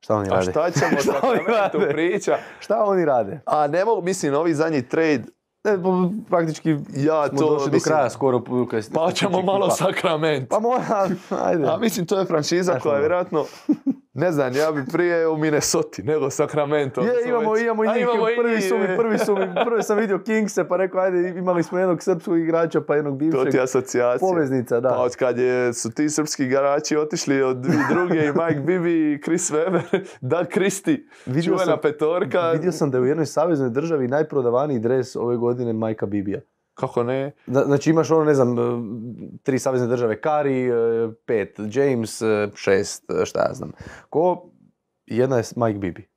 [0.00, 0.50] Šta oni A rade?
[0.50, 1.88] šta ćemo Šta sa oni Sacramento rade?
[1.92, 2.36] priča?
[2.60, 3.40] Šta oni rade?
[3.46, 5.22] A ne mogu, mislim, ovi zadnji trade,
[5.66, 5.88] Ne, pa,
[6.28, 8.40] praktički ja smo to, došli mislim, do kraja skoro.
[8.66, 10.48] kad- pa ćemo malo Sakrament.
[10.48, 11.08] Pa mora,
[11.42, 11.64] ajde.
[11.66, 13.00] A mislim, to je franšiza koja je ono.
[13.00, 13.44] vjerojatno,
[14.16, 17.00] ne znam, ja bi prije u Minnesota nego Sacramento.
[17.00, 19.46] Je, imamo, već- imamo i A njih, imamo i prvi su mi, prvi su mi,
[19.66, 23.16] prvi sam vidio Kingse, pa rekao, ajde, imali smo jednog srpskog igrača, pa jednog To
[23.16, 23.50] bivšeg.
[23.50, 24.18] ti je asocijacija.
[24.20, 24.88] Poveznica, da.
[24.88, 27.56] Pa od kad je, su ti srpski igrači otišli od
[27.90, 30.04] druge i Mike Bibi i Chris Weber,
[30.46, 32.50] Christie, Vidio čuvena sam- petorka.
[32.50, 36.40] Vidio sam da je u jednoj saveznoj državi najprodavaniji dres ove godine Majka Bibija.
[36.76, 37.32] Kako ne?
[37.46, 38.62] Zna- Znači imaš ono, ne znam, e,
[39.42, 40.72] tri savezne države, Kari, e,
[41.26, 43.72] pet, James, e, šest, šta ja znam.
[44.10, 44.50] Ko?
[45.06, 46.08] Jedna je Mike Bibi.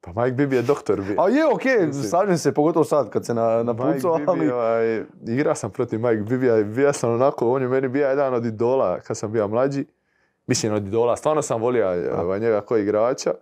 [0.00, 1.20] Pa Mike Bibi je doktor bio.
[1.20, 2.04] A je, okej, Mislim.
[2.04, 4.50] slažem se, pogotovo sad kad se na, na Mike pucu, Bibi, ali...
[4.50, 8.34] ovaj, igra sam protiv Mike Bibija i bio sam onako, on je meni bio jedan
[8.34, 9.84] od idola kad sam bio mlađi.
[10.46, 11.88] Mislim od idola, stvarno sam volio
[12.22, 13.34] ovaj, njega kao igrača.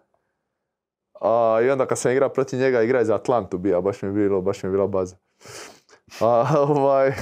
[1.21, 4.09] A, I onda kad sam igrao protiv njega, igra je za Atlantu bio, baš mi
[4.09, 5.17] je bilo, baš mi je bila baza.
[6.21, 7.13] A, ovaj,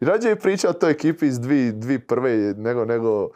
[0.00, 3.28] rađe je pričao o toj ekipi iz dvi, dvi prve nego, nego,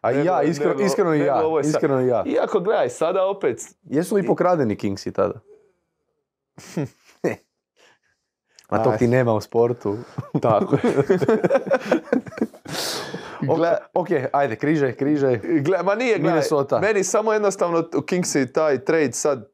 [0.00, 1.64] A nego- ja, iskreno, nego- iskreno i ja, sad.
[1.64, 2.24] iskreno i ja.
[2.26, 5.34] Iako gledaj, sada opet, Jesu li pokradeni Kingsi tada?
[8.70, 8.98] Ma Aj.
[8.98, 9.96] ti nema u sportu.
[10.42, 10.80] tako je.
[13.42, 15.38] Gle- ok, ajde, križaj, križaj.
[15.38, 16.78] Gle, ma nije, gledaj, Minnesota.
[16.80, 19.48] meni samo jednostavno u Kingsi taj trade sad,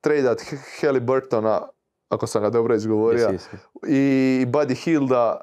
[0.00, 0.42] tradeat
[0.80, 1.68] Halliburtona,
[2.14, 3.32] ako sam ga dobro izgovorio,
[3.86, 5.40] i Buddy Hilda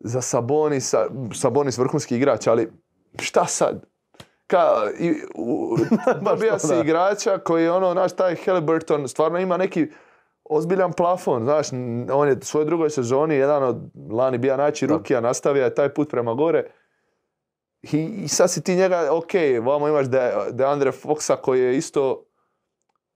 [0.00, 2.72] za Sabonisa, Sabonis vrhunski igrač, ali
[3.20, 3.84] šta sad?
[4.46, 5.76] Ka, i, u,
[6.30, 9.86] dobija si igrača koji je ono, znaš, taj Halliburton stvarno ima neki
[10.44, 11.66] ozbiljan plafon, znaš,
[12.12, 13.76] on je u svojoj drugoj sezoni jedan od
[14.10, 14.94] lani bija najjači Da.
[14.94, 16.70] rukija, nastavio je taj put prema gore.
[17.82, 19.32] I, i sad si ti njega, ok,
[19.62, 22.24] vamo imaš De, Deandre Foxa koji je isto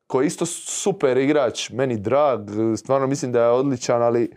[0.07, 2.41] koji je isto super igrač, meni drag,
[2.77, 4.37] stvarno mislim da je odličan, ali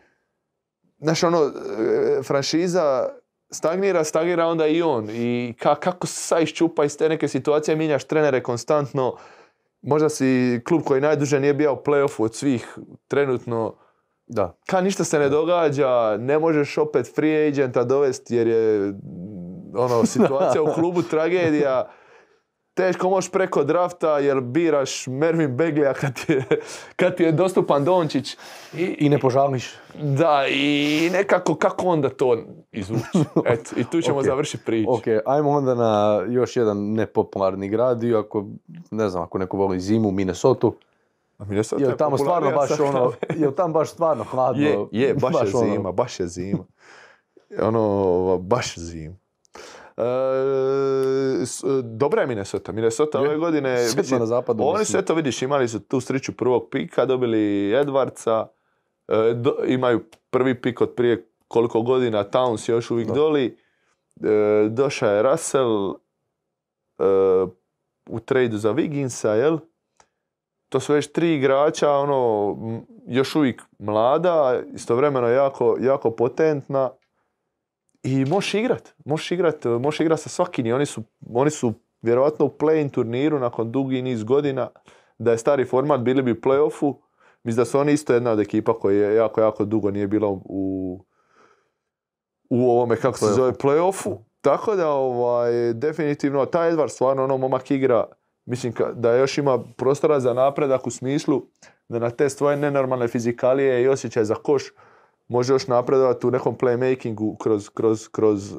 [0.97, 3.09] znaš ono, e, franšiza
[3.51, 5.09] stagnira, stagnira onda i on.
[5.09, 9.15] I ka, kako se sad iščupa iz te neke situacije, mijenjaš trenere konstantno
[9.81, 12.77] možda si klub koji najduže nije bio u play-offu od svih
[13.07, 13.75] trenutno.
[14.27, 14.57] Da.
[14.67, 18.93] Ka ništa se ne događa, ne možeš opet free agenta dovesti jer je
[19.75, 21.85] ono, situacija u klubu tragedija.
[22.79, 26.45] Teško možeš preko drafta jer biraš Mervin Beglija kad ti je,
[26.95, 28.37] kad ti je dostupan Dončić.
[28.73, 29.73] I, I ne požališ.
[29.95, 32.37] da, i nekako kako onda to
[32.71, 33.03] izvući.
[33.45, 34.25] Eto, i tu ćemo Ok.
[34.25, 34.91] završiti priču.
[34.91, 38.45] Ok, ajmo onda na još jedan nepopularni grad, iako,
[38.91, 40.67] ne znam, ako neko voli zimu, Minnesota.
[41.39, 44.61] Minnesota je tamo stvarno baš ono, jel tamo baš stvarno hladno?
[44.61, 46.63] Je, je, baš, je ono- zima, baš je zima.
[47.61, 49.15] Ono, baš zima.
[49.99, 50.03] E,
[51.41, 52.71] s- dobra je Minnesota.
[52.71, 53.77] Minnesota ove godine...
[53.97, 57.37] Mislim, na zapadu, Oni su, eto vidiš, imali su tu sreću prvog pika, dobili
[57.75, 58.45] Edwardsa,
[59.07, 59.99] e, do- imaju
[60.29, 63.13] prvi pik od prije koliko godina, Towns je još uvijek Da.
[63.13, 63.57] doli,
[64.21, 65.95] e, došao je Russell e,
[68.09, 69.57] u tradu za Wigginsa, jel?
[70.69, 72.55] To su već tri igrača, ono,
[73.07, 76.89] još uvijek mlada, istovremeno jako, jako potentna.
[78.03, 81.03] I možeš igrat, možeš igrat, možeš igrat sa svakim oni su,
[81.33, 84.69] oni su vjerojatno u play-in turniru nakon dugi niz godina.
[85.17, 86.95] Da je stari format, bili bi u play-offu.
[87.43, 90.27] Mislim da su oni isto jedna od ekipa koja je jako, jako dugo nije bila
[90.29, 91.05] u,
[92.49, 94.17] u ovome, kako se zove, play-offu.
[94.41, 98.05] Tako da, ovaj, definitivno, taj Edward stvarno ono momak igra,
[98.45, 101.41] mislim da još ima prostora za napredak u smislu
[101.89, 104.63] da na te svoje nenormalne fizikalije i osjećaj za koš
[105.29, 108.57] može još napredovati u nekom playmakingu kroz, kroz, kroz, eh,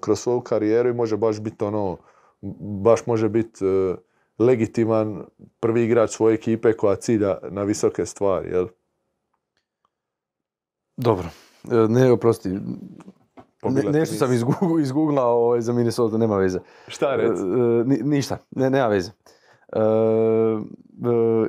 [0.00, 1.96] kroz svoju karijeru i može baš biti ono,
[2.82, 3.94] baš može biti eh,
[4.38, 5.24] legitiman
[5.60, 8.66] prvi igrač svoje ekipe koja cilja na visoke stvari, jel?
[10.96, 11.28] Dobro.
[11.64, 12.48] E, Ne, oprosti.
[13.64, 14.28] Ne, nešto sam
[14.80, 16.58] izguglao ovaj, za Minnesota, nema veze.
[16.88, 17.42] Šta E, reci?
[17.42, 17.46] e,
[17.84, 19.10] ni- ništa, ne, nema veze.
[19.72, 19.82] E, e,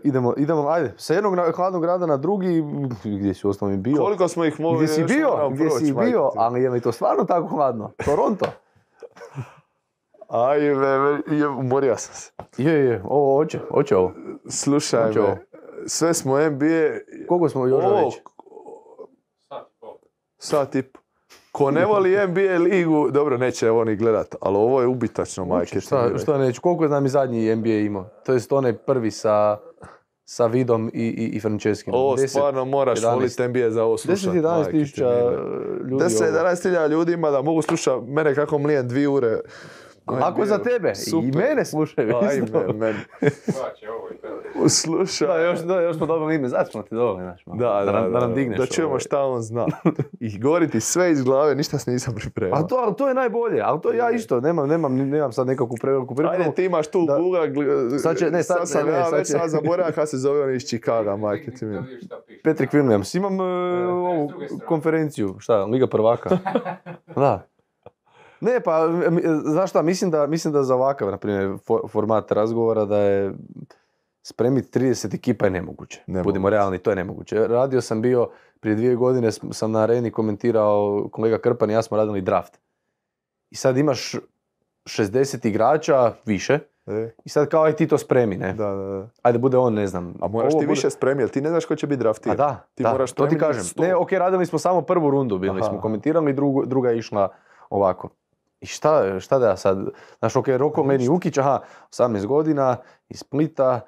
[0.04, 2.64] idemo, idemo, ajde, sa jednog na- hladnog grada na drugi,
[3.06, 3.98] gdje si osnovno bio?
[3.98, 5.30] Koliko smo ih mogli Gdje si bio?
[5.30, 6.32] moramo Gdje proći, si majke bio?
[6.36, 7.92] Ali je li to stvarno tako hladno?
[8.06, 8.46] Toronto?
[10.30, 12.32] Ajme, me- je, umorio sam se.
[12.58, 14.12] Je, je, ovo hoće, hoće ovo.
[14.50, 15.28] Slušaj ovo.
[15.28, 15.46] me,
[15.86, 16.90] sve smo NBA...
[17.28, 18.22] Koliko smo još Ovo, već?
[20.38, 21.00] Sat i po.
[21.54, 25.82] Ko ne voli NBA ligu, dobro, neće ovo ni gledat, ali ovo je ubitačno, majke.
[25.82, 28.10] Šta, šta neću, koliko znam i zadnji NBA imao?
[28.26, 29.58] To jest onaj prvi sa,
[30.26, 31.94] sa Vidom i, i, i Franceskim.
[31.94, 33.14] Ovo 10 stvarno moraš 11.
[33.14, 34.34] voliti NBA za ovo slušat.
[34.34, 35.32] 10-11 majke ti tisuća
[35.90, 36.04] ljudi.
[36.04, 36.50] 10 ovo.
[36.50, 39.40] 11 hiljada ljudi ima da mogu slušati mene kako mlijem dvije ure.
[40.06, 41.36] Ako za tebe, i Super.
[41.38, 42.58] mene slušaju isto.
[42.60, 42.96] Ajme, men.
[44.70, 45.28] Slušaj.
[45.28, 47.60] Da, još, da, još smo dobili ime, zato smo ti dobili, znaš, malo.
[47.60, 48.60] Da, da, nam, da, nam digneš.
[48.60, 49.00] Da čujemo ovaj.
[49.00, 49.66] šta on zna.
[50.20, 52.60] I govoriti sve iz glave, ništa se nisam pripremao.
[52.60, 55.76] A to, ali to je najbolje, ali to ja isto, nemam, nemam, nemam sad nekakvu
[55.82, 56.44] preveliku pripremu.
[56.44, 57.18] Ajde, ti imaš tu Da.
[57.18, 60.08] Google, gl- Sad će- ne, sad- sam ne, ne, ja sad već sad zaboravio kako
[60.08, 61.78] se zove on iz Chicaga, majke ti mi.
[62.44, 63.44] Patrick Williams, imam e,
[63.88, 64.32] ovu
[64.66, 66.30] konferenciju, šta, Liga prvaka.
[67.16, 67.48] da.
[68.44, 68.88] Ne, pa,
[69.44, 73.34] znaš šta, mislim da, mislim da za ovakav, na primjer, fo- format razgovora da je
[74.24, 76.04] spremiti 30 ekipa je nemoguće.
[76.08, 76.24] Nemoguće.
[76.24, 77.48] Budimo realni, to je nemoguće.
[77.48, 78.30] Radio sam bio,
[78.60, 82.60] prije dvije godine sam na areni komentirao, kolega Krpan i ja smo radili draft.
[83.52, 84.16] I sad imaš
[84.86, 88.54] 60 igrača više E, i sad kao aj ti to spremi, ne?
[88.54, 89.08] da, da, da.
[89.22, 90.14] Ajde bude on, ne znam.
[90.22, 92.00] A moraš ovo ti bude- više spremiti, jer ti ne znaš ko će biti A
[92.00, 92.38] draftiran.
[92.38, 93.64] da, Ti da, moraš to ti kažem.
[93.78, 95.70] Ne, ok, radili smo samo prvu rundu, bili Aha.
[95.70, 97.30] smo komentirali, drugu, druga je išla
[97.70, 98.10] ovako.
[98.64, 99.78] I šta, šta da ja sad,
[100.20, 101.60] znaš, ok, Roko Meni Ukić, aha,
[101.92, 102.78] 18 godina,
[103.10, 103.82] iz Splita,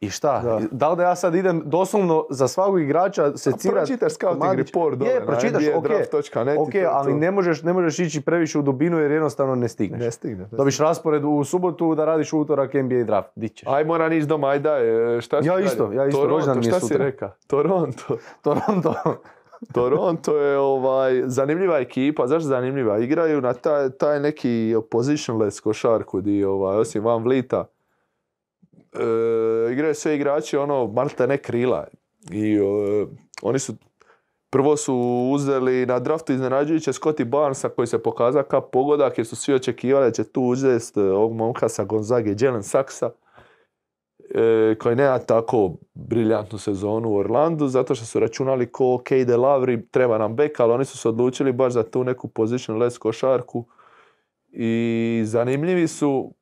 [0.00, 0.40] i šta?
[0.44, 0.60] Da.
[0.70, 0.88] Da.
[0.88, 5.20] li da ja sad idem doslovno za svakog igrača secirat Pročitaš scouting report dole Je,
[5.20, 7.18] na pročitaš, ok, nbadraft.net i ok, to ali to.
[7.18, 10.00] ne možeš, ne možeš ići previše u dubinu jer jednostavno ne stigneš.
[10.00, 10.48] Ne stigne.
[10.52, 13.28] ne Dobiš raspored u subotu da radiš utorak NBA draft.
[13.34, 13.68] Di ćeš?
[13.68, 16.58] Aj, moram ići doma, aj daj, e, šta si Ja isto, ja isto, Toronto, rođendan
[16.58, 17.30] mi je šta si reka?
[17.46, 18.16] Toronto.
[18.44, 18.94] Toronto.
[19.72, 22.98] Toronto je ovaj, zanimljiva ekipa, zašto zanimljiva?
[22.98, 27.64] Igraju na taj, taj neki positionless košarku di, ovaj, osim Van Vlita.
[28.92, 31.86] E, igraju sve igrači ono, malte ne krila.
[32.30, 33.06] I e,
[33.42, 33.74] oni su
[34.54, 34.94] Prvo su
[35.32, 40.06] uzeli na draftu iznenađujuće Scotty Barnesa koji se pokazao kao pogodak jer su svi očekivali
[40.06, 43.23] da će tu uzeti ovog momka sa Gonzage, Jalen Saxa e,
[44.78, 50.18] koji nema tako briljantnu sezonu u Orlandu, zato što su računali ko Kade Lavri, treba
[50.18, 53.64] nam bek, ali oni su se odlučili baš za tu neku position less košarku.
[54.52, 56.34] I zanimljivi su,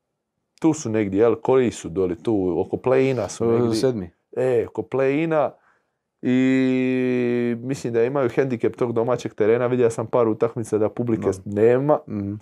[0.60, 3.74] tu su negdje, jel, koji su doli tu, oko play-ina su negdje.
[3.74, 4.10] Sedmi.
[4.36, 5.50] E, oko play-ina
[6.22, 11.98] i mislim da imaju hendikep tog domaćeg terena, vidio sam par utakmica da publike nema,
[12.08, 12.34] Mhm.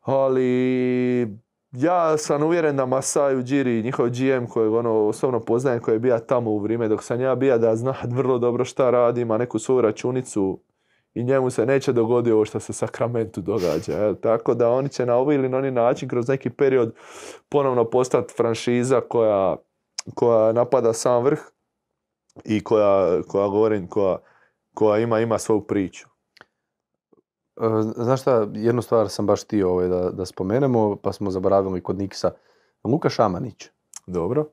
[0.00, 1.28] ali
[1.72, 6.18] ja sam uvjeren da Masai Ujiri, njihov GM kojeg ono osobno poznajem, koji je bio
[6.18, 9.58] tamo u vrijeme dok sam ja bio da zna vrlo dobro šta radi, ima neku
[9.58, 10.60] svoju računicu
[11.14, 13.92] i njemu se neće dogoditi ovo što se Sakramentu događa.
[13.92, 14.14] jel?
[14.14, 16.94] Tako da oni će na ovaj ili na onaj način kroz neki period
[17.48, 19.56] ponovno postati franšiza koja,
[20.14, 21.40] koja napada sam vrh
[22.44, 24.18] i koja, koja govorim, koja,
[24.74, 26.09] koja ima, ima svoju priču.
[27.60, 27.66] E,
[27.96, 31.98] Znaš šta, jednu stvar sam baš htio ovaj, da, da spomenemo, pa smo zaboravili kod
[31.98, 32.30] Niksa.
[32.84, 33.68] Luka Šamanić.
[34.06, 34.46] Dobro.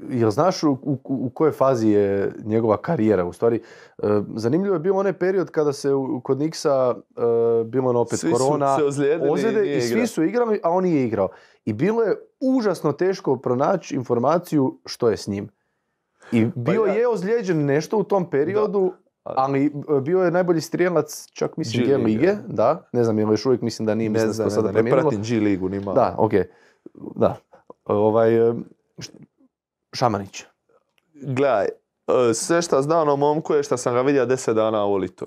[0.00, 3.24] Jel znaš u, u, u kojoj fazi je njegova karijera?
[3.24, 3.62] U stvari,
[3.98, 7.20] e, zanimljivo je bio onaj period kada se u- kod Niksa e,
[7.64, 10.84] bilo ono opet Svi su korona, se ozlijedili ozljede i svi su igrali, a on
[10.84, 11.28] nije igrao.
[11.64, 15.48] I bilo je užasno teško pronaći informaciju što je s njim.
[16.32, 18.92] I bio Pa ja- je ozlijeđen nešto u tom periodu,
[19.22, 22.36] ali e, bio je najbolji strijelac, čak mislim G lige.
[22.46, 24.90] da, ne znam, jel još uvijek mislim da nije, Ne mislim da se sada ne
[24.90, 25.94] pratim G ligu ni malo.
[25.94, 26.32] Da, ok.
[26.94, 27.36] Da.
[27.84, 28.54] Ovaj, e,
[29.92, 30.44] Šamanić.
[31.14, 34.92] Gledaj, e, sve što znam o momku je što sam ga vidio 10 dana u
[34.92, 35.26] Olitu.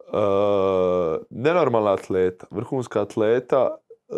[0.00, 0.18] E,
[1.30, 3.68] nenormalna atleta, vrhunska atleta
[4.08, 4.14] e,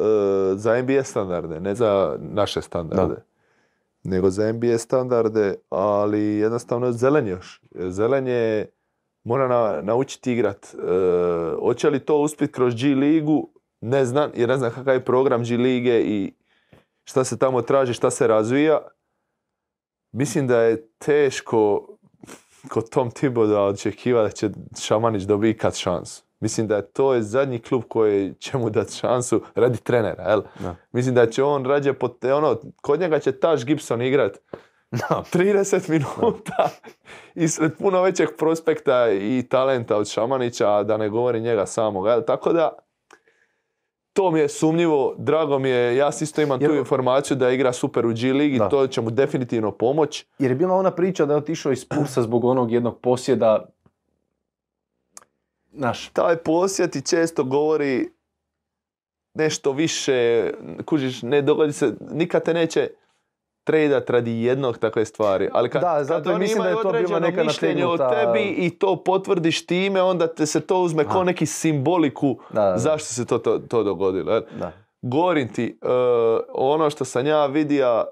[0.54, 3.16] za NBA standarde, ne za naše standarde.
[4.06, 7.60] Nego za NBA standarde, ali jednostavno zelen još.
[7.74, 8.70] Zelen je,
[9.24, 10.66] mora na, naučiti igrat.
[10.74, 10.78] E,
[11.60, 13.48] hoće li to uspjeti kroz G ligu?
[13.80, 16.32] Ne znam, jer ne znam kakav je program G lige i
[17.04, 18.80] šta se tamo traži, šta se razvija.
[20.12, 21.88] Mislim da je teško
[22.68, 24.50] kod Tom Thibodeau očekiva da će
[24.80, 26.25] Šamanić dobiti kad šansu.
[26.40, 30.42] Mislim da to je zadnji klub koji će mu dati šansu radi trenera, jel?
[30.60, 30.74] Da.
[30.92, 34.38] Mislim da će on rađe, pot, ono, kod njega će Taš Gibson igrat
[34.90, 35.24] Da.
[35.32, 36.68] 30 minuta
[37.34, 42.06] i sred puno većeg prospekta i talenta od Šamanića, da ne govori njega samog.
[42.06, 42.22] jel?
[42.22, 42.72] Tako da,
[44.12, 47.72] to mi je sumnjivo, drago mi je, ja isto imam Jer- tu informaciju da igra
[47.72, 48.68] super u G ligi, Da.
[48.68, 50.24] to će mu definitivno pomoć.
[50.38, 53.68] Jer je bila ona priča da je otišao iz Pulsa zbog onog jednog posjeda.
[55.78, 56.08] Naš.
[56.08, 58.08] taj posjet i često govori
[59.34, 60.50] nešto više,
[60.84, 62.90] kužiš, ne dogodi se, nikad te neće
[63.64, 65.48] tradat radi jednog takve stvari.
[65.52, 68.70] Ali kad, Da, zato kad mislim da je to određeno neka mišljenje o tebi i
[68.78, 72.78] to potvrdiš time, onda te se to uzme kao neki simboliku Da, da, da.
[72.78, 74.42] zašto se to, to, to dogodilo.
[75.02, 75.88] Govorim ti, e,
[76.54, 78.04] ono što sam ja vidio,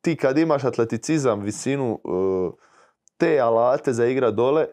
[0.00, 2.10] ti kad imaš atleticizam, visinu, e,
[3.16, 4.66] te alate za igra dole,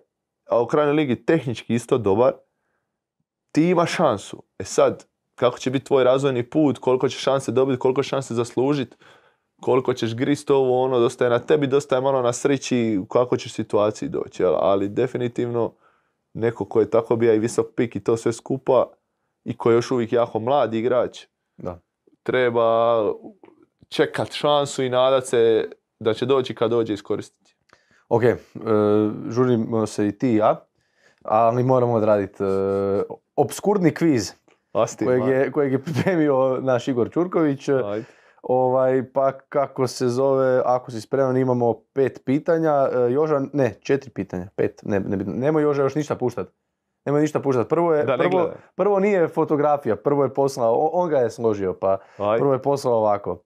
[0.49, 2.33] a u krajnjoj ligi tehnički isto dobar,
[3.51, 4.43] ti imaš šansu.
[4.59, 5.05] E sad,
[5.35, 8.97] kako će biti tvoj razvojni put, koliko ćeš šanse dobiti, koliko šanse zaslužiti,
[9.61, 13.05] koliko ćeš grist ovo, ono, dosta je na tebi, dosta je malo na sreći u
[13.05, 14.43] kako ćeš situaciji doći.
[14.43, 14.55] Jel?
[14.55, 15.73] Ali definitivno
[16.33, 18.85] neko ko je tako bio i visok pik i to sve skupa
[19.43, 21.25] i ko je još uvijek jako mlad igrač,
[21.57, 21.79] Da.
[22.23, 23.01] treba
[23.89, 25.69] čekat šansu i nadat se
[25.99, 27.56] da će doći kad dođe iskoristiti.
[28.09, 28.37] Ok, e,
[29.29, 30.65] žurimo se i ti i ja,
[31.23, 32.47] ali moramo odraditi e,
[33.35, 34.33] obskurni kviz
[34.73, 37.69] Asti, kojeg je, kojeg je pripremio naš Igor Čurković.
[37.69, 38.05] Ajde.
[38.41, 42.89] Ovaj, pa kako se zove, ako si spreman, imamo pet pitanja.
[42.93, 46.47] E, Joža, ne, četiri pitanja, pet, ne, ne, nemoj Joža još ništa puštat.
[47.05, 47.69] Nemoj ništa puštat.
[47.69, 51.73] Prvo, je, Da prvo, prvo nije fotografija, prvo je poslao, on, on ga je složio,
[51.73, 52.39] pa Ajde.
[52.39, 53.43] prvo je poslao ovako.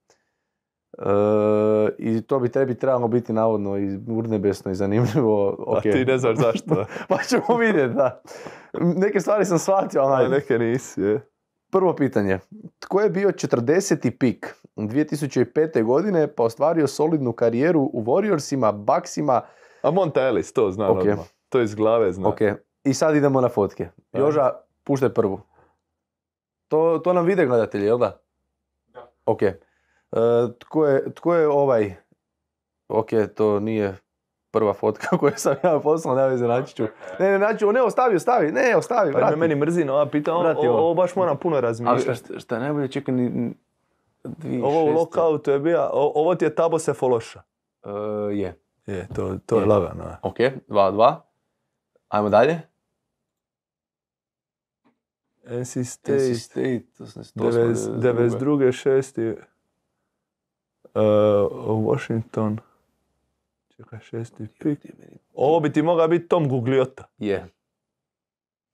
[1.02, 5.56] E, I to bi tebi trebalo biti navodno i urnebesno i zanimljivo.
[5.68, 5.82] A ok.
[5.82, 6.86] ti ne znaš zašto.
[7.10, 8.22] pa ćemo vidjeti, da.
[8.74, 11.28] Neke stvari sam shvatio, ali A neke nisi, je.
[11.72, 12.40] Prvo pitanje.
[12.80, 14.18] Tko je bio 40.
[14.18, 15.84] pik 2005.
[15.84, 19.42] godine pa ostvario solidnu karijeru u Warriorsima, Bucksima?
[19.82, 21.00] A Monta Ellis, to znam Ok.
[21.02, 21.18] odmah.
[21.50, 22.32] To iz glave znam.
[22.32, 22.40] Ok,
[22.84, 23.90] i sad idemo na fotke.
[24.14, 24.52] Joža,
[24.84, 25.42] puštaj prvu.
[26.68, 28.22] To, to nam vide gledatelji, jel da?
[28.94, 29.12] Da.
[29.26, 29.42] Ok.
[30.12, 30.18] E,
[30.60, 31.96] tko, je, tko je ovaj?
[32.90, 33.98] Ok, to nije
[34.52, 36.84] prva fotka koju sam ja poslao, ne veze, naći ću.
[37.20, 39.40] Ne, ne, naći ću, ne, ostavi, ostavi, ne, ostavi, Pa me vrati.
[39.40, 40.80] meni mrzi na ova pita, ovo, Vrati ovo.
[40.80, 42.16] ovo baš moram puno Ali razmišljati.
[42.16, 43.54] šta, šta je najbolje, čekaj, ni, ni-
[44.24, 44.64] 2006.
[44.64, 47.42] Ovo u lockoutu je bio, ovo ti je Tabo Sefološa.
[47.84, 47.90] E,
[48.32, 48.56] je.
[48.88, 49.66] Je, to, to je Je.
[49.66, 50.16] lagano.
[50.22, 51.16] Ok, 2-2.
[52.10, 52.62] Ajmo dalje.
[55.46, 58.72] NC State, NC State, to sam- to smo, 90 e, 92.
[58.74, 59.36] šesti.
[60.96, 61.02] Uh,
[61.86, 62.60] Washington.
[63.70, 64.80] Čekaj, šesti pik.
[65.34, 67.04] Ovo bi ti mogao biti Tom Gugliota.
[67.18, 67.46] Je.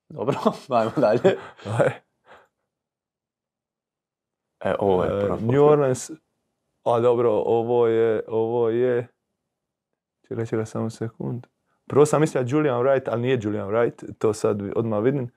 [0.10, 0.36] Dobro,
[0.70, 1.38] ajmo dalje.
[1.80, 1.92] Aj.
[4.62, 5.64] E, ovo je E, prva New.
[5.64, 6.12] Orleans.
[6.84, 9.08] A dobro, ovo je, ovo je...
[10.28, 11.48] Čekaj, čekaj, samo sekund.
[11.88, 15.30] Prvo sam mislio Julian Wright, ali nije Julian Wright, to sad odmah vidim.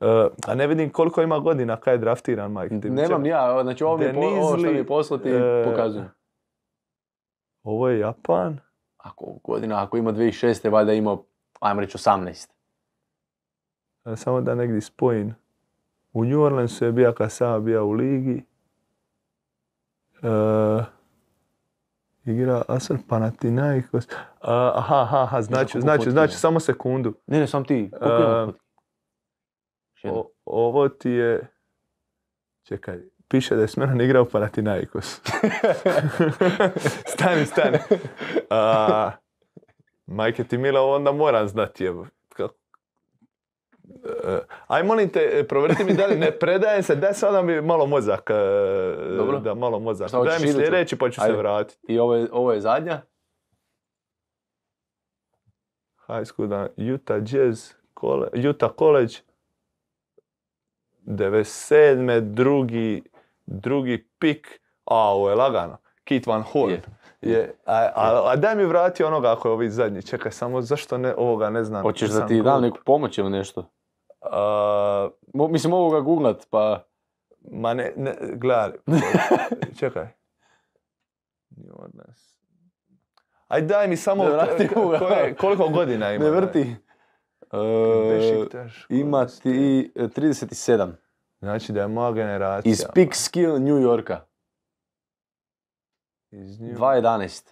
[0.00, 0.06] E,
[0.46, 2.74] a ne vidim koliko ima godina kad je draftiran Mike.
[2.88, 6.10] Nemam ja, znači ovo, mi po- ovo što mi je poslo ti e, pokazujem.
[7.62, 8.58] Ovo je Japan.
[8.96, 10.70] Ako godina, ako ima 2006.
[10.70, 11.24] valjda je imao,
[11.60, 12.48] ajmo reći 18.
[14.04, 15.34] E, Samo da negdje spojim.
[16.12, 18.44] U New Orleansu je bio kad sam bio u ligi.
[20.22, 20.84] E,
[22.24, 24.08] igra Asar Panathinaikos.
[24.40, 27.14] A, aha, aha, aha, znači, znači, znači, samo sekundu.
[27.26, 27.90] Ne, ne, sam ti.
[28.02, 28.52] Ima
[30.04, 30.10] E.
[30.10, 31.48] O- ovo ti je...
[32.62, 32.98] Čekaj,
[33.32, 35.06] piše da je Smeran igrao Panathinaikos.
[37.06, 37.78] stani, stani.
[38.50, 39.10] A,
[40.06, 41.84] majke ti mila, onda moram znati.
[41.84, 42.06] Evo.
[42.28, 42.54] Kako-
[44.24, 47.86] E, Aj, molim te, provrti mi da li ne predajem se, daj sada mi malo
[47.86, 48.30] mozak.
[48.30, 48.34] e,
[49.16, 49.40] Dobro.
[49.40, 50.08] Da, malo mozak.
[50.08, 51.36] Šta Daj mi sljedeći pa ću se Ajde.
[51.36, 51.80] vratiti.
[51.88, 53.00] I ovo je, ovo je zadnja?
[56.08, 59.14] High school, da, Utah Jazz, kole, Utah College,
[61.02, 62.20] 97.
[62.22, 63.02] drugi,
[63.54, 66.70] drugi pik, a ovo je lagano, Kit Van Horn.
[66.70, 66.82] Je.
[67.22, 70.98] Je, a, a, a daj mi vrati onoga ako je ovi zadnji, čekaj, samo zašto
[70.98, 71.82] ne, ovoga ne znam.
[71.82, 73.64] Hoćeš da ti dam neku pomoć ili nešto?
[74.22, 76.84] A, Mo- mislim, mogu ga googlat, pa...
[77.42, 78.70] ma ne, ne, gledaj,
[79.80, 80.06] čekaj.
[83.48, 86.24] Aj daj mi samo, Ne vrati koje- koliko godina ima.
[86.24, 86.76] Ne vrti.
[87.52, 87.56] E,
[88.10, 90.92] Bešiktaš, ima ti e, 37.
[91.42, 92.70] Znači da je moja generacija.
[92.70, 94.20] Iz Peak Skill New Yorka.
[96.30, 97.48] Iz New- 2.11.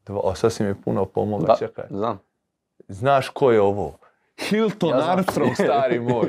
[0.00, 1.56] Dva, o, sad si mi puno pomogao, Da.
[1.56, 1.84] čekaj.
[1.90, 2.20] Znam.
[2.88, 3.98] Znaš ko je ovo?
[4.40, 5.04] Hilton Ja.
[5.06, 6.28] Armstrong, stari moj.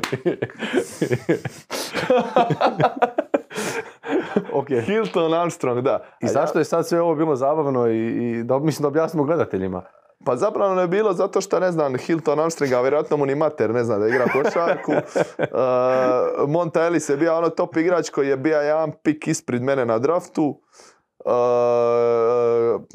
[4.52, 4.66] ok.
[4.80, 6.04] Hilton Armstrong, da.
[6.20, 9.24] I zašto ja- je sad sve ovo bilo zabavno i, i da, mislim da objasnimo
[9.24, 9.82] gledateljima.
[10.24, 13.84] Pa zapravo je bilo zato što ne znam, Hilton Armstronga, vjerojatno mu ni mater ne
[13.84, 14.92] zna da igra košarku.
[15.38, 19.86] uh, Monta Ellis je bio ono top igrač koji je bio jedan pik ispred mene
[19.86, 20.60] na draftu.
[21.24, 21.30] Uh,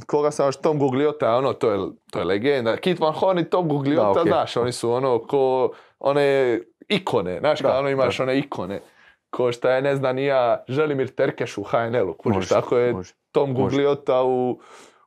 [0.08, 1.80] koga sam još Tom Gugliota, ono, to je,
[2.12, 2.78] to je legenda.
[2.78, 4.32] Kit Van Horn i Tom Gugliota, Da, okej.
[4.32, 8.24] znaš, oni su ono ko one ikone, znaš, Da, kao ono imaš da.
[8.24, 8.82] one ikone.
[9.30, 13.14] Ko šta je, ne znam, ja, Želimir Terkeš u HNL-u, kužiš, tako je može.
[13.32, 13.62] Tom može.
[13.64, 14.60] Gugliota u,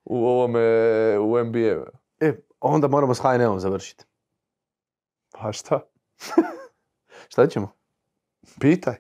[0.05, 0.61] u ovome,
[1.19, 2.02] u NBA.
[2.65, 4.05] E, onda moramo s HNL-om završiti.
[5.33, 5.81] Pa šta?
[7.29, 7.73] Šta ćemo?
[8.61, 8.95] Pitaj.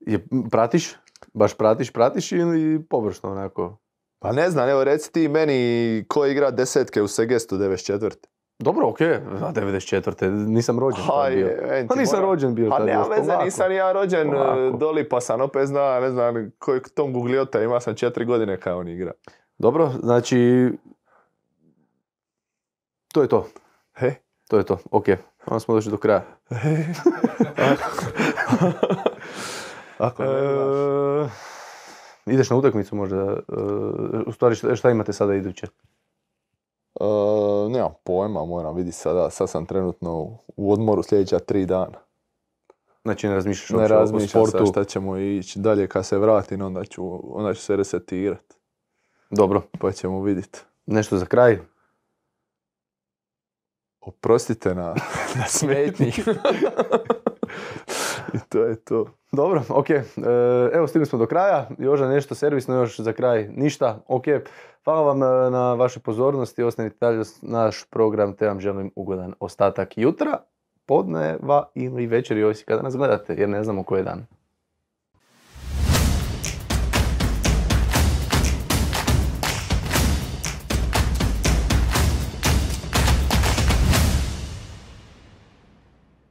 [0.00, 0.18] Je,
[0.50, 0.94] pratiš?
[1.34, 3.78] Baš pratiš, pratiš ili površno onako?
[4.18, 5.58] Pa ne znam, evo reci ti meni
[6.08, 8.14] ko igra desetke u Segestu 94.
[8.58, 10.30] Dobro, okej, a 94.
[10.46, 11.48] nisam rođen Haj, bio.
[11.70, 14.60] en Pa nisam moram- rođen bio Pa nema veze, nisam ni ja rođen Polako.
[14.60, 18.60] e, doli, pa sam opet zna, ne znam koji Tom Gugliota, ima sam četiri godine
[18.60, 19.12] kao on igra.
[19.58, 20.70] Dobro, znači...
[23.18, 23.46] To je to.
[23.94, 24.14] He?
[24.48, 25.04] To je to, ok.
[25.46, 26.22] Onda smo došli do kraja.
[29.98, 30.28] Ako ne.
[30.30, 31.28] E,
[32.26, 33.16] ideš na utakmicu možda?
[33.16, 33.36] e,
[34.26, 35.66] u stvari šta, šta imate sada iduće?
[37.00, 37.04] E,
[37.70, 41.98] nemam pojma, moram vidjeti sada, sad sam trenutno u odmoru sljedeća tri dana.
[43.04, 44.66] Znači ne razmišljaš Ne uopće o razmišljam sportu?
[44.66, 48.56] sad šta ćemo ići dalje kad se vratim, onda ću, onda ću se resetirati,
[49.30, 50.60] Dobro, pa ćemo vidjeti.
[50.86, 51.58] nešto za kraj?
[54.08, 54.94] Oprostite na,
[55.36, 56.12] na smetnji.
[58.34, 59.06] I to je to.
[59.32, 59.90] Dobro, ok.
[59.90, 60.04] E,
[60.72, 61.68] evo stigli smo do kraja.
[61.78, 63.48] Joža nešto servisno još za kraj.
[63.48, 64.24] Ništa, ok.
[64.84, 66.62] Hvala vam e, na vašoj pozornosti.
[66.62, 70.38] Ostanite dalje naš program te vam želim ugodan ostatak jutra,
[70.86, 74.37] podneva ili večeri, ovisi kada nas gledate, jer ne znamo koji je dan.